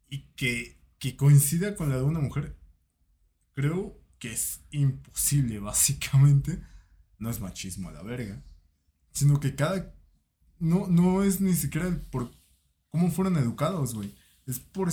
y 0.09 0.32
que, 0.36 0.82
que 0.97 1.15
coincida 1.15 1.76
con 1.76 1.89
la 1.89 1.97
de 1.97 2.03
una 2.05 2.20
mujer. 2.20 2.57
Creo 3.53 4.01
que 4.17 4.34
es 4.34 4.61
imposible, 4.72 5.59
básicamente. 5.59 6.59
No 7.20 7.30
es 7.30 7.39
machismo 7.39 7.89
a 7.89 7.91
la 7.91 8.01
verga 8.01 8.41
sino 9.12 9.39
que 9.39 9.55
cada... 9.55 9.93
No, 10.60 10.88
no 10.88 11.24
es 11.24 11.39
ni 11.39 11.53
siquiera 11.53 11.89
por 12.12 12.32
cómo 12.89 13.10
fueron 13.12 13.38
educados, 13.38 13.95
güey. 13.95 14.14
Es 14.45 14.60
por, 14.60 14.89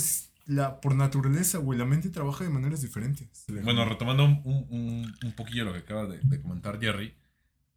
la, 0.46 0.80
por 0.80 0.94
naturaleza, 0.94 1.58
güey. 1.58 1.78
La 1.78 1.84
mente 1.84 2.10
trabaja 2.10 2.44
de 2.44 2.50
maneras 2.50 2.82
diferentes. 2.82 3.44
Bueno, 3.64 3.84
retomando 3.84 4.24
un, 4.24 4.42
un, 4.44 5.16
un 5.24 5.32
poquillo 5.32 5.64
lo 5.64 5.72
que 5.72 5.80
acaba 5.80 6.06
de, 6.06 6.20
de 6.20 6.40
comentar 6.40 6.78
Jerry, 6.80 7.14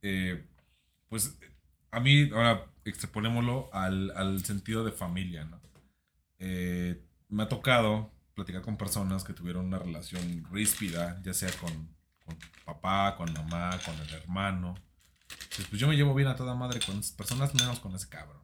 eh, 0.01 0.45
pues 1.09 1.37
a 1.91 1.99
mí, 1.99 2.29
ahora 2.31 2.65
extrapolémoslo 2.85 3.69
al, 3.73 4.11
al 4.11 4.43
sentido 4.45 4.83
de 4.83 4.91
familia, 4.91 5.45
¿no? 5.45 5.59
Eh, 6.39 7.01
me 7.29 7.43
ha 7.43 7.49
tocado 7.49 8.11
platicar 8.33 8.61
con 8.61 8.77
personas 8.77 9.23
que 9.23 9.33
tuvieron 9.33 9.65
una 9.65 9.79
relación 9.79 10.45
ríspida, 10.51 11.21
ya 11.23 11.33
sea 11.33 11.51
con, 11.59 11.89
con 12.23 12.37
papá, 12.65 13.15
con 13.17 13.31
mamá, 13.33 13.71
con 13.83 13.95
el 13.95 14.13
hermano, 14.13 14.75
pues 15.69 15.79
yo 15.79 15.87
me 15.87 15.95
llevo 15.95 16.13
bien 16.13 16.27
a 16.27 16.35
toda 16.35 16.55
madre 16.55 16.79
con 16.85 16.99
esas 16.99 17.11
personas, 17.11 17.53
menos 17.53 17.79
con 17.79 17.95
ese 17.95 18.09
cabrón. 18.09 18.41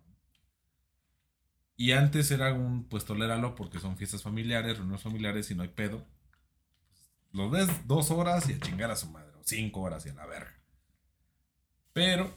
Y 1.78 1.92
antes 1.92 2.32
era 2.32 2.54
un, 2.54 2.88
pues 2.88 3.06
toléralo 3.06 3.56
porque 3.56 3.80
son 3.80 3.98
fiestas 3.98 4.24
familiares, 4.24 4.78
reuniones 4.78 5.02
familiares 5.02 5.52
y 5.52 5.56
no 5.56 5.64
hay 5.64 5.70
pedo. 5.70 6.06
Lo 7.32 7.50
ves 7.50 7.68
dos 7.86 8.12
horas 8.12 8.50
y 8.50 8.54
a 8.54 8.60
chingar 8.60 8.92
a 8.92 8.96
su 8.96 9.10
madre, 9.10 9.34
o 9.38 9.44
cinco 9.44 9.82
horas 9.82 10.06
y 10.06 10.10
a 10.10 10.14
la 10.14 10.26
verga. 10.26 10.54
Pero 11.92 12.34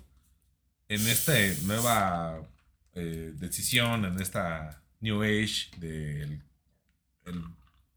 en 0.88 1.06
esta 1.06 1.34
nueva 1.64 2.48
eh, 2.94 3.32
decisión, 3.34 4.04
en 4.04 4.20
esta 4.20 4.82
New 5.00 5.22
Age 5.22 5.70
de 5.76 6.40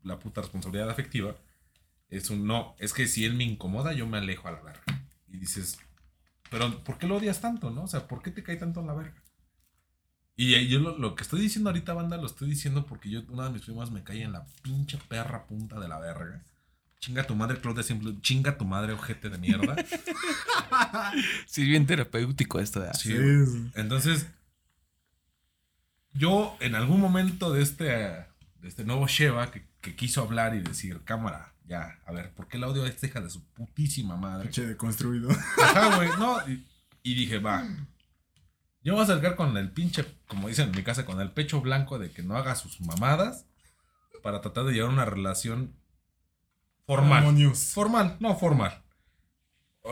la 0.04 0.20
puta 0.20 0.42
responsabilidad 0.42 0.90
afectiva, 0.90 1.36
es 2.10 2.30
un 2.30 2.46
no, 2.46 2.76
es 2.78 2.94
que 2.94 3.08
si 3.08 3.26
él 3.26 3.34
me 3.34 3.46
incomoda, 3.46 3.94
yo 3.94 4.06
me 4.06 4.18
alejo 4.18 4.48
a 4.48 4.52
la 4.52 4.62
verga. 4.62 4.84
Y 5.28 5.38
dices, 5.38 5.80
pero, 6.52 6.84
¿por 6.84 6.98
qué 6.98 7.08
lo 7.08 7.16
odias 7.16 7.40
tanto, 7.40 7.72
no? 7.72 7.84
O 7.84 7.88
sea, 7.88 8.10
¿por 8.10 8.22
qué 8.22 8.30
te 8.30 8.44
cae 8.44 8.58
tanto 8.58 8.82
en 8.82 8.88
la 8.88 8.94
verga? 8.94 9.24
Y 10.36 10.68
yo 10.68 10.80
lo, 10.80 11.16
que 11.16 11.24
estoy 11.24 11.40
diciendo 11.40 11.70
ahorita, 11.70 11.94
banda, 11.94 12.18
lo 12.18 12.26
estoy 12.26 12.50
diciendo 12.50 12.86
porque 12.86 13.10
yo, 13.10 13.22
una 13.30 13.46
de 13.46 13.52
mis 13.52 13.62
primas 13.62 13.90
me 13.90 14.04
cae 14.04 14.24
en 14.24 14.34
la 14.34 14.46
pinche 14.62 15.00
perra 15.08 15.48
punta 15.48 15.80
de 15.80 15.88
la 15.88 15.98
verga. 15.98 16.44
Chinga 17.00 17.24
tu 17.24 17.36
madre, 17.36 17.62
Claudia, 17.62 17.84
siempre. 17.84 18.20
Chinga 18.20 18.58
tu 18.58 18.66
madre, 18.66 18.92
ojete 18.92 19.30
de 19.30 19.38
mierda. 19.38 19.78
sí, 21.48 21.64
bien 21.64 21.86
terapéutico 21.86 22.60
esto 22.60 22.82
de 22.82 22.94
sí, 22.96 23.16
Entonces, 23.76 24.28
yo 26.12 26.58
en 26.60 26.76
algún 26.76 27.00
momento 27.00 27.54
de 27.54 27.62
este, 27.62 27.86
de 27.86 28.28
este 28.64 28.84
nuevo 28.84 29.08
Sheva 29.08 29.52
que, 29.52 29.66
que 29.80 29.96
quiso 29.96 30.22
hablar 30.22 30.54
y 30.54 30.60
decir, 30.60 31.02
cámara, 31.06 31.51
ya, 31.66 32.00
a 32.06 32.12
ver, 32.12 32.34
¿por 32.34 32.48
qué 32.48 32.58
el 32.58 32.64
audio 32.64 32.86
es 32.86 33.04
hija 33.04 33.22
de 33.22 33.30
su 33.30 33.44
putísima 33.54 34.18
madre? 34.18 34.50
Che, 34.50 34.66
deconstruido. 34.66 35.30
Ajá, 35.62 35.96
güey, 35.96 36.10
no. 36.20 36.38
Y, 37.04 37.16
dije, 37.16 37.40
va. 37.40 37.68
Yo 38.84 38.94
voy 38.94 39.02
a 39.02 39.06
acercar 39.06 39.36
con 39.36 39.58
el 39.58 39.72
pinche, 39.72 40.06
como 40.28 40.50
dicen 40.50 40.70
en 40.70 40.76
mi 40.76 40.84
casa, 40.84 41.04
con 41.04 41.20
el 41.20 41.32
pecho 41.32 41.60
blanco 41.62 41.98
de 41.98 42.12
que 42.12 42.22
no 42.22 42.38
haga 42.38 42.54
sus 42.54 42.80
mamadas 42.80 43.48
para 44.22 44.40
tratar 44.42 44.66
de 44.66 44.74
llevar 44.74 44.92
una 44.92 45.06
relación 45.06 45.74
formal. 46.86 47.24
Formal, 47.56 48.18
no 48.20 48.38
formal. 48.38 48.84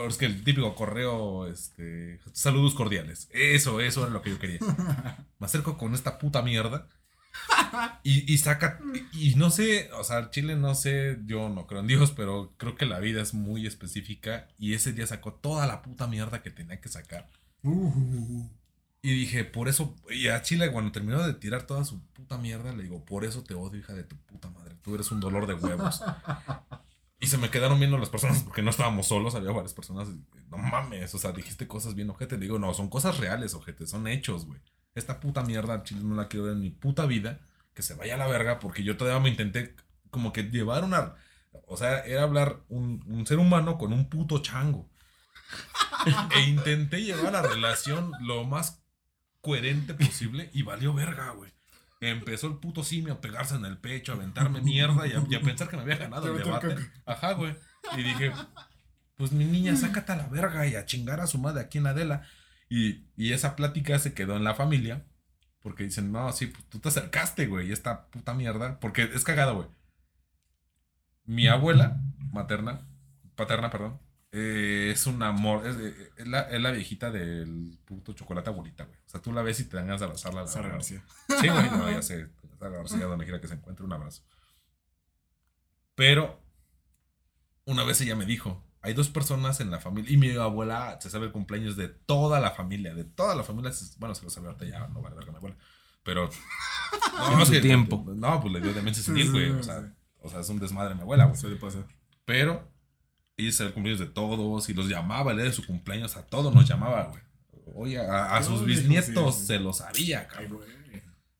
Es 0.06 0.18
que 0.18 0.26
el 0.26 0.44
típico 0.44 0.72
correo, 0.76 1.48
este, 1.48 2.20
saludos 2.32 2.74
cordiales. 2.74 3.28
Eso, 3.32 3.80
eso 3.80 4.02
era 4.02 4.10
lo 4.10 4.22
que 4.22 4.30
yo 4.30 4.38
quería. 4.38 4.60
Me 5.40 5.46
acerco 5.46 5.76
con 5.76 5.94
esta 5.94 6.18
puta 6.18 6.42
mierda 6.42 6.86
y, 8.02 8.32
y, 8.32 8.38
saca, 8.38 8.78
y, 9.12 9.34
no 9.34 9.50
sé, 9.50 9.90
o 9.92 10.04
sea, 10.04 10.30
Chile 10.30 10.56
no 10.56 10.74
sé, 10.74 11.18
yo 11.24 11.48
no 11.48 11.66
creo 11.66 11.80
en 11.80 11.86
Dios, 11.86 12.12
pero 12.12 12.54
creo 12.56 12.76
que 12.76 12.86
la 12.86 12.98
vida 12.98 13.22
es 13.22 13.34
muy 13.34 13.66
específica 13.66 14.48
y 14.58 14.74
ese 14.74 14.92
día 14.92 15.06
sacó 15.06 15.34
toda 15.34 15.66
la 15.66 15.82
puta 15.82 16.06
mierda 16.06 16.42
que 16.42 16.50
tenía 16.50 16.80
que 16.80 16.88
sacar. 16.88 17.28
Uh. 17.62 18.48
Y 19.02 19.14
dije, 19.14 19.44
por 19.44 19.68
eso, 19.68 19.96
y 20.10 20.28
a 20.28 20.42
Chile 20.42 20.70
cuando 20.72 20.92
terminó 20.92 21.26
de 21.26 21.34
tirar 21.34 21.62
toda 21.62 21.84
su 21.84 22.02
puta 22.12 22.36
mierda, 22.36 22.72
le 22.72 22.82
digo, 22.82 23.04
por 23.04 23.24
eso 23.24 23.42
te 23.42 23.54
odio, 23.54 23.80
hija 23.80 23.94
de 23.94 24.04
tu 24.04 24.16
puta 24.16 24.50
madre, 24.50 24.76
tú 24.82 24.94
eres 24.94 25.10
un 25.10 25.20
dolor 25.20 25.46
de 25.46 25.54
huevos. 25.54 26.02
y 27.20 27.26
se 27.26 27.38
me 27.38 27.50
quedaron 27.50 27.78
viendo 27.78 27.96
las 27.96 28.10
personas 28.10 28.42
porque 28.42 28.62
no 28.62 28.70
estábamos 28.70 29.06
solos, 29.06 29.34
había 29.34 29.52
varias 29.52 29.72
personas, 29.72 30.08
no 30.50 30.58
mames, 30.58 31.14
o 31.14 31.18
sea, 31.18 31.32
dijiste 31.32 31.66
cosas 31.66 31.94
bien, 31.94 32.10
ojete, 32.10 32.36
le 32.36 32.42
digo, 32.42 32.58
no, 32.58 32.74
son 32.74 32.90
cosas 32.90 33.16
reales, 33.18 33.54
ojete, 33.54 33.86
son 33.86 34.06
hechos, 34.06 34.44
güey 34.46 34.60
esta 34.94 35.20
puta 35.20 35.42
mierda 35.42 35.82
Chile 35.82 36.00
no 36.02 36.14
la 36.14 36.28
quiero 36.28 36.46
ver 36.46 36.54
en 36.54 36.60
mi 36.60 36.70
puta 36.70 37.06
vida, 37.06 37.40
que 37.74 37.82
se 37.82 37.94
vaya 37.94 38.14
a 38.14 38.18
la 38.18 38.26
verga, 38.26 38.58
porque 38.58 38.82
yo 38.82 38.96
todavía 38.96 39.20
me 39.20 39.30
intenté 39.30 39.74
como 40.10 40.32
que 40.32 40.44
llevar 40.44 40.84
una... 40.84 41.14
O 41.66 41.76
sea, 41.76 42.00
era 42.00 42.22
hablar 42.22 42.60
un, 42.68 43.24
ser 43.26 43.38
humano 43.38 43.78
con 43.78 43.92
un 43.92 44.08
puto 44.08 44.40
chango. 44.40 44.88
e 46.36 46.42
intenté 46.42 47.02
llevar 47.02 47.32
la 47.32 47.42
relación 47.42 48.12
lo 48.20 48.44
más 48.44 48.82
coherente 49.40 49.94
posible 49.94 50.50
y 50.52 50.62
valió 50.62 50.94
verga, 50.94 51.30
güey. 51.30 51.52
Empezó 52.00 52.46
el 52.46 52.56
puto 52.56 52.82
simio 52.82 53.14
a 53.14 53.20
pegarse 53.20 53.56
en 53.56 53.64
el 53.66 53.78
pecho, 53.78 54.12
a 54.12 54.14
aventarme 54.14 54.62
mierda 54.62 55.06
y 55.06 55.12
a, 55.12 55.40
pensar 55.40 55.68
que 55.68 55.76
me 55.76 55.82
había 55.82 55.96
ganado 55.96 56.34
el 56.34 56.42
debate. 56.42 56.76
Ajá, 57.04 57.32
güey. 57.32 57.54
Y 57.96 58.02
dije, 58.02 58.32
pues 59.16 59.32
mi 59.32 59.44
niña, 59.44 59.76
sácate 59.76 60.12
a 60.12 60.16
la 60.16 60.26
verga 60.28 60.66
y 60.66 60.76
a 60.76 60.86
chingar 60.86 61.20
a 61.20 61.26
su 61.26 61.38
madre 61.38 61.60
aquí 61.60 61.78
en 61.78 61.86
Adela. 61.86 62.26
Y, 62.70 63.04
y 63.16 63.34
esa 63.34 63.56
plática 63.56 63.98
se 63.98 64.14
quedó 64.14 64.36
en 64.36 64.44
la 64.44 64.54
familia. 64.54 65.04
Porque 65.60 65.84
dicen, 65.84 66.10
no, 66.10 66.32
sí, 66.32 66.46
pues, 66.46 66.64
tú 66.70 66.78
te 66.78 66.88
acercaste, 66.88 67.46
güey, 67.46 67.70
esta 67.70 68.06
puta 68.06 68.32
mierda. 68.32 68.80
Porque 68.80 69.02
es 69.02 69.24
cagado, 69.24 69.56
güey. 69.56 69.68
Mi 71.26 71.48
abuela 71.48 72.00
materna, 72.32 72.88
paterna, 73.34 73.70
perdón, 73.70 74.00
eh, 74.32 74.90
es 74.92 75.06
un 75.06 75.22
amor. 75.22 75.66
Es, 75.66 76.26
la, 76.26 76.42
es, 76.42 76.60
la, 76.60 76.70
viejita 76.70 77.10
del 77.10 77.78
puto 77.84 78.12
chocolate 78.12 78.50
abuelita, 78.50 78.84
güey. 78.84 78.98
O 78.98 79.08
sea, 79.08 79.20
tú 79.20 79.32
la 79.32 79.42
ves 79.42 79.60
y 79.60 79.64
te 79.64 79.76
dan 79.76 79.86
ganas 79.86 80.00
de 80.00 80.06
abrazarla. 80.06 80.46
Sara 80.46 80.68
García. 80.68 81.04
Sí, 81.40 81.48
güey, 81.48 81.70
no, 81.70 81.90
ya 81.90 82.02
sé. 82.02 82.28
Sara 82.58 82.78
García, 82.78 83.06
donde 83.06 83.24
quiera 83.24 83.40
que 83.40 83.48
se 83.48 83.54
encuentre, 83.54 83.84
un 83.84 83.92
abrazo. 83.92 84.22
Pero, 85.94 86.40
una 87.64 87.84
vez 87.84 88.00
ella 88.00 88.16
me 88.16 88.24
dijo, 88.24 88.64
hay 88.82 88.94
dos 88.94 89.08
personas 89.08 89.60
en 89.60 89.70
la 89.70 89.78
familia. 89.78 90.12
Y 90.12 90.16
mi 90.16 90.30
abuela 90.30 90.98
se 91.00 91.10
sabe 91.10 91.26
el 91.26 91.32
cumpleaños 91.32 91.76
de 91.76 91.88
toda 91.88 92.40
la 92.40 92.50
familia. 92.50 92.94
De 92.94 93.04
toda 93.04 93.34
la 93.34 93.42
familia. 93.42 93.72
Bueno, 93.98 94.14
se 94.14 94.24
lo 94.24 94.30
sabe 94.30 94.48
ahorita 94.48 94.64
ya, 94.64 94.88
no 94.88 95.02
va 95.02 95.10
a 95.10 95.14
ver 95.14 95.24
con 95.24 95.34
mi 95.34 95.38
abuela. 95.38 95.56
Pero. 96.02 96.30
No, 97.16 97.36
no 97.36 97.42
es 97.42 97.62
tiempo. 97.62 98.04
No, 98.16 98.40
pues 98.40 98.52
le 98.52 98.60
dio 98.60 98.72
demencia 98.72 99.02
senil, 99.02 99.30
güey. 99.30 99.50
O 99.50 99.62
sea, 99.62 99.94
o 100.18 100.28
sea, 100.28 100.40
es 100.40 100.48
un 100.48 100.58
desmadre 100.58 100.94
mi 100.94 101.02
abuela, 101.02 101.26
güey. 101.26 101.38
Suele 101.38 101.56
pasar. 101.56 101.86
Pero 102.24 102.68
ella 103.36 103.52
sabe 103.52 103.68
el 103.68 103.74
cumpleaños 103.74 104.00
de 104.00 104.06
todos 104.06 104.68
y 104.68 104.74
los 104.74 104.88
llamaba, 104.88 105.34
día 105.34 105.44
de 105.44 105.52
su 105.52 105.64
cumpleaños 105.64 106.16
a 106.16 106.26
todos 106.26 106.52
nos 106.52 106.68
llamaba, 106.68 107.04
güey. 107.04 107.22
Oye, 107.74 107.98
a, 107.98 108.42
sus 108.42 108.64
bisnietos 108.64 109.36
se 109.36 109.60
lo 109.60 109.72
sabía, 109.72 110.26
cabrón. 110.26 110.62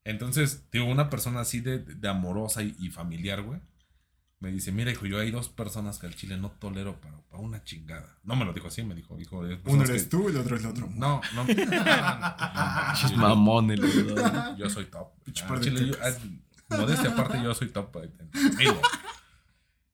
Entonces, 0.05 0.69
digo, 0.71 0.85
una 0.85 1.09
persona 1.09 1.41
así 1.41 1.59
de, 1.59 1.79
de 1.79 2.07
amorosa 2.07 2.63
y, 2.63 2.75
y 2.79 2.89
familiar, 2.89 3.41
güey 3.41 3.59
me 4.41 4.51
dice, 4.51 4.71
mira, 4.71 4.91
hijo, 4.91 5.05
yo 5.05 5.19
hay 5.19 5.29
dos 5.29 5.49
personas 5.49 5.99
que 5.99 6.07
al 6.07 6.15
chile 6.15 6.35
no 6.35 6.49
tolero 6.49 6.99
para, 6.99 7.15
para 7.29 7.43
una 7.43 7.63
chingada. 7.63 8.17
No 8.23 8.35
me 8.35 8.43
lo 8.43 8.53
dijo 8.53 8.67
así, 8.67 8.83
me 8.83 8.95
dijo, 8.95 9.19
hijo. 9.19 9.43
Uno 9.65 9.83
eres 9.83 10.09
tú 10.09 10.29
y 10.29 10.31
el 10.31 10.37
otro 10.37 10.55
es 10.55 10.63
el 10.63 10.69
otro. 10.71 10.89
No, 10.95 11.21
no. 11.35 11.45
Es 13.05 13.15
mamón 13.15 13.69
el 13.69 13.81
Yo 14.57 14.67
soy 14.67 14.85
top. 14.85 15.09
Ah, 15.47 15.59
chile, 15.61 15.87
yo, 15.87 15.93
ah, 16.03 16.75
modestia 16.75 17.11
aparte, 17.11 17.41
yo 17.43 17.53
soy 17.53 17.69
top. 17.69 17.95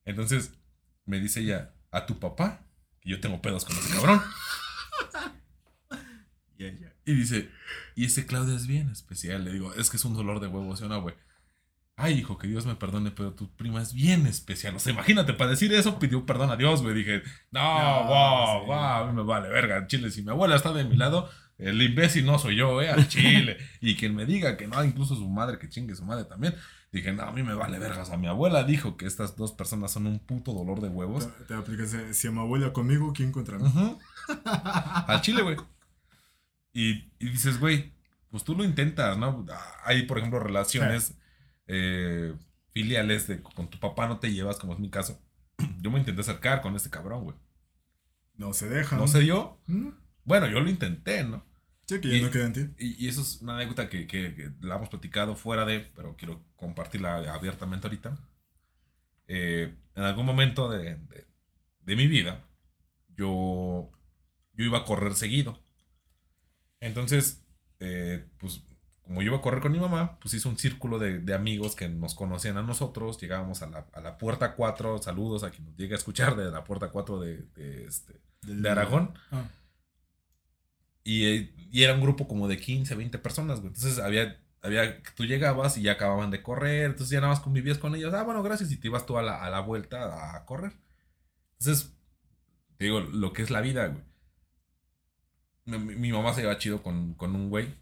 Entonces, 0.06 0.54
me 1.06 1.20
dice 1.20 1.42
ella, 1.42 1.74
a 1.92 2.06
tu 2.06 2.18
papá, 2.18 2.62
que 3.02 3.10
yo 3.10 3.20
tengo 3.20 3.42
pedos 3.42 3.66
con 3.66 3.78
ese 3.78 3.94
cabrón. 3.96 4.22
Y 6.58 7.14
dice, 7.14 7.52
y 7.96 8.06
ese 8.06 8.26
Claudio 8.26 8.56
es 8.56 8.66
bien 8.66 8.90
especial. 8.92 9.44
Le 9.44 9.52
digo, 9.52 9.74
es 9.74 9.90
que 9.90 9.98
es 9.98 10.06
un 10.06 10.14
dolor 10.14 10.40
de 10.40 10.48
huevos, 10.48 10.80
¿sí 10.80 10.86
o 10.86 10.88
no, 10.88 11.02
güey? 11.02 11.16
Ay, 12.00 12.20
hijo, 12.20 12.38
que 12.38 12.48
Dios 12.48 12.68
me 12.68 12.76
perdone, 12.76 13.10
pero 13.10 13.34
tu 13.34 13.50
prima 13.56 13.82
es 13.82 13.92
bien 13.92 14.28
especial. 14.28 14.76
O 14.76 14.80
sea, 14.80 14.94
imagínate, 14.94 15.34
para 15.34 15.50
decir 15.50 15.74
eso 15.74 15.98
pidió 15.98 16.28
perdón 16.28 16.52
a 16.52 16.56
Dios, 16.56 16.84
güey. 16.84 16.94
Dije, 16.94 17.24
no, 17.50 17.60
wow, 17.60 18.68
wow, 18.68 18.76
a 18.76 19.08
mí 19.08 19.14
me 19.14 19.24
vale 19.24 19.50
verga. 19.50 19.88
Chile, 19.88 20.12
si 20.12 20.22
mi 20.22 20.30
abuela 20.30 20.56
está 20.56 20.72
de 20.74 20.84
mi 20.84 20.96
lado, 20.96 21.28
el 21.58 21.82
imbécil 21.82 22.24
no 22.28 22.38
soy 22.38 22.56
yo, 22.56 22.84
eh, 22.84 22.92
al 22.92 23.08
Chile. 23.08 23.58
y 23.82 23.96
quien 23.96 24.16
me 24.16 24.28
diga 24.28 24.58
que 24.58 24.68
no, 24.68 24.84
incluso 24.84 25.16
su 25.16 25.28
madre, 25.28 25.58
que 25.58 25.70
chingue 25.70 25.96
su 25.96 26.06
madre 26.06 26.26
también. 26.26 26.54
Dije, 26.92 27.12
no, 27.14 27.24
a 27.24 27.32
mí 27.32 27.42
me 27.42 27.56
vale 27.56 27.80
verga. 27.80 28.04
O 28.04 28.06
sea, 28.06 28.18
mi 28.18 28.28
abuela 28.28 28.64
dijo 28.64 28.96
que 28.96 29.08
estas 29.08 29.36
dos 29.36 29.54
personas 29.54 29.92
son 29.92 30.06
un 30.06 30.20
puto 30.20 30.54
dolor 30.54 30.82
de 30.82 30.90
huevos. 30.90 31.28
Te, 31.48 31.56
aplicas, 31.56 31.96
si 32.12 32.28
a 32.28 32.32
mi 32.32 32.42
abuela 32.42 32.74
conmigo, 32.74 33.12
¿quién 33.12 33.32
contra 33.32 33.58
mí? 33.58 33.74
al 34.46 35.22
Chile, 35.22 35.42
güey. 35.42 35.58
Y, 36.74 37.10
y 37.18 37.30
dices, 37.32 37.60
güey, 37.60 37.92
pues 38.30 38.44
tú 38.44 38.54
lo 38.56 38.64
intentas, 38.64 39.18
¿no? 39.18 39.48
Hay, 39.84 40.04
por 40.04 40.20
ejemplo, 40.20 40.40
relaciones 40.40 41.16
eh, 41.68 42.34
filiales 42.72 43.28
de 43.28 43.42
con 43.42 43.70
tu 43.70 43.80
papá 43.80 44.08
no 44.08 44.20
te 44.20 44.32
llevas, 44.32 44.58
como 44.58 44.74
es 44.74 44.80
mi 44.80 44.90
caso. 44.90 45.20
Yo 45.82 45.92
me 45.92 46.00
intenté 46.00 46.22
acercar 46.22 46.62
con 46.62 46.76
este 46.76 46.90
cabrón, 46.90 47.24
güey. 47.26 47.36
No 48.36 48.54
se 48.54 48.70
deja. 48.70 48.98
¿No 48.98 49.08
se 49.08 49.20
dio? 49.22 49.60
¿Mm? 49.68 49.90
Bueno, 50.24 50.48
yo 50.48 50.60
lo 50.60 50.70
intenté, 50.70 51.24
¿no? 51.24 51.44
Sí, 51.88 52.00
que 52.02 52.18
Y- 52.18 52.22
no 52.22 52.30
queda 52.30 52.46
en 52.48 52.54
ti. 52.54 52.68
Y, 52.78 53.06
y 53.06 53.08
eso 53.08 53.22
es 53.22 53.42
una 53.42 53.56
anécdota 53.56 53.90
que, 53.90 54.06
que- 54.08 54.36
que 54.36 54.52
la 54.62 54.76
hemos 54.76 54.90
platicado 54.90 55.36
fuera 55.36 55.66
de, 55.66 55.80
pero 55.96 56.16
quiero 56.18 56.44
compartirla 56.56 57.34
abiertamente 57.34 57.88
ahorita. 57.88 58.16
Eh, 59.28 59.74
en 59.96 60.04
algún 60.04 60.26
momento 60.26 60.70
de, 60.70 60.96
de- 60.98 61.26
de 61.82 61.96
mi 61.96 62.08
vida, 62.08 62.44
yo, 63.16 63.90
yo 64.54 64.66
iba 64.66 64.80
a 64.80 64.86
correr 64.86 65.16
seguido. 65.16 65.60
Entonces, 66.80 67.44
eh, 67.80 68.26
pues 68.38 68.62
como 69.08 69.22
yo 69.22 69.28
iba 69.30 69.38
a 69.38 69.42
correr 69.42 69.62
con 69.62 69.72
mi 69.72 69.80
mamá, 69.80 70.20
pues 70.20 70.34
hice 70.36 70.48
un 70.48 70.58
círculo 70.58 71.00
de, 71.00 71.20
de 71.20 71.34
amigos 71.34 71.76
que 71.76 71.88
nos 71.90 72.14
conocían 72.14 72.58
a 72.58 72.62
nosotros. 72.64 73.20
Llegábamos 73.20 73.62
a 73.64 73.68
la, 73.68 73.88
a 73.94 74.02
la 74.02 74.18
puerta 74.18 74.54
4, 74.56 75.00
saludos 75.00 75.44
a 75.44 75.50
quien 75.52 75.66
nos 75.66 75.76
llegue 75.78 75.94
a 75.94 75.98
escuchar 75.98 76.36
de 76.36 76.52
la 76.52 76.64
puerta 76.64 76.90
4 76.92 77.20
de, 77.20 77.38
de, 77.56 77.86
este, 77.86 78.20
de 78.44 78.70
Aragón. 78.70 79.14
Ah. 79.32 79.46
Y, 81.04 81.52
y 81.72 81.84
era 81.84 81.94
un 81.94 82.02
grupo 82.02 82.28
como 82.28 82.48
de 82.48 82.58
15, 82.60 82.96
20 82.96 83.18
personas, 83.20 83.60
güey. 83.62 83.74
Entonces 83.74 84.00
había, 84.00 84.40
había, 84.62 85.02
tú 85.16 85.26
llegabas 85.26 85.78
y 85.78 85.84
ya 85.84 85.94
acababan 85.94 86.32
de 86.32 86.44
correr, 86.44 86.86
entonces 86.86 87.10
ya 87.10 87.22
nada 87.22 87.32
más 87.32 87.40
convivías 87.40 87.78
con 87.78 87.96
ellos. 87.96 88.14
Ah, 88.14 88.24
bueno, 88.24 88.44
gracias. 88.44 88.72
Y 88.72 88.78
te 88.78 88.88
ibas 88.88 89.06
tú 89.06 89.18
a 89.18 89.22
la, 89.24 89.42
a 89.44 89.50
la 89.50 89.62
vuelta 89.62 90.36
a 90.36 90.46
correr. 90.46 90.74
Entonces, 91.60 91.94
te 92.78 92.86
digo, 92.86 93.00
lo 93.00 93.32
que 93.34 93.42
es 93.42 93.50
la 93.52 93.62
vida, 93.62 93.88
güey. 93.88 94.04
Mi, 95.66 95.78
mi- 95.96 96.12
mamá 96.12 96.34
se 96.34 96.42
lleva 96.42 96.58
chido 96.58 96.82
con, 96.84 97.14
con 97.14 97.36
un 97.36 97.50
güey. 97.50 97.74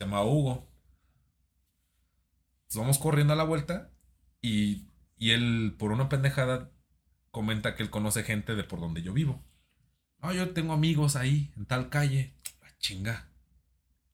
Se 0.00 0.06
llama 0.06 0.24
Hugo. 0.24 0.66
Vamos 2.74 2.98
corriendo 2.98 3.34
a 3.34 3.36
la 3.36 3.44
vuelta 3.44 3.92
y, 4.40 4.86
y 5.18 5.32
él, 5.32 5.76
por 5.78 5.92
una 5.92 6.08
pendejada, 6.08 6.70
comenta 7.30 7.76
que 7.76 7.82
él 7.82 7.90
conoce 7.90 8.22
gente 8.22 8.54
de 8.54 8.64
por 8.64 8.80
donde 8.80 9.02
yo 9.02 9.12
vivo. 9.12 9.44
No, 10.22 10.32
yo 10.32 10.54
tengo 10.54 10.72
amigos 10.72 11.16
ahí, 11.16 11.52
en 11.54 11.66
tal 11.66 11.90
calle. 11.90 12.34
Ah, 12.62 12.70
chinga. 12.78 13.28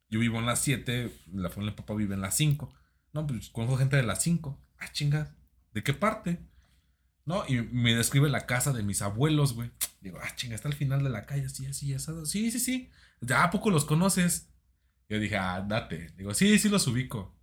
Yo 0.09 0.19
vivo 0.19 0.41
en 0.41 0.47
las 0.47 0.59
7, 0.63 1.13
la 1.35 1.51
familia 1.51 1.71
de 1.71 1.77
papá 1.77 1.95
vive 1.95 2.17
en 2.17 2.21
las 2.21 2.37
5. 2.37 2.75
No, 3.13 3.25
pues 3.25 3.51
conozco 3.51 3.77
gente 3.77 3.95
de 3.95 4.03
las 4.03 4.21
5. 4.25 4.61
Ah, 4.79 4.91
chinga. 4.91 5.37
¿De 5.73 5.85
qué 5.85 5.95
parte? 5.95 6.41
No, 7.27 7.45
y 7.47 7.61
me 7.61 7.95
describe 7.95 8.29
la 8.29 8.45
casa 8.47 8.73
de 8.73 8.83
mis 8.83 9.03
abuelos, 9.03 9.55
güey. 9.55 9.71
Digo, 10.01 10.19
ah, 10.21 10.35
chinga, 10.35 10.57
está 10.57 10.67
al 10.67 10.75
final 10.75 11.05
de 11.05 11.11
la 11.11 11.27
calle, 11.27 11.47
así, 11.47 11.65
así. 11.65 11.97
Sí, 12.25 12.51
sí, 12.51 12.59
sí. 12.59 12.91
¿Ya 13.21 13.45
a 13.45 13.53
poco 13.53 13.71
los 13.71 13.85
conoces? 13.85 14.51
Yo 15.09 15.19
dije, 15.19 15.37
ah, 15.37 15.65
date. 15.67 16.13
Digo, 16.17 16.35
sí, 16.35 16.59
sí 16.59 16.69
los 16.69 16.87
ubico. 16.87 17.35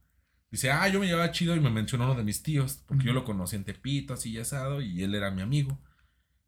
Dice, 0.51 0.72
ah, 0.72 0.88
yo 0.88 0.99
me 0.99 1.07
llevaba 1.07 1.32
chido 1.32 1.55
y 1.55 1.59
me 1.59 1.70
mencionó 1.70 2.05
uno 2.05 2.16
de 2.16 2.24
mis 2.24 2.43
tíos, 2.43 2.84
porque 2.86 3.05
yo 3.05 3.14
lo 3.14 3.26
conocí 3.26 3.55
en 3.55 3.64
Tepito, 3.64 4.14
así, 4.14 4.38
asado, 4.38 4.82
y 4.82 5.03
él 5.03 5.16
era 5.16 5.32
mi 5.32 5.41
amigo. 5.41 5.80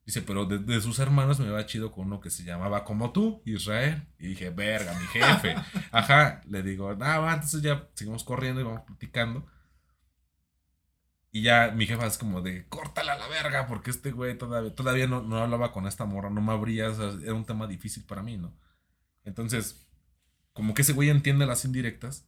Dice, 0.06 0.22
pero 0.22 0.46
de, 0.46 0.60
de 0.60 0.80
sus 0.82 1.00
hermanos 1.00 1.40
me 1.40 1.48
iba 1.48 1.66
chido 1.66 1.92
con 1.92 2.06
uno 2.06 2.20
que 2.22 2.30
se 2.30 2.44
llamaba 2.44 2.84
como 2.84 3.12
tú, 3.12 3.42
Israel. 3.46 4.08
Y 4.20 4.28
dije, 4.28 4.52
verga, 4.52 4.94
mi 5.00 5.08
jefe. 5.08 5.56
Ajá, 5.92 6.42
le 6.48 6.62
digo, 6.62 6.96
va, 6.96 7.34
entonces 7.34 7.64
ya 7.64 7.90
seguimos 7.96 8.24
corriendo 8.24 8.62
y 8.62 8.64
vamos 8.64 8.82
platicando. 8.82 9.48
Y 11.32 11.42
ya 11.42 11.72
mi 11.72 11.88
jefa 11.88 12.06
es 12.06 12.18
como 12.18 12.42
de, 12.42 12.68
córtala 12.70 13.14
a 13.14 13.18
la 13.18 13.28
verga, 13.28 13.68
porque 13.68 13.90
este 13.90 14.12
güey 14.12 14.38
todavía, 14.38 14.74
todavía 14.76 15.08
no, 15.08 15.22
no 15.22 15.40
hablaba 15.40 15.72
con 15.72 15.88
esta 15.88 16.06
morra, 16.06 16.30
no 16.30 16.42
me 16.42 16.54
abría, 16.54 16.90
o 16.90 16.96
sea, 16.96 17.12
era 17.24 17.34
un 17.34 17.44
tema 17.46 17.68
difícil 17.68 18.06
para 18.06 18.22
mí, 18.22 18.38
¿no? 18.38 18.56
Entonces, 19.26 19.85
como 20.56 20.74
que 20.74 20.82
ese 20.82 20.94
güey 20.94 21.10
entiende 21.10 21.46
las 21.46 21.66
indirectas. 21.66 22.26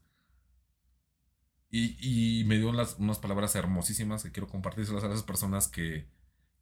Y, 1.69 1.97
y 2.41 2.43
me 2.43 2.57
dio 2.57 2.71
las, 2.73 2.97
unas 2.99 3.17
palabras 3.19 3.55
hermosísimas 3.55 4.21
que 4.23 4.31
quiero 4.31 4.47
compartírselas 4.47 5.03
a 5.03 5.07
esas 5.07 5.23
personas 5.23 5.67
que, 5.67 6.07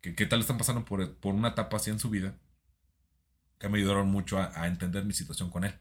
que, 0.01 0.16
que 0.16 0.26
tal 0.28 0.39
están 0.39 0.57
pasando 0.57 0.86
por, 0.86 1.18
por 1.18 1.36
una 1.36 1.49
etapa 1.49 1.78
así 1.78 1.89
en 1.89 1.99
su 1.99 2.09
vida, 2.09 2.38
que 3.59 3.68
me 3.68 3.80
ayudaron 3.80 4.07
mucho 4.07 4.38
a, 4.39 4.51
a 4.61 4.68
entender 4.68 5.03
mi 5.03 5.13
situación 5.13 5.49
con 5.49 5.63
él. 5.66 5.76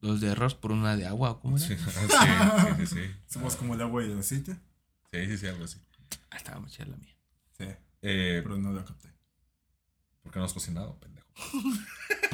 Dos 0.00 0.20
de 0.20 0.30
arroz 0.32 0.56
por 0.56 0.72
una 0.72 0.96
de 0.96 1.06
agua, 1.06 1.40
¿cómo 1.40 1.56
era? 1.56 1.66
Sí, 1.66 1.76
sí, 1.78 2.76
sí, 2.78 2.86
sí. 2.86 3.14
Somos 3.28 3.54
como 3.56 3.74
el 3.74 3.80
agua 3.82 4.02
y 4.02 4.10
el 4.10 4.18
aceite. 4.18 4.56
Sí, 5.12 5.26
sí, 5.26 5.38
sí, 5.38 5.46
algo 5.46 5.64
así. 5.64 5.78
Ah, 6.30 6.36
estaba 6.38 6.58
muy 6.60 6.70
chida 6.70 6.86
la 6.86 6.96
mía. 6.96 7.14
Sí, 7.56 7.66
Eh, 8.02 8.40
pero 8.42 8.56
no 8.56 8.72
la 8.72 8.84
capté. 8.84 9.12
¿Por 10.22 10.32
qué 10.32 10.38
no 10.38 10.44
has 10.44 10.52
cocinado, 10.52 10.98
pendejo? 10.98 11.11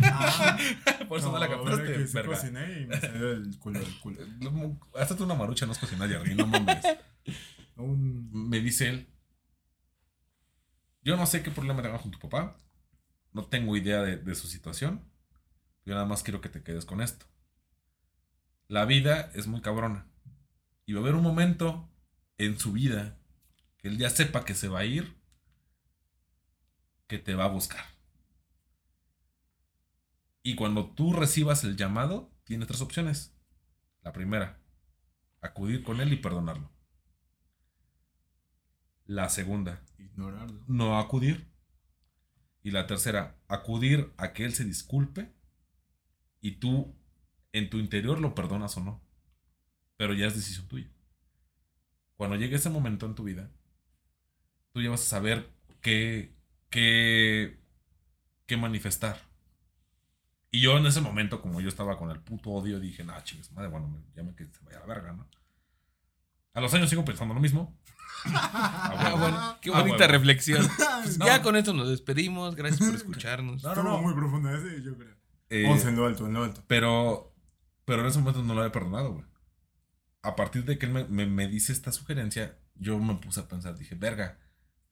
Ah, 0.03 0.59
Por 1.09 1.19
eso 1.19 1.33
no, 1.33 1.39
la 1.39 1.47
ahora 1.47 1.57
captaste, 1.65 1.93
que 1.95 2.07
sí 2.07 2.15
verga. 2.15 2.35
cociné 2.35 2.81
y 2.83 2.87
me 2.87 3.01
salió 3.01 3.31
el 3.33 3.59
culo 3.59 3.81
del 3.81 3.99
culo. 4.01 4.21
Hazte 4.95 5.23
una 5.23 5.35
marucha, 5.35 5.67
no 5.67 5.73
has 5.73 5.79
cocinado, 5.79 6.11
Jerry, 6.11 6.35
no 6.35 6.47
mames. 6.47 6.85
Un... 7.77 8.31
Me 8.33 8.61
dice 8.61 8.89
él, 8.89 9.09
yo 11.03 11.17
no 11.17 11.27
sé 11.27 11.43
qué 11.43 11.51
problema 11.51 11.83
tengas 11.83 12.03
con 12.03 12.11
tu 12.11 12.19
papá, 12.19 12.57
no 13.33 13.47
tengo 13.47 13.77
idea 13.77 14.03
de, 14.03 14.17
de 14.17 14.35
su 14.35 14.49
situación, 14.49 15.05
yo 15.85 15.95
nada 15.95 16.07
más 16.07 16.23
quiero 16.23 16.41
que 16.41 16.49
te 16.49 16.63
quedes 16.63 16.85
con 16.85 17.01
esto. 17.01 17.27
La 18.67 18.85
vida 18.85 19.31
es 19.35 19.47
muy 19.47 19.61
cabrona 19.63 20.07
y 20.87 20.93
va 20.93 21.01
a 21.01 21.03
haber 21.03 21.15
un 21.15 21.23
momento 21.23 21.89
en 22.37 22.59
su 22.59 22.73
vida 22.73 23.17
que 23.79 23.89
él 23.89 23.97
ya 23.99 24.11
sepa 24.11 24.45
que 24.45 24.55
se 24.55 24.69
va 24.69 24.81
a 24.81 24.85
ir, 24.85 25.17
que 27.07 27.19
te 27.19 27.35
va 27.35 27.45
a 27.45 27.49
buscar. 27.49 27.85
Y 30.49 30.55
cuando 30.55 30.87
tú 30.93 31.13
recibas 31.13 31.63
el 31.65 31.77
llamado, 31.77 32.33
tienes 32.45 32.69
tres 32.69 32.81
opciones. 32.81 33.37
La 34.01 34.15
primera, 34.15 34.59
acudir 35.43 35.83
con 35.83 36.01
él 36.01 36.11
y 36.11 36.17
perdonarlo. 36.17 36.73
La 39.05 39.29
segunda, 39.29 39.85
Ignorarlo. 39.99 40.65
no 40.67 40.99
acudir. 40.99 41.53
Y 42.63 42.71
la 42.71 42.87
tercera, 42.87 43.37
acudir 43.47 44.15
a 44.17 44.33
que 44.33 44.47
él 44.47 44.55
se 44.55 44.65
disculpe 44.65 45.35
y 46.41 46.53
tú 46.53 46.97
en 47.53 47.69
tu 47.69 47.77
interior 47.77 48.19
lo 48.19 48.35
perdonas 48.35 48.75
o 48.79 48.81
no. 48.83 49.03
Pero 49.99 50.15
ya 50.15 50.29
es 50.29 50.35
decisión 50.35 50.67
tuya. 50.67 50.91
Cuando 52.17 52.37
llegue 52.37 52.57
ese 52.57 52.71
momento 52.71 53.05
en 53.05 53.15
tu 53.15 53.25
vida, 53.25 53.51
tú 54.73 54.81
ya 54.81 54.89
vas 54.89 55.03
a 55.03 55.11
saber 55.11 55.53
qué, 55.83 56.35
qué, 56.71 57.61
qué 58.47 58.57
manifestar. 58.57 59.28
Y 60.51 60.61
yo 60.61 60.77
en 60.79 60.87
ese 60.87 61.01
momento, 61.01 61.41
como 61.43 61.61
yo 61.61 61.69
estaba 61.69 61.99
con 61.99 62.11
el 62.11 62.21
puto 62.21 62.51
odio, 62.51 62.81
dije, 62.81 63.05
nah, 63.05 63.21
chingues, 63.23 63.53
madre, 63.53 63.69
bueno, 63.69 64.03
ya 64.15 64.23
me 64.23 64.35
que 64.35 64.45
se 64.47 64.65
vaya 64.65 64.79
a 64.79 64.81
la 64.81 64.87
verga, 64.87 65.13
¿no? 65.13 65.27
A 66.55 66.61
los 66.61 66.73
años 66.75 66.89
sigo 66.89 67.05
pensando 67.05 67.35
lo 67.35 67.41
mismo. 67.41 67.77
Ah, 68.25 69.15
bueno, 69.19 69.59
qué 69.61 69.71
Ah, 69.73 69.81
bonita 69.81 69.99
huevo. 69.99 70.13
reflexión. 70.13 70.67
Pues 71.05 71.19
No. 71.19 71.27
Ya 71.27 71.41
con 71.43 71.55
esto 71.55 71.73
nos 71.73 71.89
despedimos. 71.89 72.57
Gracias 72.57 72.81
por 72.81 72.97
escucharnos. 72.97 73.63
No, 73.63 73.75
no, 73.77 73.83
no. 73.85 73.99
muy 74.03 74.13
profundo 74.15 74.51
ese, 74.51 74.83
yo 74.83 74.97
creo. 74.97 75.15
Eh, 75.51 75.67
Once 75.71 75.89
en 75.89 75.95
lo 75.97 76.07
alto, 76.07 76.27
en 76.27 76.33
lo 76.35 76.43
alto. 76.45 76.63
Pero, 76.67 77.33
pero 77.85 78.01
en 78.03 78.09
ese 78.09 78.19
momento 78.19 78.43
no 78.43 78.55
lo 78.55 78.61
había 78.61 78.73
perdonado, 78.73 79.13
güey. 79.15 79.25
A 80.23 80.35
partir 80.35 80.65
de 80.65 80.77
que 80.79 80.87
él 80.87 80.93
me, 80.93 81.05
me- 81.05 81.27
me 81.27 81.47
dice 81.47 81.73
esta 81.73 81.93
sugerencia, 81.93 82.59
yo 82.75 82.99
me 82.99 83.15
puse 83.15 83.41
a 83.41 83.49
pensar, 83.49 83.79
dije, 83.79 83.95
verga, 83.95 84.39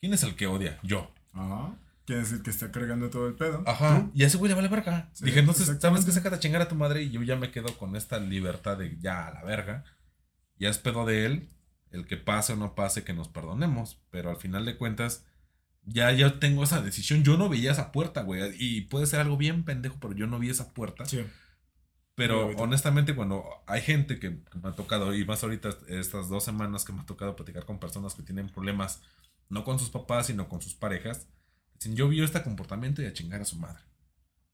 ¿quién 0.00 0.14
es 0.14 0.22
el 0.22 0.36
que 0.36 0.46
odia? 0.46 0.78
Yo. 0.84 1.12
Ajá. 1.32 1.74
Quiere 2.06 2.22
decir 2.22 2.40
que 2.42 2.50
está 2.50 2.70
cargando 2.70 3.10
todo 3.10 3.26
el 3.26 3.34
pedo. 3.34 3.64
Ajá. 3.66 4.00
¿Tú? 4.00 4.12
Y 4.14 4.22
ese 4.22 4.36
güey 4.36 4.48
le 4.48 4.54
vale 4.54 4.68
verga. 4.68 5.10
Sí, 5.12 5.24
dije, 5.24 5.40
entonces, 5.40 5.76
¿sabes 5.80 6.04
qué? 6.04 6.12
Sácate 6.12 6.36
a 6.36 6.38
chingar 6.38 6.62
a 6.62 6.68
tu 6.68 6.76
madre 6.76 7.02
y 7.02 7.10
yo 7.10 7.20
ya 7.24 7.34
me 7.34 7.50
quedo 7.50 7.76
con 7.76 7.96
esta 7.96 8.20
libertad 8.20 8.78
de 8.78 8.96
ya 9.00 9.26
a 9.26 9.34
la 9.34 9.42
verga. 9.42 9.84
Ya 10.56 10.68
es 10.68 10.78
pedo 10.78 11.04
de 11.04 11.26
él, 11.26 11.48
el 11.90 12.06
que 12.06 12.16
pase 12.16 12.52
o 12.52 12.56
no 12.56 12.76
pase, 12.76 13.02
que 13.02 13.12
nos 13.12 13.26
perdonemos. 13.26 14.00
Pero 14.10 14.30
al 14.30 14.36
final 14.36 14.64
de 14.64 14.76
cuentas, 14.76 15.26
ya 15.82 16.12
yo 16.12 16.38
tengo 16.38 16.62
esa 16.62 16.80
decisión. 16.80 17.24
Yo 17.24 17.36
no 17.36 17.48
veía 17.48 17.72
esa 17.72 17.90
puerta, 17.90 18.22
güey. 18.22 18.54
Y 18.56 18.82
puede 18.82 19.06
ser 19.06 19.18
algo 19.18 19.36
bien 19.36 19.64
pendejo, 19.64 19.96
pero 20.00 20.14
yo 20.14 20.28
no 20.28 20.38
vi 20.38 20.48
esa 20.48 20.72
puerta. 20.72 21.06
Sí. 21.06 21.26
Pero 22.14 22.50
honestamente, 22.56 23.16
cuando 23.16 23.44
hay 23.66 23.82
gente 23.82 24.20
que, 24.20 24.44
que 24.44 24.58
me 24.60 24.68
ha 24.68 24.72
tocado, 24.72 25.12
y 25.12 25.24
más 25.24 25.42
ahorita 25.42 25.70
estas 25.88 26.28
dos 26.28 26.44
semanas 26.44 26.84
que 26.84 26.92
me 26.92 27.00
ha 27.00 27.06
tocado 27.06 27.34
platicar 27.34 27.66
con 27.66 27.80
personas 27.80 28.14
que 28.14 28.22
tienen 28.22 28.48
problemas, 28.48 29.02
no 29.48 29.64
con 29.64 29.80
sus 29.80 29.90
papás, 29.90 30.28
sino 30.28 30.48
con 30.48 30.62
sus 30.62 30.74
parejas, 30.74 31.26
dicen, 31.78 31.96
yo 31.96 32.08
vi 32.08 32.22
este 32.22 32.42
comportamiento 32.42 33.02
y 33.02 33.06
a 33.06 33.12
chingar 33.12 33.40
a 33.40 33.44
su 33.44 33.56
madre. 33.56 33.82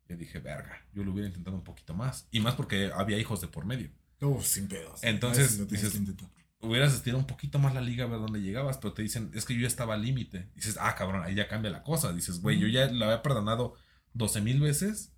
Yo 0.08 0.16
dije, 0.16 0.40
verga, 0.40 0.84
yo 0.92 1.04
lo 1.04 1.12
hubiera 1.12 1.28
intentado 1.28 1.56
un 1.56 1.64
poquito 1.64 1.94
más. 1.94 2.28
Y 2.30 2.40
más 2.40 2.54
porque 2.54 2.90
había 2.94 3.18
hijos 3.18 3.40
de 3.40 3.48
por 3.48 3.64
medio. 3.64 3.90
Uf, 4.20 4.44
sin 4.44 4.68
pedos. 4.68 5.02
Entonces, 5.02 5.68
dices-. 5.68 6.00
Hubieras 6.60 6.94
estirado 6.94 7.18
un 7.18 7.26
poquito 7.26 7.58
más 7.58 7.74
la 7.74 7.80
liga 7.80 8.04
a 8.04 8.08
ver 8.08 8.20
dónde 8.20 8.40
llegabas, 8.40 8.78
pero 8.78 8.94
te 8.94 9.02
dicen, 9.02 9.30
es 9.34 9.44
que 9.44 9.54
yo 9.54 9.62
ya 9.62 9.66
estaba 9.66 9.94
al 9.94 10.02
límite. 10.02 10.48
Dices, 10.54 10.78
ah, 10.80 10.94
cabrón, 10.94 11.24
ahí 11.24 11.34
ya 11.34 11.48
cambia 11.48 11.70
la 11.70 11.82
cosa. 11.82 12.12
Dices, 12.12 12.40
güey, 12.40 12.58
yo 12.58 12.68
ya 12.68 12.86
lo 12.86 13.04
había 13.06 13.22
perdonado 13.22 13.74
12 14.14 14.40
mil 14.42 14.60
veces 14.60 15.12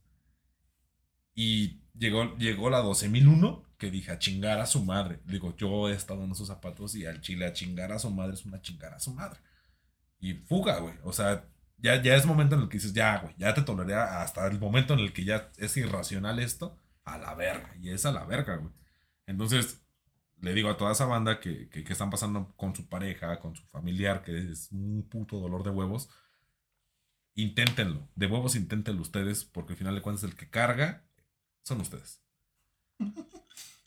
y 1.35 1.81
llegó, 1.99 2.37
llegó 2.37 2.71
la 2.71 2.83
12.001 2.83 3.63
que 3.77 3.91
dije 3.91 4.13
a 4.13 4.19
chingar 4.19 4.61
a 4.61 4.67
su 4.67 4.85
madre. 4.85 5.21
Digo, 5.27 5.55
yo 5.57 5.89
he 5.89 5.95
estado 5.95 6.25
en 6.25 6.31
esos 6.31 6.49
zapatos 6.49 6.95
y 6.95 7.05
al 7.07 7.21
chile 7.21 7.45
a 7.47 7.53
chingar 7.53 7.93
a 7.93 7.99
su 7.99 8.11
madre 8.11 8.35
es 8.35 8.47
una 8.47 8.63
chingar 8.63 8.95
a 8.95 9.01
su 9.01 9.13
madre. 9.13 9.41
Y 10.21 10.35
fuga, 10.35 10.79
güey. 10.79 10.95
O 11.03 11.13
sea, 11.13 11.45
Ya, 11.85 12.01
ya 12.01 12.17
es 12.17 12.25
momento 12.25 12.55
en 12.55 12.63
el 12.63 12.69
que 12.71 12.79
dices, 12.79 12.95
ya, 12.95 13.19
güey, 13.19 13.35
ya 13.37 13.53
te 13.53 13.61
toleré 13.61 13.95
hasta 13.95 14.47
el 14.47 14.59
momento 14.59 14.95
en 14.95 15.01
el 15.01 15.13
que 15.13 15.23
ya 15.23 15.51
es 15.59 15.77
irracional 15.77 16.39
esto, 16.39 16.79
a 17.05 17.19
la 17.19 17.35
verga. 17.35 17.77
Y 17.79 17.91
es 17.91 18.07
a 18.07 18.13
la 18.13 18.25
verga, 18.25 18.57
güey. 18.57 18.73
Entonces, 19.27 19.83
le 20.41 20.55
digo 20.55 20.71
a 20.71 20.79
toda 20.79 20.93
esa 20.93 21.05
banda 21.05 21.41
que, 21.41 21.69
que, 21.69 21.85
que 21.85 21.93
están 21.93 22.09
pasando 22.09 22.55
con 22.57 22.75
su 22.75 22.89
pareja, 22.89 23.39
con 23.39 23.55
su 23.55 23.67
familiar, 23.67 24.23
que 24.23 24.51
es 24.51 24.73
un 24.73 25.07
puto 25.11 25.39
dolor 25.39 25.63
de 25.63 25.71
huevos, 25.71 26.09
inténtenlo. 27.35 28.09
De 28.15 28.29
huevos 28.29 28.57
inténtenlo 28.57 29.03
ustedes, 29.03 29.45
porque 29.45 29.75
al 29.75 29.79
final 29.79 29.95
de 29.95 30.01
cuentas 30.01 30.25
el 30.25 30.37
que 30.37 30.49
carga 30.49 31.05
son 31.65 31.83
ustedes. 31.83 32.23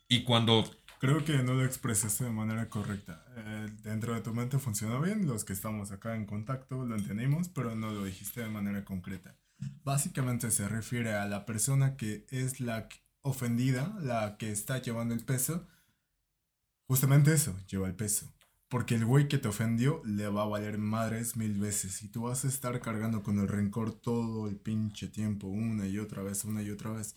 Y 0.08 0.24
cuando 0.24 0.70
Creo 1.00 1.24
que 1.24 1.44
no 1.44 1.54
lo 1.54 1.64
expresaste 1.64 2.24
de 2.24 2.32
manera 2.32 2.70
correcta. 2.70 3.24
Eh, 3.36 3.70
dentro 3.84 4.16
de 4.16 4.22
tu 4.22 4.34
mente 4.34 4.58
funciona 4.58 5.00
bien, 5.00 5.28
los 5.28 5.46
que 5.46 5.54
estamos 5.54 5.92
acá 5.92 6.16
en 6.16 6.26
contacto 6.26 6.86
lo 6.86 6.96
entendimos, 6.96 7.50
pero 7.50 7.76
no 7.76 7.92
lo 7.92 8.04
dijiste 8.04 8.42
de 8.42 8.50
manera 8.50 8.84
concreta. 8.84 9.36
Básicamente 9.84 10.50
se 10.50 10.68
refiere 10.68 11.14
a 11.14 11.28
la 11.28 11.46
persona 11.46 11.98
que 11.98 12.26
es 12.32 12.60
la 12.60 12.90
ofendida, 13.22 13.96
la 14.02 14.38
que 14.38 14.52
está 14.52 14.82
llevando 14.82 15.14
el 15.14 15.24
peso. 15.24 15.68
Justamente 16.88 17.32
eso, 17.32 17.56
lleva 17.68 17.88
el 17.88 17.96
peso. 17.96 18.34
Porque 18.68 18.96
el 18.96 19.06
güey 19.06 19.28
que 19.28 19.38
te 19.38 19.48
ofendió 19.48 20.02
le 20.04 20.28
va 20.28 20.44
a 20.44 20.48
valer 20.48 20.80
madres 20.80 21.38
mil 21.38 21.60
veces. 21.60 22.02
Y 22.02 22.10
tú 22.10 22.24
vas 22.24 22.44
a 22.44 22.48
estar 22.48 22.82
cargando 22.82 23.22
con 23.22 23.38
el 23.38 23.48
rencor 23.48 23.94
todo 23.94 24.48
el 24.48 24.58
pinche 24.58 25.08
tiempo, 25.08 25.46
una 25.46 25.86
y 25.86 26.00
otra 26.00 26.24
vez, 26.24 26.44
una 26.44 26.64
y 26.64 26.72
otra 26.72 26.92
vez. 26.92 27.16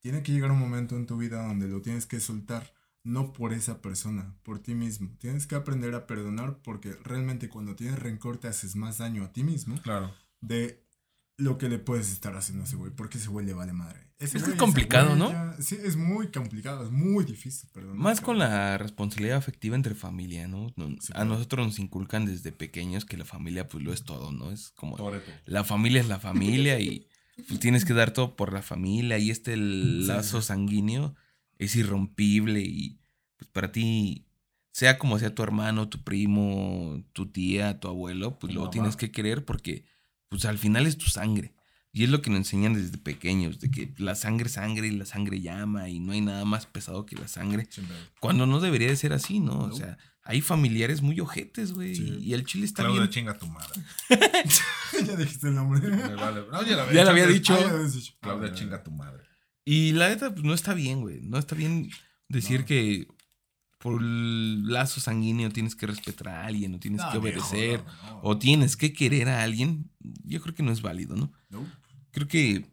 Tiene 0.00 0.22
que 0.22 0.32
llegar 0.32 0.50
un 0.50 0.58
momento 0.58 0.94
en 0.96 1.06
tu 1.06 1.16
vida 1.16 1.46
donde 1.46 1.68
lo 1.68 1.80
tienes 1.80 2.04
que 2.04 2.20
soltar 2.20 2.74
no 3.04 3.32
por 3.32 3.52
esa 3.52 3.80
persona, 3.82 4.34
por 4.42 4.58
ti 4.58 4.74
mismo. 4.74 5.14
Tienes 5.18 5.46
que 5.46 5.54
aprender 5.54 5.94
a 5.94 6.06
perdonar 6.06 6.58
porque 6.62 6.94
realmente 7.04 7.48
cuando 7.48 7.76
tienes 7.76 7.98
rencor 7.98 8.38
te 8.38 8.48
haces 8.48 8.74
más 8.76 8.98
daño 8.98 9.24
a 9.24 9.32
ti 9.32 9.44
mismo 9.44 9.80
Claro. 9.82 10.12
de 10.40 10.82
lo 11.36 11.58
que 11.58 11.68
le 11.68 11.78
puedes 11.78 12.12
estar 12.12 12.34
haciendo 12.36 12.62
a 12.64 12.66
ese 12.66 12.76
güey, 12.76 12.92
porque 12.92 13.18
ese 13.18 13.28
güey 13.28 13.44
le 13.44 13.52
vale 13.54 13.72
madre. 13.72 14.00
Ese 14.20 14.38
Es 14.38 14.44
que 14.44 14.50
es 14.52 14.56
complicado, 14.56 15.16
¿no? 15.16 15.30
ya- 15.32 15.56
sí, 15.60 15.76
es 15.82 15.96
muy 15.96 16.28
complicado, 16.28 16.84
es 16.84 16.92
muy 16.92 17.24
difícil, 17.24 17.68
perdón. 17.74 17.98
Más 17.98 18.20
con 18.20 18.38
la 18.38 18.78
responsabilidad 18.78 19.36
afectiva 19.36 19.74
entre 19.74 19.94
familia, 19.96 20.46
¿no? 20.46 20.68
Sí, 21.00 21.10
a 21.10 21.16
claro. 21.16 21.30
nosotros 21.30 21.66
nos 21.66 21.78
inculcan 21.80 22.24
desde 22.24 22.52
pequeños 22.52 23.04
que 23.04 23.16
la 23.16 23.24
familia 23.24 23.68
pues 23.68 23.82
lo 23.82 23.92
es 23.92 24.04
todo, 24.04 24.30
¿no? 24.32 24.52
Es 24.52 24.70
como 24.70 24.96
Toreto. 24.96 25.30
la 25.46 25.64
familia 25.64 26.00
es 26.00 26.08
la 26.08 26.20
familia 26.20 26.78
y 26.78 27.08
pues, 27.48 27.58
tienes 27.58 27.84
que 27.84 27.92
dar 27.94 28.12
todo 28.12 28.36
por 28.36 28.52
la 28.52 28.62
familia 28.62 29.18
y 29.18 29.30
este 29.30 29.54
el 29.54 30.06
lazo 30.06 30.40
sí. 30.40 30.46
sanguíneo 30.48 31.16
es 31.64 31.76
irrompible 31.76 32.60
y 32.60 32.98
pues 33.36 33.50
para 33.50 33.72
ti 33.72 34.26
sea 34.72 34.98
como 34.98 35.18
sea 35.18 35.34
tu 35.34 35.42
hermano, 35.42 35.88
tu 35.88 36.02
primo, 36.02 37.02
tu 37.12 37.26
tía, 37.26 37.78
tu 37.80 37.88
abuelo, 37.88 38.38
pues 38.38 38.50
Tu 38.50 38.54
lo 38.54 38.62
mamá. 38.62 38.70
tienes 38.70 38.96
que 38.96 39.10
querer 39.10 39.44
porque 39.44 39.84
pues 40.28 40.44
al 40.46 40.58
final 40.58 40.86
es 40.86 40.98
tu 40.98 41.06
sangre. 41.06 41.54
Y 41.96 42.02
es 42.02 42.10
lo 42.10 42.22
que 42.22 42.30
nos 42.30 42.38
enseñan 42.38 42.74
desde 42.74 42.98
pequeños, 42.98 43.60
de 43.60 43.70
que 43.70 43.94
la 43.98 44.16
sangre 44.16 44.46
es 44.48 44.54
sangre 44.54 44.88
y 44.88 44.90
la 44.90 45.04
sangre 45.06 45.40
llama 45.40 45.88
y 45.88 46.00
no 46.00 46.10
hay 46.10 46.22
nada 46.22 46.44
más 46.44 46.66
pesado 46.66 47.06
que 47.06 47.14
la 47.14 47.28
sangre. 47.28 47.68
Siempre. 47.70 47.94
Cuando 48.18 48.46
no 48.46 48.58
debería 48.58 48.88
de 48.88 48.96
ser 48.96 49.12
así, 49.12 49.38
¿no? 49.38 49.60
O 49.60 49.72
sea, 49.72 49.96
hay 50.24 50.40
familiares 50.40 51.02
muy 51.02 51.20
ojetes, 51.20 51.72
güey. 51.72 51.94
Sí. 51.94 52.18
Y 52.20 52.32
el 52.34 52.44
chile 52.46 52.64
está 52.66 52.82
Claudia, 52.82 53.02
bien. 53.02 53.10
chinga 53.12 53.38
tu 53.38 53.46
madre. 53.46 53.80
ya 55.06 55.14
dijiste 55.14 55.46
el 55.48 55.54
nombre. 55.54 55.88
Vale. 55.88 56.44
No, 56.50 56.62
ya, 56.64 56.76
la 56.78 56.92
Ya 56.92 57.04
lo 57.04 57.10
había 57.10 57.28
dicho. 57.28 57.54
Ah, 57.54 57.60
ya 57.60 57.68
lo 57.68 57.74
habías 57.76 57.94
dicho. 57.94 58.14
Claudia, 58.20 58.52
chinga 58.52 58.82
tu 58.82 58.90
madre. 58.90 59.22
Y 59.64 59.92
la 59.92 60.08
neta, 60.08 60.30
pues 60.32 60.44
no 60.44 60.54
está 60.54 60.74
bien, 60.74 61.00
güey. 61.00 61.20
No 61.22 61.38
está 61.38 61.54
bien 61.54 61.90
decir 62.28 62.60
No. 62.60 62.66
que 62.66 63.08
por 63.78 64.00
el 64.00 64.66
lazo 64.68 65.00
sanguíneo 65.00 65.50
tienes 65.50 65.74
que 65.76 65.86
respetar 65.86 66.28
a 66.28 66.46
alguien 66.46 66.74
o 66.74 66.78
tienes 66.78 67.00
No, 67.02 67.12
que 67.12 67.18
obedecer 67.18 67.82
o 68.22 68.38
tienes 68.38 68.76
que 68.76 68.92
querer 68.92 69.28
a 69.28 69.42
alguien. 69.42 69.90
Yo 70.24 70.40
creo 70.40 70.54
que 70.54 70.62
no 70.62 70.72
es 70.72 70.80
válido, 70.82 71.16
¿no? 71.16 71.32
No. 71.50 71.66
Creo 72.10 72.26
que 72.28 72.66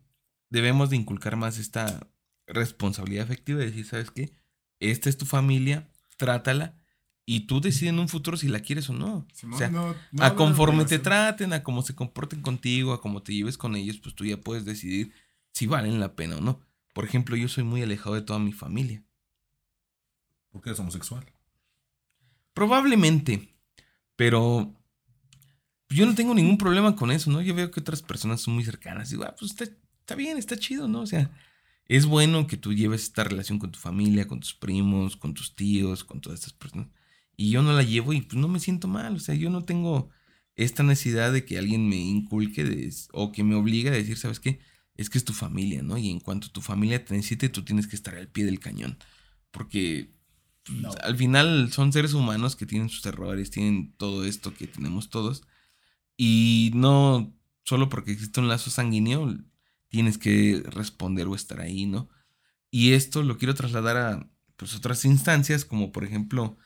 debemos 0.50 0.90
de 0.90 0.96
inculcar 0.98 1.36
más 1.36 1.58
esta 1.58 2.08
responsabilidad 2.48 3.26
afectiva 3.26 3.60
de 3.60 3.66
decir, 3.68 3.86
¿sabes 3.86 4.12
qué? 4.12 4.32
Esta 4.80 5.10
es 5.10 5.18
tu 5.18 5.26
familia, 5.26 5.90
trátala 6.18 6.78
y 7.26 7.42
tú 7.42 7.62
decides 7.62 7.90
en 7.94 8.00
un 8.00 8.10
futuro 8.10 8.36
si 8.38 8.48
la 8.48 8.60
quieres 8.62 8.90
o 8.90 8.94
no. 8.94 9.28
Simón, 9.34 9.56
o 9.56 9.58
sea, 9.58 9.70
no- 9.70 9.96
no 10.12 10.24
a 10.24 10.36
conforme 10.36 10.86
te 10.86 11.00
traten, 11.00 11.54
a 11.54 11.64
cómo 11.64 11.82
se 11.82 11.96
comporten 11.96 12.42
contigo, 12.42 12.94
a 12.94 13.02
cómo 13.02 13.22
te 13.22 13.34
lleves 13.34 13.58
con 13.58 13.76
ellos, 13.76 13.98
pues 13.98 14.16
tú 14.16 14.26
ya 14.26 14.38
puedes 14.38 14.66
decidir 14.66 15.14
si 15.54 15.68
valen 15.68 16.00
la 16.00 16.16
pena 16.16 16.38
o 16.38 16.42
no. 16.42 16.60
Por 16.94 17.06
ejemplo, 17.06 17.36
yo 17.36 17.48
soy 17.48 17.64
muy 17.64 17.82
alejado 17.82 18.16
de 18.16 18.22
toda 18.22 18.40
mi 18.40 18.52
familia. 18.52 19.04
¿Por 20.52 20.62
qué 20.62 20.70
eres 20.70 20.80
homosexual? 20.80 21.26
Probablemente, 22.54 23.56
pero 24.16 24.76
yo 25.90 26.06
no 26.06 26.16
tengo 26.16 26.34
ningún 26.34 26.58
problema 26.58 26.96
con 26.96 27.12
eso, 27.12 27.32
¿no? 27.32 27.42
Yo 27.42 27.56
veo 27.56 27.72
que 27.72 27.80
otras 27.80 28.02
personas 28.02 28.42
son 28.42 28.54
muy 28.56 28.64
cercanas 28.64 29.10
y 29.10 29.16
digo, 29.16 29.24
ah, 29.26 29.36
pues 29.38 29.52
está, 29.52 29.64
está 29.66 30.16
bien, 30.16 30.38
está 30.38 30.58
chido, 30.58 30.88
¿no? 30.88 31.02
O 31.02 31.06
sea, 31.06 31.32
es 31.86 32.06
bueno 32.06 32.48
que 32.48 32.58
tú 32.58 32.74
lleves 32.74 33.04
esta 33.04 33.24
relación 33.24 33.60
con 33.60 33.72
tu 33.72 33.80
familia, 33.80 34.28
con 34.28 34.40
tus 34.40 34.54
primos, 34.54 35.16
con 35.18 35.34
tus 35.34 35.56
tíos, 35.56 36.04
con 36.04 36.22
todas 36.22 36.40
estas 36.40 36.54
personas. 36.54 36.88
Y 37.38 37.52
yo 37.52 37.62
no 37.62 37.74
la 37.74 37.84
llevo 37.84 38.14
y 38.14 38.22
pues 38.22 38.40
no 38.40 38.48
me 38.48 38.60
siento 38.60 38.88
mal, 38.88 39.16
o 39.16 39.20
sea, 39.20 39.36
yo 39.36 39.50
no 39.50 39.64
tengo 39.64 40.10
esta 40.56 40.84
necesidad 40.84 41.32
de 41.34 41.46
que 41.46 41.58
alguien 41.58 41.88
me 41.88 41.96
inculque 41.98 42.64
de- 42.64 42.94
o 43.14 43.32
que 43.32 43.44
me 43.44 43.56
obligue 43.56 43.90
a 43.90 43.94
decir, 43.94 44.18
¿sabes 44.18 44.40
qué? 44.40 44.60
Es 44.96 45.10
que 45.10 45.18
es 45.18 45.26
tu 45.26 45.34
familia, 45.34 45.82
¿no? 45.84 45.98
Y 45.98 46.10
en 46.10 46.20
cuanto 46.20 46.50
tu 46.52 46.62
familia 46.62 47.04
te 47.06 47.16
necesite, 47.16 47.50
tú 47.50 47.64
tienes 47.64 47.88
que 47.88 47.96
estar 47.96 48.16
al 48.16 48.28
pie 48.28 48.46
del 48.46 48.60
cañón. 48.60 48.98
Porque 49.52 50.12
pues, 50.64 50.80
No. 50.80 50.92
al 51.02 51.18
final 51.18 51.72
son 51.72 51.94
seres 51.94 52.14
humanos 52.14 52.56
que 52.56 52.66
tienen 52.66 52.90
sus 52.90 53.06
errores, 53.06 53.52
tienen 53.52 53.94
todo 53.98 54.26
esto 54.26 54.54
que 54.54 54.68
tenemos 54.68 55.10
todos. 55.10 55.44
Y 56.18 56.72
no 56.76 57.34
solo 57.66 57.90
porque 57.90 58.12
existe 58.12 58.40
un 58.40 58.48
lazo 58.48 58.70
sanguíneo, 58.70 59.38
tienes 59.90 60.18
que 60.18 60.64
responder 60.66 61.28
o 61.28 61.36
estar 61.36 61.60
ahí, 61.62 61.86
¿no? 61.86 62.10
Y 62.70 62.94
esto 62.94 63.24
lo 63.24 63.38
quiero 63.38 63.56
trasladar 63.56 63.98
a 63.98 64.30
pues, 64.58 64.76
otras 64.76 65.06
instancias, 65.06 65.66
como 65.66 65.92
por 65.92 66.04
ejemplo 66.04 66.58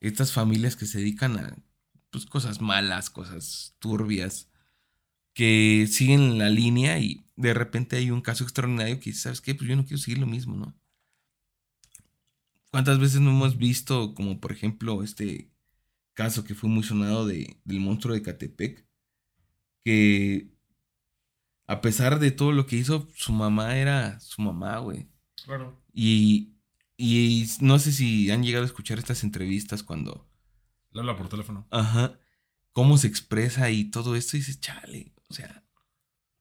estas 0.00 0.32
familias 0.32 0.76
que 0.76 0.86
se 0.86 0.98
dedican 0.98 1.38
a 1.38 1.56
pues, 2.10 2.26
cosas 2.26 2.60
malas, 2.60 3.10
cosas 3.10 3.76
turbias, 3.78 4.48
que 5.34 5.86
siguen 5.90 6.38
la 6.38 6.50
línea 6.50 6.98
y 6.98 7.21
de 7.36 7.54
repente 7.54 7.96
hay 7.96 8.10
un 8.10 8.20
caso 8.20 8.44
extraordinario 8.44 8.98
que 9.00 9.10
dices, 9.10 9.22
¿sabes 9.22 9.40
qué? 9.40 9.54
Pues 9.54 9.68
yo 9.68 9.76
no 9.76 9.84
quiero 9.84 9.98
seguir 9.98 10.18
lo 10.18 10.26
mismo, 10.26 10.56
¿no? 10.56 10.74
¿Cuántas 12.70 12.98
veces 12.98 13.20
no 13.20 13.30
hemos 13.30 13.58
visto, 13.58 14.14
como 14.14 14.40
por 14.40 14.52
ejemplo, 14.52 15.02
este 15.02 15.50
caso 16.14 16.44
que 16.44 16.54
fue 16.54 16.70
muy 16.70 16.82
sonado 16.82 17.26
de, 17.26 17.60
del 17.64 17.80
monstruo 17.80 18.14
de 18.14 18.22
Catepec? 18.22 18.86
Que 19.84 20.52
a 21.66 21.80
pesar 21.80 22.18
de 22.18 22.30
todo 22.30 22.52
lo 22.52 22.66
que 22.66 22.76
hizo, 22.76 23.08
su 23.14 23.32
mamá 23.32 23.76
era 23.76 24.20
su 24.20 24.42
mamá, 24.42 24.78
güey. 24.78 25.08
Claro. 25.44 25.82
Y, 25.92 26.54
y 26.96 27.46
no 27.60 27.78
sé 27.78 27.92
si 27.92 28.30
han 28.30 28.42
llegado 28.42 28.64
a 28.64 28.66
escuchar 28.66 28.98
estas 28.98 29.22
entrevistas 29.24 29.82
cuando, 29.82 30.28
Le 30.92 31.00
habla 31.00 31.16
por 31.16 31.28
teléfono. 31.28 31.66
ajá, 31.70 32.18
cómo 32.72 32.96
se 32.98 33.08
expresa 33.08 33.70
y 33.70 33.90
todo 33.90 34.16
esto, 34.16 34.36
y 34.36 34.40
dices, 34.40 34.60
chale, 34.60 35.12
o 35.28 35.34
sea, 35.34 35.64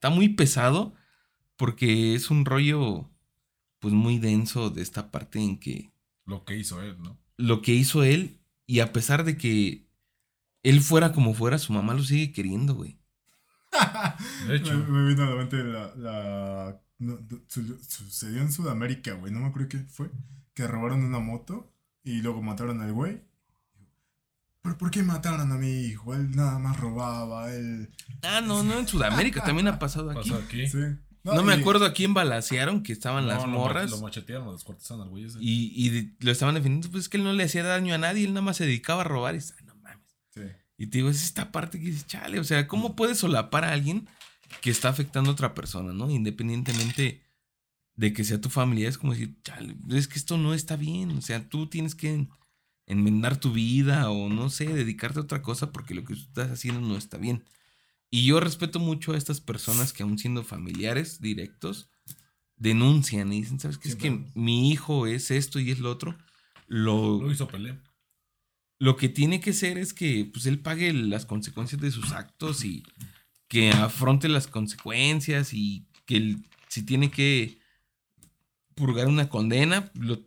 está 0.01 0.09
muy 0.09 0.29
pesado 0.29 0.95
porque 1.57 2.15
es 2.15 2.31
un 2.31 2.43
rollo, 2.43 3.07
pues 3.79 3.93
muy 3.93 4.17
denso 4.17 4.71
de 4.71 4.81
esta 4.81 5.11
parte 5.11 5.39
en 5.39 5.59
que 5.59 5.93
Lo 6.25 6.43
que 6.43 6.57
hizo 6.57 6.81
él, 6.81 6.97
¿no? 6.99 7.19
lo 7.37 7.61
que 7.61 7.73
hizo 7.73 8.03
él 8.03 8.39
y 8.65 8.79
a 8.79 8.93
pesar 8.93 9.23
de 9.23 9.37
que 9.37 9.87
él 10.63 10.81
fuera 10.81 11.11
como 11.13 11.35
fuera, 11.35 11.59
su 11.59 11.71
mamá 11.73 11.93
lo 11.93 12.03
sigue 12.03 12.31
queriendo, 12.31 12.73
güey. 12.73 12.97
De 14.47 14.55
hecho. 14.55 14.73
Me, 14.77 14.85
me 14.87 15.09
vino 15.09 15.23
a 15.23 15.29
la 15.29 15.35
mente 15.35 15.63
la. 15.63 15.95
la 15.95 16.81
no, 16.99 17.17
su- 17.47 17.79
sucedió 17.87 18.41
en 18.41 18.51
Sudamérica, 18.51 19.13
güey. 19.13 19.31
No 19.31 19.39
me 19.39 19.47
acuerdo 19.47 19.69
qué 19.69 19.79
fue. 19.79 20.11
Que 20.53 20.67
robaron 20.67 21.03
una 21.03 21.19
moto 21.19 21.73
y 22.03 22.21
luego 22.21 22.41
mataron 22.41 22.81
al 22.81 22.93
güey. 22.93 23.21
¿Pero 24.63 24.77
por 24.77 24.91
qué 24.91 25.01
mataron 25.03 25.51
a 25.51 25.55
mi 25.57 25.85
hijo? 25.85 26.13
Él 26.13 26.31
nada 26.35 26.59
más 26.59 26.77
robaba, 26.79 27.51
él. 27.53 27.89
Ah, 28.21 28.41
no, 28.41 28.63
no, 28.63 28.77
en 28.79 28.87
Sudamérica 28.87 29.43
también 29.45 29.67
ha 29.67 29.79
pasado 29.79 30.11
aquí. 30.11 30.29
Pasó 30.29 30.43
aquí. 30.43 30.67
Sí. 30.67 30.77
No 31.23 31.43
me 31.43 31.55
y- 31.55 31.59
acuerdo 31.59 31.85
a 31.85 31.93
quién 31.93 32.13
balacearon, 32.13 32.81
que 32.83 32.93
estaban 32.93 33.25
No, 33.25 33.29
las 33.33 33.47
morras. 33.47 33.91
Lo 33.91 33.99
machetearon, 34.01 34.45
lo 34.47 34.53
descuartizaron 34.53 35.03
al 35.03 35.09
güey 35.09 35.25
ese. 35.25 35.37
Y, 35.41 35.71
y 35.75 35.89
de- 35.89 36.15
lo 36.19 36.31
estaban 36.31 36.55
defendiendo, 36.55 36.89
pues 36.91 37.03
es 37.03 37.09
que 37.09 37.17
él 37.17 37.23
no 37.23 37.33
le 37.33 37.43
hacía 37.43 37.63
daño 37.63 37.93
a 37.93 37.97
nadie, 37.97 38.23
él 38.25 38.33
nada 38.33 38.41
más 38.43 38.57
se 38.57 38.65
dedicaba 38.65 39.01
a 39.01 39.05
robar. 39.05 39.35
Y 39.35 39.37
"Ay, 39.39 39.65
no 39.65 39.75
mames. 39.75 40.07
Sí. 40.29 40.41
Y 40.77 40.87
te 40.87 40.97
digo, 40.99 41.09
es 41.09 41.23
esta 41.23 41.51
parte 41.51 41.79
que 41.79 41.85
dices, 41.87 42.07
chale, 42.07 42.39
o 42.39 42.43
sea, 42.43 42.67
¿cómo 42.67 42.95
puedes 42.95 43.19
solapar 43.19 43.65
a 43.65 43.71
alguien 43.71 44.07
que 44.61 44.69
está 44.71 44.89
afectando 44.89 45.29
a 45.29 45.33
otra 45.33 45.53
persona, 45.53 45.93
¿no? 45.93 46.09
Independientemente 46.09 47.21
de 47.95 48.13
que 48.13 48.23
sea 48.23 48.41
tu 48.41 48.49
familia, 48.49 48.89
es 48.89 48.97
como 48.97 49.13
decir, 49.13 49.35
chale, 49.43 49.75
es 49.89 50.07
que 50.07 50.17
esto 50.17 50.37
no 50.37 50.53
está 50.55 50.75
bien, 50.75 51.11
o 51.11 51.21
sea, 51.21 51.47
tú 51.47 51.67
tienes 51.67 51.93
que 51.93 52.27
enmendar 52.91 53.39
tu 53.39 53.53
vida 53.53 54.09
o 54.09 54.29
no 54.29 54.49
sé, 54.49 54.65
dedicarte 54.65 55.19
a 55.19 55.23
otra 55.23 55.41
cosa 55.41 55.71
porque 55.71 55.95
lo 55.95 56.03
que 56.03 56.13
tú 56.13 56.21
estás 56.21 56.51
haciendo 56.51 56.81
no 56.81 56.97
está 56.97 57.17
bien. 57.17 57.43
Y 58.09 58.25
yo 58.25 58.39
respeto 58.39 58.79
mucho 58.79 59.13
a 59.13 59.17
estas 59.17 59.39
personas 59.39 59.93
que 59.93 60.03
aún 60.03 60.19
siendo 60.19 60.43
familiares 60.43 61.21
directos, 61.21 61.89
denuncian 62.57 63.31
y 63.31 63.41
dicen, 63.41 63.59
¿sabes 63.59 63.77
qué? 63.77 63.89
Es 63.89 63.95
que 63.95 64.25
mi 64.35 64.69
hijo 64.71 65.07
es 65.07 65.31
esto 65.31 65.59
y 65.59 65.71
es 65.71 65.79
lo 65.79 65.89
otro. 65.89 66.17
Lo, 66.67 67.21
Lo 67.21 67.31
hizo 67.31 67.47
Pelé. 67.47 67.79
lo 68.79 68.95
que 68.95 69.09
tiene 69.09 69.39
que 69.39 69.53
ser 69.53 69.77
es 69.77 69.93
que 69.93 70.29
pues 70.31 70.45
él 70.45 70.59
pague 70.59 70.93
las 70.93 71.25
consecuencias 71.25 71.81
de 71.81 71.91
sus 71.91 72.11
actos 72.11 72.63
y 72.63 72.83
que 73.47 73.71
afronte 73.71 74.29
las 74.29 74.47
consecuencias 74.47 75.53
y 75.53 75.85
que 76.05 76.37
si 76.67 76.83
tiene 76.83 77.11
que 77.11 77.59
purgar 78.75 79.07
una 79.07 79.27
condena, 79.27 79.91
lo, 79.93 80.21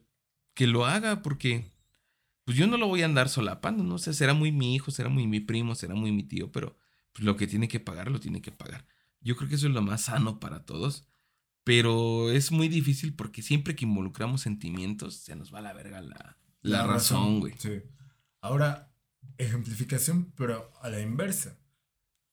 que 0.55 0.67
lo 0.67 0.87
haga, 0.87 1.23
porque 1.23 1.71
pues 2.45 2.57
yo 2.57 2.67
no 2.67 2.77
lo 2.77 2.89
voy 2.89 3.03
a 3.03 3.07
andar 3.07 3.29
solapando, 3.29 3.83
no 3.83 3.99
sé, 3.99 4.13
será 4.13 4.35
muy 4.35 4.53
mi 4.53 4.75
hijo, 4.75 4.91
será 4.91 5.09
muy 5.09 5.27
mi 5.27 5.41
primo, 5.41 5.75
será 5.75 5.95
muy 5.95 6.13
mi 6.13 6.23
tío, 6.23 6.53
pero 6.53 6.77
pues, 7.13 7.25
lo 7.25 7.37
que 7.37 7.47
tiene 7.47 7.69
que 7.69 7.81
pagar, 7.81 8.11
lo 8.11 8.21
tiene 8.21 8.43
que 8.43 8.53
pagar. 8.53 8.87
Yo 9.21 9.37
creo 9.37 9.49
que 9.49 9.55
eso 9.55 9.67
es 9.67 9.73
lo 9.73 9.83
más 9.83 10.03
sano 10.03 10.41
para 10.41 10.67
todos, 10.67 11.07
pero 11.65 12.31
es 12.31 12.53
muy 12.53 12.69
difícil 12.69 13.15
porque 13.15 13.43
siempre 13.43 13.75
que 13.75 13.87
involucramos 13.87 14.43
sentimientos, 14.43 15.17
se 15.17 15.35
nos 15.35 15.53
va 15.53 15.61
a 15.61 15.63
la 15.63 15.73
verga 15.73 16.03
la, 16.03 16.37
la 16.61 16.87
razón, 16.87 17.41
güey. 17.41 17.55
Sí. 17.59 17.83
Ahora, 18.43 18.93
ejemplificación, 19.39 20.33
pero 20.37 20.71
a 20.83 20.91
la 20.91 21.01
inversa. 21.01 21.59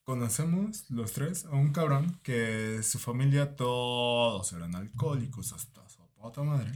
Conocemos 0.03 0.89
los 0.89 1.13
tres 1.13 1.45
a 1.45 1.51
un 1.51 1.71
cabrón 1.71 2.19
que 2.23 2.81
su 2.83 2.99
familia 2.99 3.55
todos 3.55 4.51
eran 4.51 4.75
alcohólicos 4.75 5.53
hasta 5.53 5.87
su 5.87 6.05
puta 6.09 6.43
madre. 6.43 6.71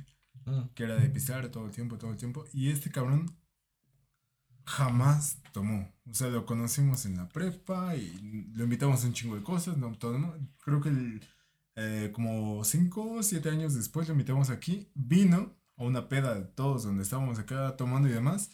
Mm. 0.46 0.70
que 0.76 0.84
era 0.84 0.96
de 0.96 1.10
pisar 1.10 1.50
todo 1.50 1.66
el 1.66 1.72
tiempo, 1.72 1.98
todo 1.98 2.12
el 2.12 2.18
tiempo. 2.18 2.46
Y 2.54 2.70
este 2.70 2.91
cabrón 2.91 3.36
jamás 4.66 5.39
tomó. 5.52 5.91
O 6.10 6.14
sea, 6.14 6.30
lo 6.30 6.46
conocimos 6.46 7.06
en 7.06 7.18
la 7.18 7.28
prepa 7.30 7.96
y 7.96 8.50
lo 8.54 8.64
invitamos 8.64 9.04
a 9.04 9.08
un 9.08 9.14
chingo 9.14 9.36
de 9.36 9.43
cosas. 9.43 9.78
No, 9.78 9.91
todo, 9.98 10.20
¿no? 10.20 10.34
Creo 10.64 10.82
que 10.82 10.89
el, 10.89 11.22
eh, 11.76 12.12
como 12.14 12.64
5 12.64 13.14
o 13.14 13.24
7 13.24 13.50
años 13.50 13.74
después 13.74 14.08
lo 14.08 14.14
invitamos 14.14 14.50
aquí. 14.50 14.89
Vino 14.93 15.56
a 15.78 15.84
una 15.84 16.08
peda 16.10 16.36
de 16.36 16.43
todos 16.43 16.84
donde 16.84 17.04
estábamos 17.04 17.39
acá 17.39 17.76
tomando 17.78 18.08
y 18.08 18.14
demás. 18.14 18.52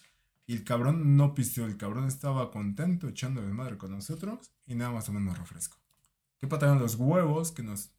Y 0.48 0.54
el 0.54 0.64
cabrón 0.64 1.18
no 1.18 1.34
pisteó. 1.34 1.66
El 1.66 1.78
cabrón 1.78 2.08
estaba 2.08 2.52
contento 2.52 3.08
echando 3.08 3.42
de 3.42 3.54
madre 3.54 3.78
con 3.78 3.92
nosotros 3.92 4.52
y 4.66 4.76
nada 4.76 4.92
más 4.92 5.06
tomando 5.06 5.34
refresco. 5.34 5.78
¿Qué 6.39 6.48
pataron 6.48 6.80
los 6.80 6.96
huevos 6.96 7.52
que 7.52 7.64
nos 7.64 7.92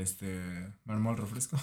este, 0.00 0.40
me 0.84 0.94
armó 0.94 1.10
el 1.10 1.18
refresco. 1.18 1.56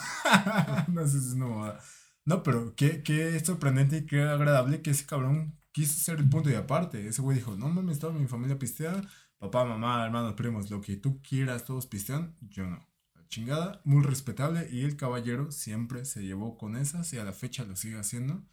no 0.88 1.08
sé 1.08 1.22
si 1.22 1.28
es 1.28 1.34
una. 1.34 1.80
No, 2.26 2.44
pero 2.44 2.76
qué, 2.76 3.04
qué 3.04 3.40
sorprendente 3.40 3.98
y 3.98 4.06
qué 4.06 4.22
agradable 4.22 4.82
que 4.82 4.92
ese 4.92 5.06
cabrón 5.06 5.58
quiso 5.72 6.00
ser 6.00 6.20
el 6.20 6.30
punto 6.30 6.50
y 6.50 6.56
aparte. 6.56 7.08
Ese 7.08 7.22
güey 7.22 7.38
dijo, 7.38 7.56
no 7.56 7.68
mames, 7.70 8.00
toda 8.00 8.14
mi 8.14 8.28
familia 8.28 8.58
pistea. 8.58 9.02
Papá, 9.38 9.66
mamá, 9.66 10.06
hermanos, 10.06 10.36
primos, 10.36 10.70
lo 10.72 10.82
que 10.82 10.96
tú 10.96 11.22
quieras, 11.22 11.66
todos 11.66 11.88
pistean. 11.88 12.38
Yo 12.42 12.66
no. 12.66 12.88
La 13.16 13.28
chingada, 13.28 13.82
muy 13.84 14.04
respetable. 14.04 14.70
Y 14.72 14.84
el 14.84 14.96
caballero 14.96 15.52
siempre 15.52 16.06
se 16.06 16.24
llevó 16.24 16.58
con 16.58 16.78
esas 16.78 17.12
y 17.12 17.18
a 17.18 17.26
la 17.26 17.34
fecha 17.34 17.66
lo 17.66 17.76
sigue 17.76 18.00
haciendo. 18.00 18.46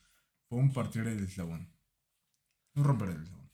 Fue 0.48 0.58
un 0.58 0.72
partir 0.72 1.06
el 1.06 1.22
eslabón. 1.22 1.72
Un 2.74 2.84
romper 2.84 3.10
el 3.10 3.22
eslabón. 3.22 3.50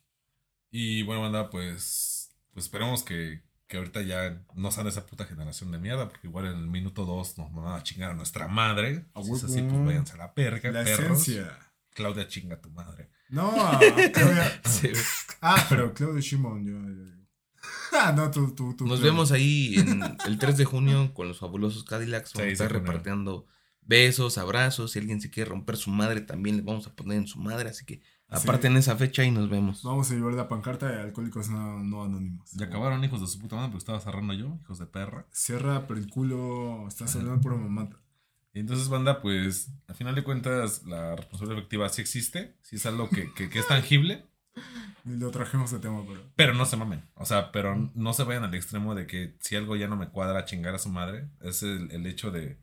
Y 0.70 1.02
bueno, 1.02 1.22
banda, 1.22 1.50
pues, 1.50 2.34
pues 2.52 2.66
esperemos 2.66 3.02
que, 3.02 3.42
que 3.66 3.78
ahorita 3.78 4.02
ya 4.02 4.42
no 4.54 4.70
sean 4.70 4.86
esa 4.86 5.06
puta 5.06 5.24
generación 5.24 5.72
de 5.72 5.78
mierda, 5.78 6.08
porque 6.08 6.26
igual 6.28 6.46
en 6.46 6.52
el 6.58 6.66
minuto 6.68 7.04
dos 7.04 7.36
nos 7.38 7.52
van 7.52 7.78
a 7.78 7.82
chingar 7.82 8.10
a 8.12 8.14
nuestra 8.14 8.46
madre. 8.48 9.06
Si 9.24 9.32
es 9.32 9.44
así, 9.44 9.62
pues 9.62 9.84
váyanse 9.84 10.14
a 10.14 10.18
la 10.18 10.34
perca, 10.34 10.70
La 10.70 10.84
perros. 10.84 11.22
esencia. 11.22 11.58
Claudia 11.90 12.28
chinga 12.28 12.56
a 12.56 12.60
tu 12.60 12.70
madre. 12.70 13.10
No, 13.28 13.50
Claudia. 14.12 14.60
Sí. 14.64 14.90
Ah, 15.40 15.66
pero 15.68 15.92
Claudio 15.94 16.20
Shimon, 16.20 16.64
yo, 16.64 16.72
yo 16.72 17.04
digo. 17.04 17.16
Ah, 17.92 18.12
no, 18.14 18.30
tú, 18.30 18.54
tú, 18.54 18.76
tú. 18.76 18.86
Nos 18.86 19.00
vemos 19.00 19.32
ahí 19.32 19.74
en 19.76 20.02
el 20.26 20.38
3 20.38 20.56
de 20.58 20.64
junio 20.64 21.12
con 21.14 21.26
los 21.28 21.38
fabulosos 21.38 21.84
Cadillacs. 21.84 22.34
Vamos 22.34 22.44
Sí, 22.44 22.50
a 22.50 22.52
estar 22.52 22.72
repartiendo 22.72 23.46
besos, 23.80 24.38
abrazos. 24.38 24.92
Si 24.92 24.98
alguien 24.98 25.20
se 25.20 25.30
quiere 25.30 25.50
romper 25.50 25.76
su 25.76 25.90
madre, 25.90 26.20
también 26.20 26.56
le 26.56 26.62
vamos 26.62 26.86
a 26.86 26.94
poner 26.94 27.16
en 27.18 27.26
su 27.26 27.38
madre. 27.38 27.70
Así 27.70 27.84
que 27.86 28.02
aparte 28.28 28.66
en 28.66 28.76
esa 28.76 28.96
fecha 28.96 29.24
y 29.24 29.30
nos 29.30 29.48
vemos. 29.48 29.82
Vamos 29.82 30.10
a 30.10 30.14
llevar 30.14 30.34
la 30.34 30.48
pancarta 30.48 30.88
de 30.88 31.00
alcohólicos 31.00 31.48
no, 31.48 31.82
no 31.82 32.04
anónimos. 32.04 32.50
Ya 32.52 32.66
acabaron, 32.66 33.02
hijos 33.04 33.20
de 33.20 33.26
su 33.26 33.38
puta 33.38 33.56
madre, 33.56 33.68
porque 33.70 33.82
estaba 33.82 34.00
cerrando 34.00 34.32
yo, 34.34 34.58
hijos 34.62 34.78
de 34.78 34.86
perra. 34.86 35.26
Cierra, 35.30 35.86
pero 35.86 36.00
el 36.00 36.10
culo. 36.10 36.86
Estás 36.88 37.14
hablando 37.16 37.40
pura 37.40 37.56
mamata. 37.56 37.98
Y 38.52 38.60
entonces, 38.60 38.88
banda, 38.88 39.20
pues, 39.20 39.70
al 39.86 39.94
final 39.96 40.14
de 40.14 40.24
cuentas, 40.24 40.84
la 40.86 41.14
responsabilidad 41.14 41.58
efectiva 41.58 41.88
sí 41.90 42.00
existe, 42.00 42.56
sí 42.62 42.76
es 42.76 42.86
algo 42.86 43.10
que, 43.10 43.30
que, 43.34 43.50
que 43.50 43.58
es 43.58 43.68
tangible, 43.68 44.24
Y 45.04 45.10
lo 45.18 45.30
trajimos 45.30 45.70
de 45.70 45.78
tema, 45.78 46.02
pero. 46.06 46.22
pero 46.36 46.54
no 46.54 46.64
se 46.64 46.78
mamen. 46.78 47.04
O 47.16 47.26
sea, 47.26 47.52
pero 47.52 47.76
no 47.94 48.12
se 48.14 48.24
vayan 48.24 48.44
al 48.44 48.54
extremo 48.54 48.94
de 48.94 49.06
que 49.06 49.36
si 49.40 49.56
algo 49.56 49.76
ya 49.76 49.88
no 49.88 49.96
me 49.96 50.08
cuadra, 50.08 50.46
chingar 50.46 50.74
a 50.74 50.78
su 50.78 50.88
madre. 50.88 51.28
Es 51.42 51.62
el, 51.62 51.90
el 51.90 52.06
hecho 52.06 52.30
de, 52.30 52.58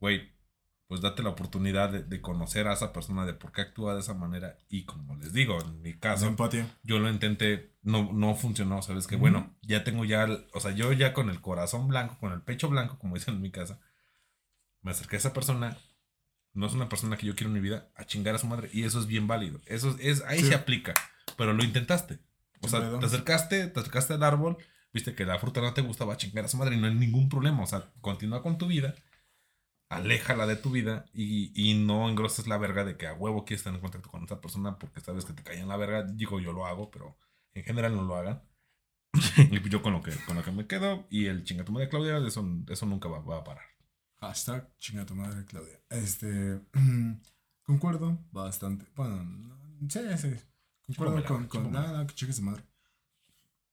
güey, 0.00 0.35
pues 0.86 1.00
date 1.00 1.22
la 1.22 1.30
oportunidad 1.30 1.90
de, 1.90 2.02
de 2.04 2.20
conocer 2.20 2.68
a 2.68 2.72
esa 2.74 2.92
persona, 2.92 3.26
de 3.26 3.34
por 3.34 3.50
qué 3.52 3.62
actúa 3.62 3.94
de 3.94 4.00
esa 4.00 4.14
manera. 4.14 4.56
Y 4.68 4.84
como 4.84 5.16
les 5.16 5.32
digo, 5.32 5.60
en 5.60 5.82
mi 5.82 5.94
caso, 5.98 6.34
yo 6.84 6.98
lo 7.00 7.10
intenté, 7.10 7.72
no, 7.82 8.12
no 8.12 8.34
funcionó, 8.36 8.82
¿sabes? 8.82 9.06
Que 9.08 9.16
bueno, 9.16 9.56
ya 9.62 9.82
tengo 9.82 10.04
ya, 10.04 10.28
o 10.52 10.60
sea, 10.60 10.70
yo 10.70 10.92
ya 10.92 11.12
con 11.12 11.28
el 11.28 11.40
corazón 11.40 11.88
blanco, 11.88 12.16
con 12.20 12.32
el 12.32 12.40
pecho 12.42 12.68
blanco, 12.68 12.98
como 12.98 13.16
dicen 13.16 13.34
en 13.34 13.42
mi 13.42 13.50
casa, 13.50 13.80
me 14.82 14.92
acerqué 14.92 15.16
a 15.16 15.18
esa 15.18 15.32
persona, 15.32 15.76
no 16.52 16.66
es 16.66 16.72
una 16.72 16.88
persona 16.88 17.16
que 17.16 17.26
yo 17.26 17.34
quiero 17.34 17.48
en 17.48 17.54
mi 17.54 17.60
vida, 17.60 17.88
a 17.96 18.04
chingar 18.04 18.36
a 18.36 18.38
su 18.38 18.46
madre, 18.46 18.70
y 18.72 18.84
eso 18.84 19.00
es 19.00 19.06
bien 19.06 19.26
válido, 19.26 19.60
eso 19.66 19.96
es, 20.00 20.22
ahí 20.22 20.38
Sí. 20.38 20.46
se 20.46 20.54
aplica, 20.54 20.94
pero 21.36 21.52
lo 21.52 21.64
intentaste, 21.64 22.20
o 22.60 22.68
sea, 22.68 22.98
te 23.00 23.06
acercaste, 23.06 23.66
te 23.66 23.80
acercaste 23.80 24.14
al 24.14 24.22
árbol, 24.22 24.56
viste 24.92 25.14
que 25.16 25.26
la 25.26 25.38
fruta 25.40 25.60
no 25.60 25.74
te 25.74 25.82
gustaba, 25.82 26.14
a 26.14 26.16
chingar 26.16 26.44
a 26.44 26.48
su 26.48 26.56
madre, 26.56 26.76
y 26.76 26.80
no 26.80 26.86
hay 26.86 26.94
ningún 26.94 27.28
problema, 27.28 27.62
o 27.64 27.66
sea, 27.66 27.90
continúa 28.00 28.40
con 28.42 28.56
tu 28.56 28.68
vida, 28.68 28.94
aléjala 29.88 30.46
de 30.46 30.56
tu 30.56 30.70
vida 30.70 31.06
y, 31.12 31.52
y 31.54 31.74
no 31.84 32.08
engroses 32.08 32.46
la 32.46 32.58
verga 32.58 32.84
de 32.84 32.96
que 32.96 33.06
a 33.06 33.14
huevo 33.14 33.44
quieres 33.44 33.60
estar 33.60 33.74
en 33.74 33.80
contacto 33.80 34.10
con 34.10 34.24
esa 34.24 34.40
persona 34.40 34.78
porque 34.78 35.00
sabes 35.00 35.24
que 35.24 35.32
te 35.32 35.42
cae 35.42 35.58
en 35.60 35.68
la 35.68 35.76
verga. 35.76 36.02
Digo, 36.02 36.40
yo 36.40 36.52
lo 36.52 36.66
hago, 36.66 36.90
pero 36.90 37.16
en 37.54 37.64
general 37.64 37.94
no 37.96 38.02
lo 38.02 38.16
hagan. 38.16 38.42
y 39.38 39.58
pues 39.60 39.70
yo 39.70 39.82
con 39.82 39.92
lo 39.92 40.02
que, 40.02 40.12
con 40.26 40.36
lo 40.36 40.42
que 40.42 40.52
me 40.52 40.66
quedo 40.66 41.06
y 41.10 41.26
el 41.26 41.44
chingatuma 41.44 41.80
de 41.80 41.88
Claudia, 41.88 42.18
eso, 42.18 42.44
eso 42.68 42.86
nunca 42.86 43.08
va, 43.08 43.20
va 43.20 43.38
a 43.38 43.44
parar. 43.44 43.64
Hashtag 44.20 44.76
chinga 44.78 45.06
tu 45.06 45.14
madre, 45.14 45.44
Claudia. 45.44 45.80
Este. 45.90 46.60
concuerdo 47.62 48.18
bastante. 48.32 48.86
Bueno, 48.94 49.22
no, 49.24 49.56
sí, 49.88 50.00
sí. 50.18 50.34
Concuerdo 50.86 51.20
Chúpamela, 51.20 51.26
con, 51.26 51.46
con 51.48 51.72
nada, 51.72 52.06
que 52.06 52.14
cheque 52.14 52.32
su 52.32 52.42
madre. 52.42 52.62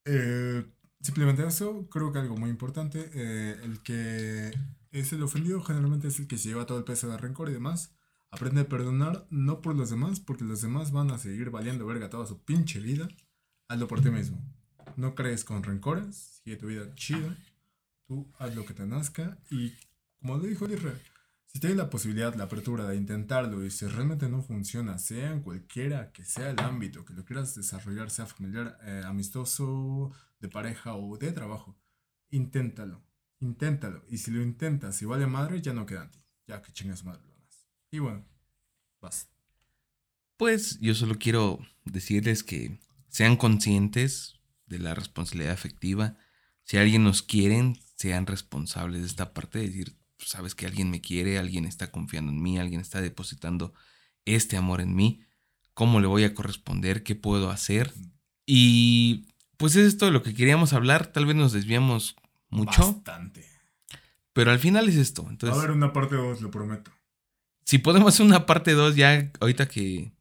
Eh, 0.06 0.66
simplemente 1.00 1.46
eso, 1.46 1.88
creo 1.90 2.12
que 2.12 2.20
algo 2.20 2.36
muy 2.36 2.50
importante. 2.50 3.10
eh, 3.14 3.60
el 3.64 3.82
que 3.82 4.52
es 4.94 5.12
el 5.12 5.24
ofendido 5.24 5.62
generalmente 5.62 6.08
es 6.08 6.20
el 6.20 6.28
que 6.28 6.38
se 6.38 6.50
lleva 6.50 6.66
todo 6.66 6.78
el 6.78 6.84
peso 6.84 7.10
de 7.10 7.18
rencor 7.18 7.50
y 7.50 7.54
demás. 7.54 7.94
Aprende 8.32 8.62
a 8.62 8.70
perdonar, 8.70 9.28
no 9.30 9.62
por 9.62 9.76
los 9.76 9.90
demás, 9.90 10.20
porque 10.20 10.44
los 10.44 10.62
demás 10.62 10.92
van 10.92 11.12
a 11.12 11.18
seguir 11.18 11.50
valiendo 11.50 11.86
verga 11.86 12.10
toda 12.10 12.26
su 12.26 12.44
pinche 12.44 12.80
vida. 12.80 13.08
Hazlo 13.68 13.88
por 13.88 14.02
ti 14.02 14.10
mismo. 14.10 14.40
No 14.96 15.16
crees 15.16 15.44
con 15.44 15.64
rencores, 15.64 16.42
sigue 16.44 16.58
tu 16.58 16.68
vida 16.68 16.94
chida. 16.96 17.36
Tú 18.08 18.32
haz 18.38 18.56
lo 18.56 18.66
que 18.66 18.74
te 18.74 18.86
nazca 18.86 19.40
y, 19.50 19.74
como 20.20 20.38
lo 20.38 20.44
dijo 20.44 20.70
Irra, 20.70 20.94
si 21.48 21.60
tienes 21.60 21.78
la 21.78 21.90
posibilidad, 21.90 22.36
la 22.36 22.46
apertura 22.46 22.88
de 22.88 22.96
intentarlo 22.96 23.64
y 23.64 23.72
si 23.72 23.88
realmente 23.88 24.30
no 24.30 24.42
funciona, 24.42 24.98
sea 25.00 25.32
en 25.32 25.42
cualquiera 25.42 26.12
que 26.12 26.24
sea 26.24 26.52
el 26.52 26.60
ámbito 26.60 27.06
que 27.06 27.14
lo 27.14 27.26
quieras 27.26 27.56
desarrollar, 27.56 28.12
sea 28.12 28.26
familiar, 28.26 28.78
eh, 28.84 29.04
amistoso, 29.06 30.12
de 30.40 30.50
pareja 30.50 30.96
o 30.96 31.18
de 31.18 31.32
trabajo, 31.32 31.76
inténtalo, 32.30 33.02
inténtalo. 33.44 34.04
Y 34.10 34.18
si 34.18 34.32
lo 34.32 34.42
intentas 34.42 35.02
y 35.02 35.06
vale 35.06 35.28
madre, 35.28 35.62
ya 35.62 35.74
no 35.74 35.86
queda 35.86 36.04
en 36.04 36.12
ti, 36.12 36.20
ya 36.48 36.62
que 36.62 36.72
chingas 36.72 37.04
madre 37.04 37.22
lo 37.22 37.34
demás. 37.34 37.68
Y 37.92 38.00
bueno, 38.00 38.26
vas. 39.02 39.30
Pues 40.38 40.80
yo 40.80 40.96
solo 40.96 41.18
quiero 41.20 41.60
decirles 41.86 42.44
que 42.44 42.80
sean 43.10 43.38
conscientes 43.38 44.40
de 44.66 44.80
la 44.80 44.96
responsabilidad 44.96 45.54
afectiva. 45.54 46.18
Si 46.64 46.78
alguien 46.78 47.04
nos 47.04 47.22
quieren, 47.22 47.78
sean 47.96 48.26
responsables 48.26 49.02
de 49.02 49.08
esta 49.08 49.34
parte 49.34 49.60
de 49.60 49.68
decir, 49.68 49.96
"Pues, 50.18 50.30
sabes 50.30 50.56
que 50.56 50.66
alguien 50.66 50.90
me 50.90 51.02
quiere, 51.02 51.38
alguien 51.38 51.66
está 51.66 51.92
confiando 51.92 52.32
en 52.32 52.42
mí, 52.42 52.58
alguien 52.58 52.82
está 52.82 53.02
depositando 53.02 53.74
este 54.26 54.58
amor 54.58 54.82
en 54.82 54.96
mí. 54.96 55.22
¿Cómo 55.74 56.00
le 56.00 56.08
voy 56.08 56.24
a 56.24 56.34
corresponder? 56.34 57.04
¿Qué 57.04 57.16
puedo 57.16 57.50
hacer? 57.50 57.94
Y 58.46 59.28
pues 59.58 59.76
es 59.76 59.86
esto 59.86 60.06
de 60.06 60.12
lo 60.12 60.24
que 60.24 60.34
queríamos 60.34 60.74
hablar. 60.74 61.08
Tal 61.08 61.26
vez 61.26 61.36
nos 61.36 61.52
desviamos 61.52 62.16
mucho, 62.54 62.94
Bastante. 62.94 63.46
pero 64.34 64.52
al 64.52 64.60
final 64.60 64.88
es 64.90 64.96
esto. 64.96 65.24
Va 65.24 65.30
a 65.30 65.32
Entonces, 65.32 65.58
haber 65.60 65.72
una 65.72 65.92
parte 65.94 66.16
2, 66.16 66.42
lo 66.42 66.52
prometo. 66.52 66.92
si 67.66 67.78
podemos 67.80 68.14
hacer 68.14 68.26
una 68.26 68.46
parte 68.46 68.74
2 68.74 68.96
ya 68.96 69.32
ahorita 69.40 69.68
que 69.68 70.12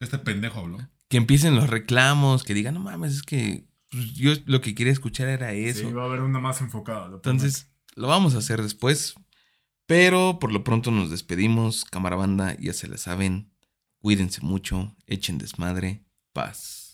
Este 0.00 0.18
pendejo 0.18 0.60
habló. 0.60 0.78
que 1.08 1.16
empiecen 1.16 1.54
los 1.54 1.68
reclamos, 1.70 2.42
que 2.44 2.54
digan, 2.54 2.74
no 2.74 2.80
mames, 2.80 3.14
es 3.14 3.22
que 3.22 3.64
pues, 3.90 4.12
yo 4.14 4.32
lo 4.46 4.60
que 4.60 4.74
quería 4.74 4.92
escuchar 4.92 5.28
era 5.28 5.52
eso. 5.52 5.86
Sí, 5.88 5.92
va 5.92 6.02
a 6.02 6.06
haber 6.06 6.20
una 6.20 6.40
más 6.40 6.60
enfocada. 6.60 7.08
lo 7.08 7.16
Entonces, 7.16 7.70
lo 7.94 8.08
vamos 8.08 8.34
a 8.34 8.38
hacer 8.38 8.60
después. 8.62 9.14
Pero 9.86 10.38
por 10.40 10.50
lo 10.52 10.64
pronto 10.64 10.90
nos 10.90 11.10
despedimos. 11.10 11.84
Cámara 11.84 12.16
banda, 12.16 12.56
ya 12.58 12.72
se 12.72 12.88
la 12.88 12.96
saben. 12.98 13.52
Cuídense 14.00 14.40
mucho, 14.40 14.96
echen 15.06 15.38
desmadre, 15.38 16.02
paz. 16.32 16.85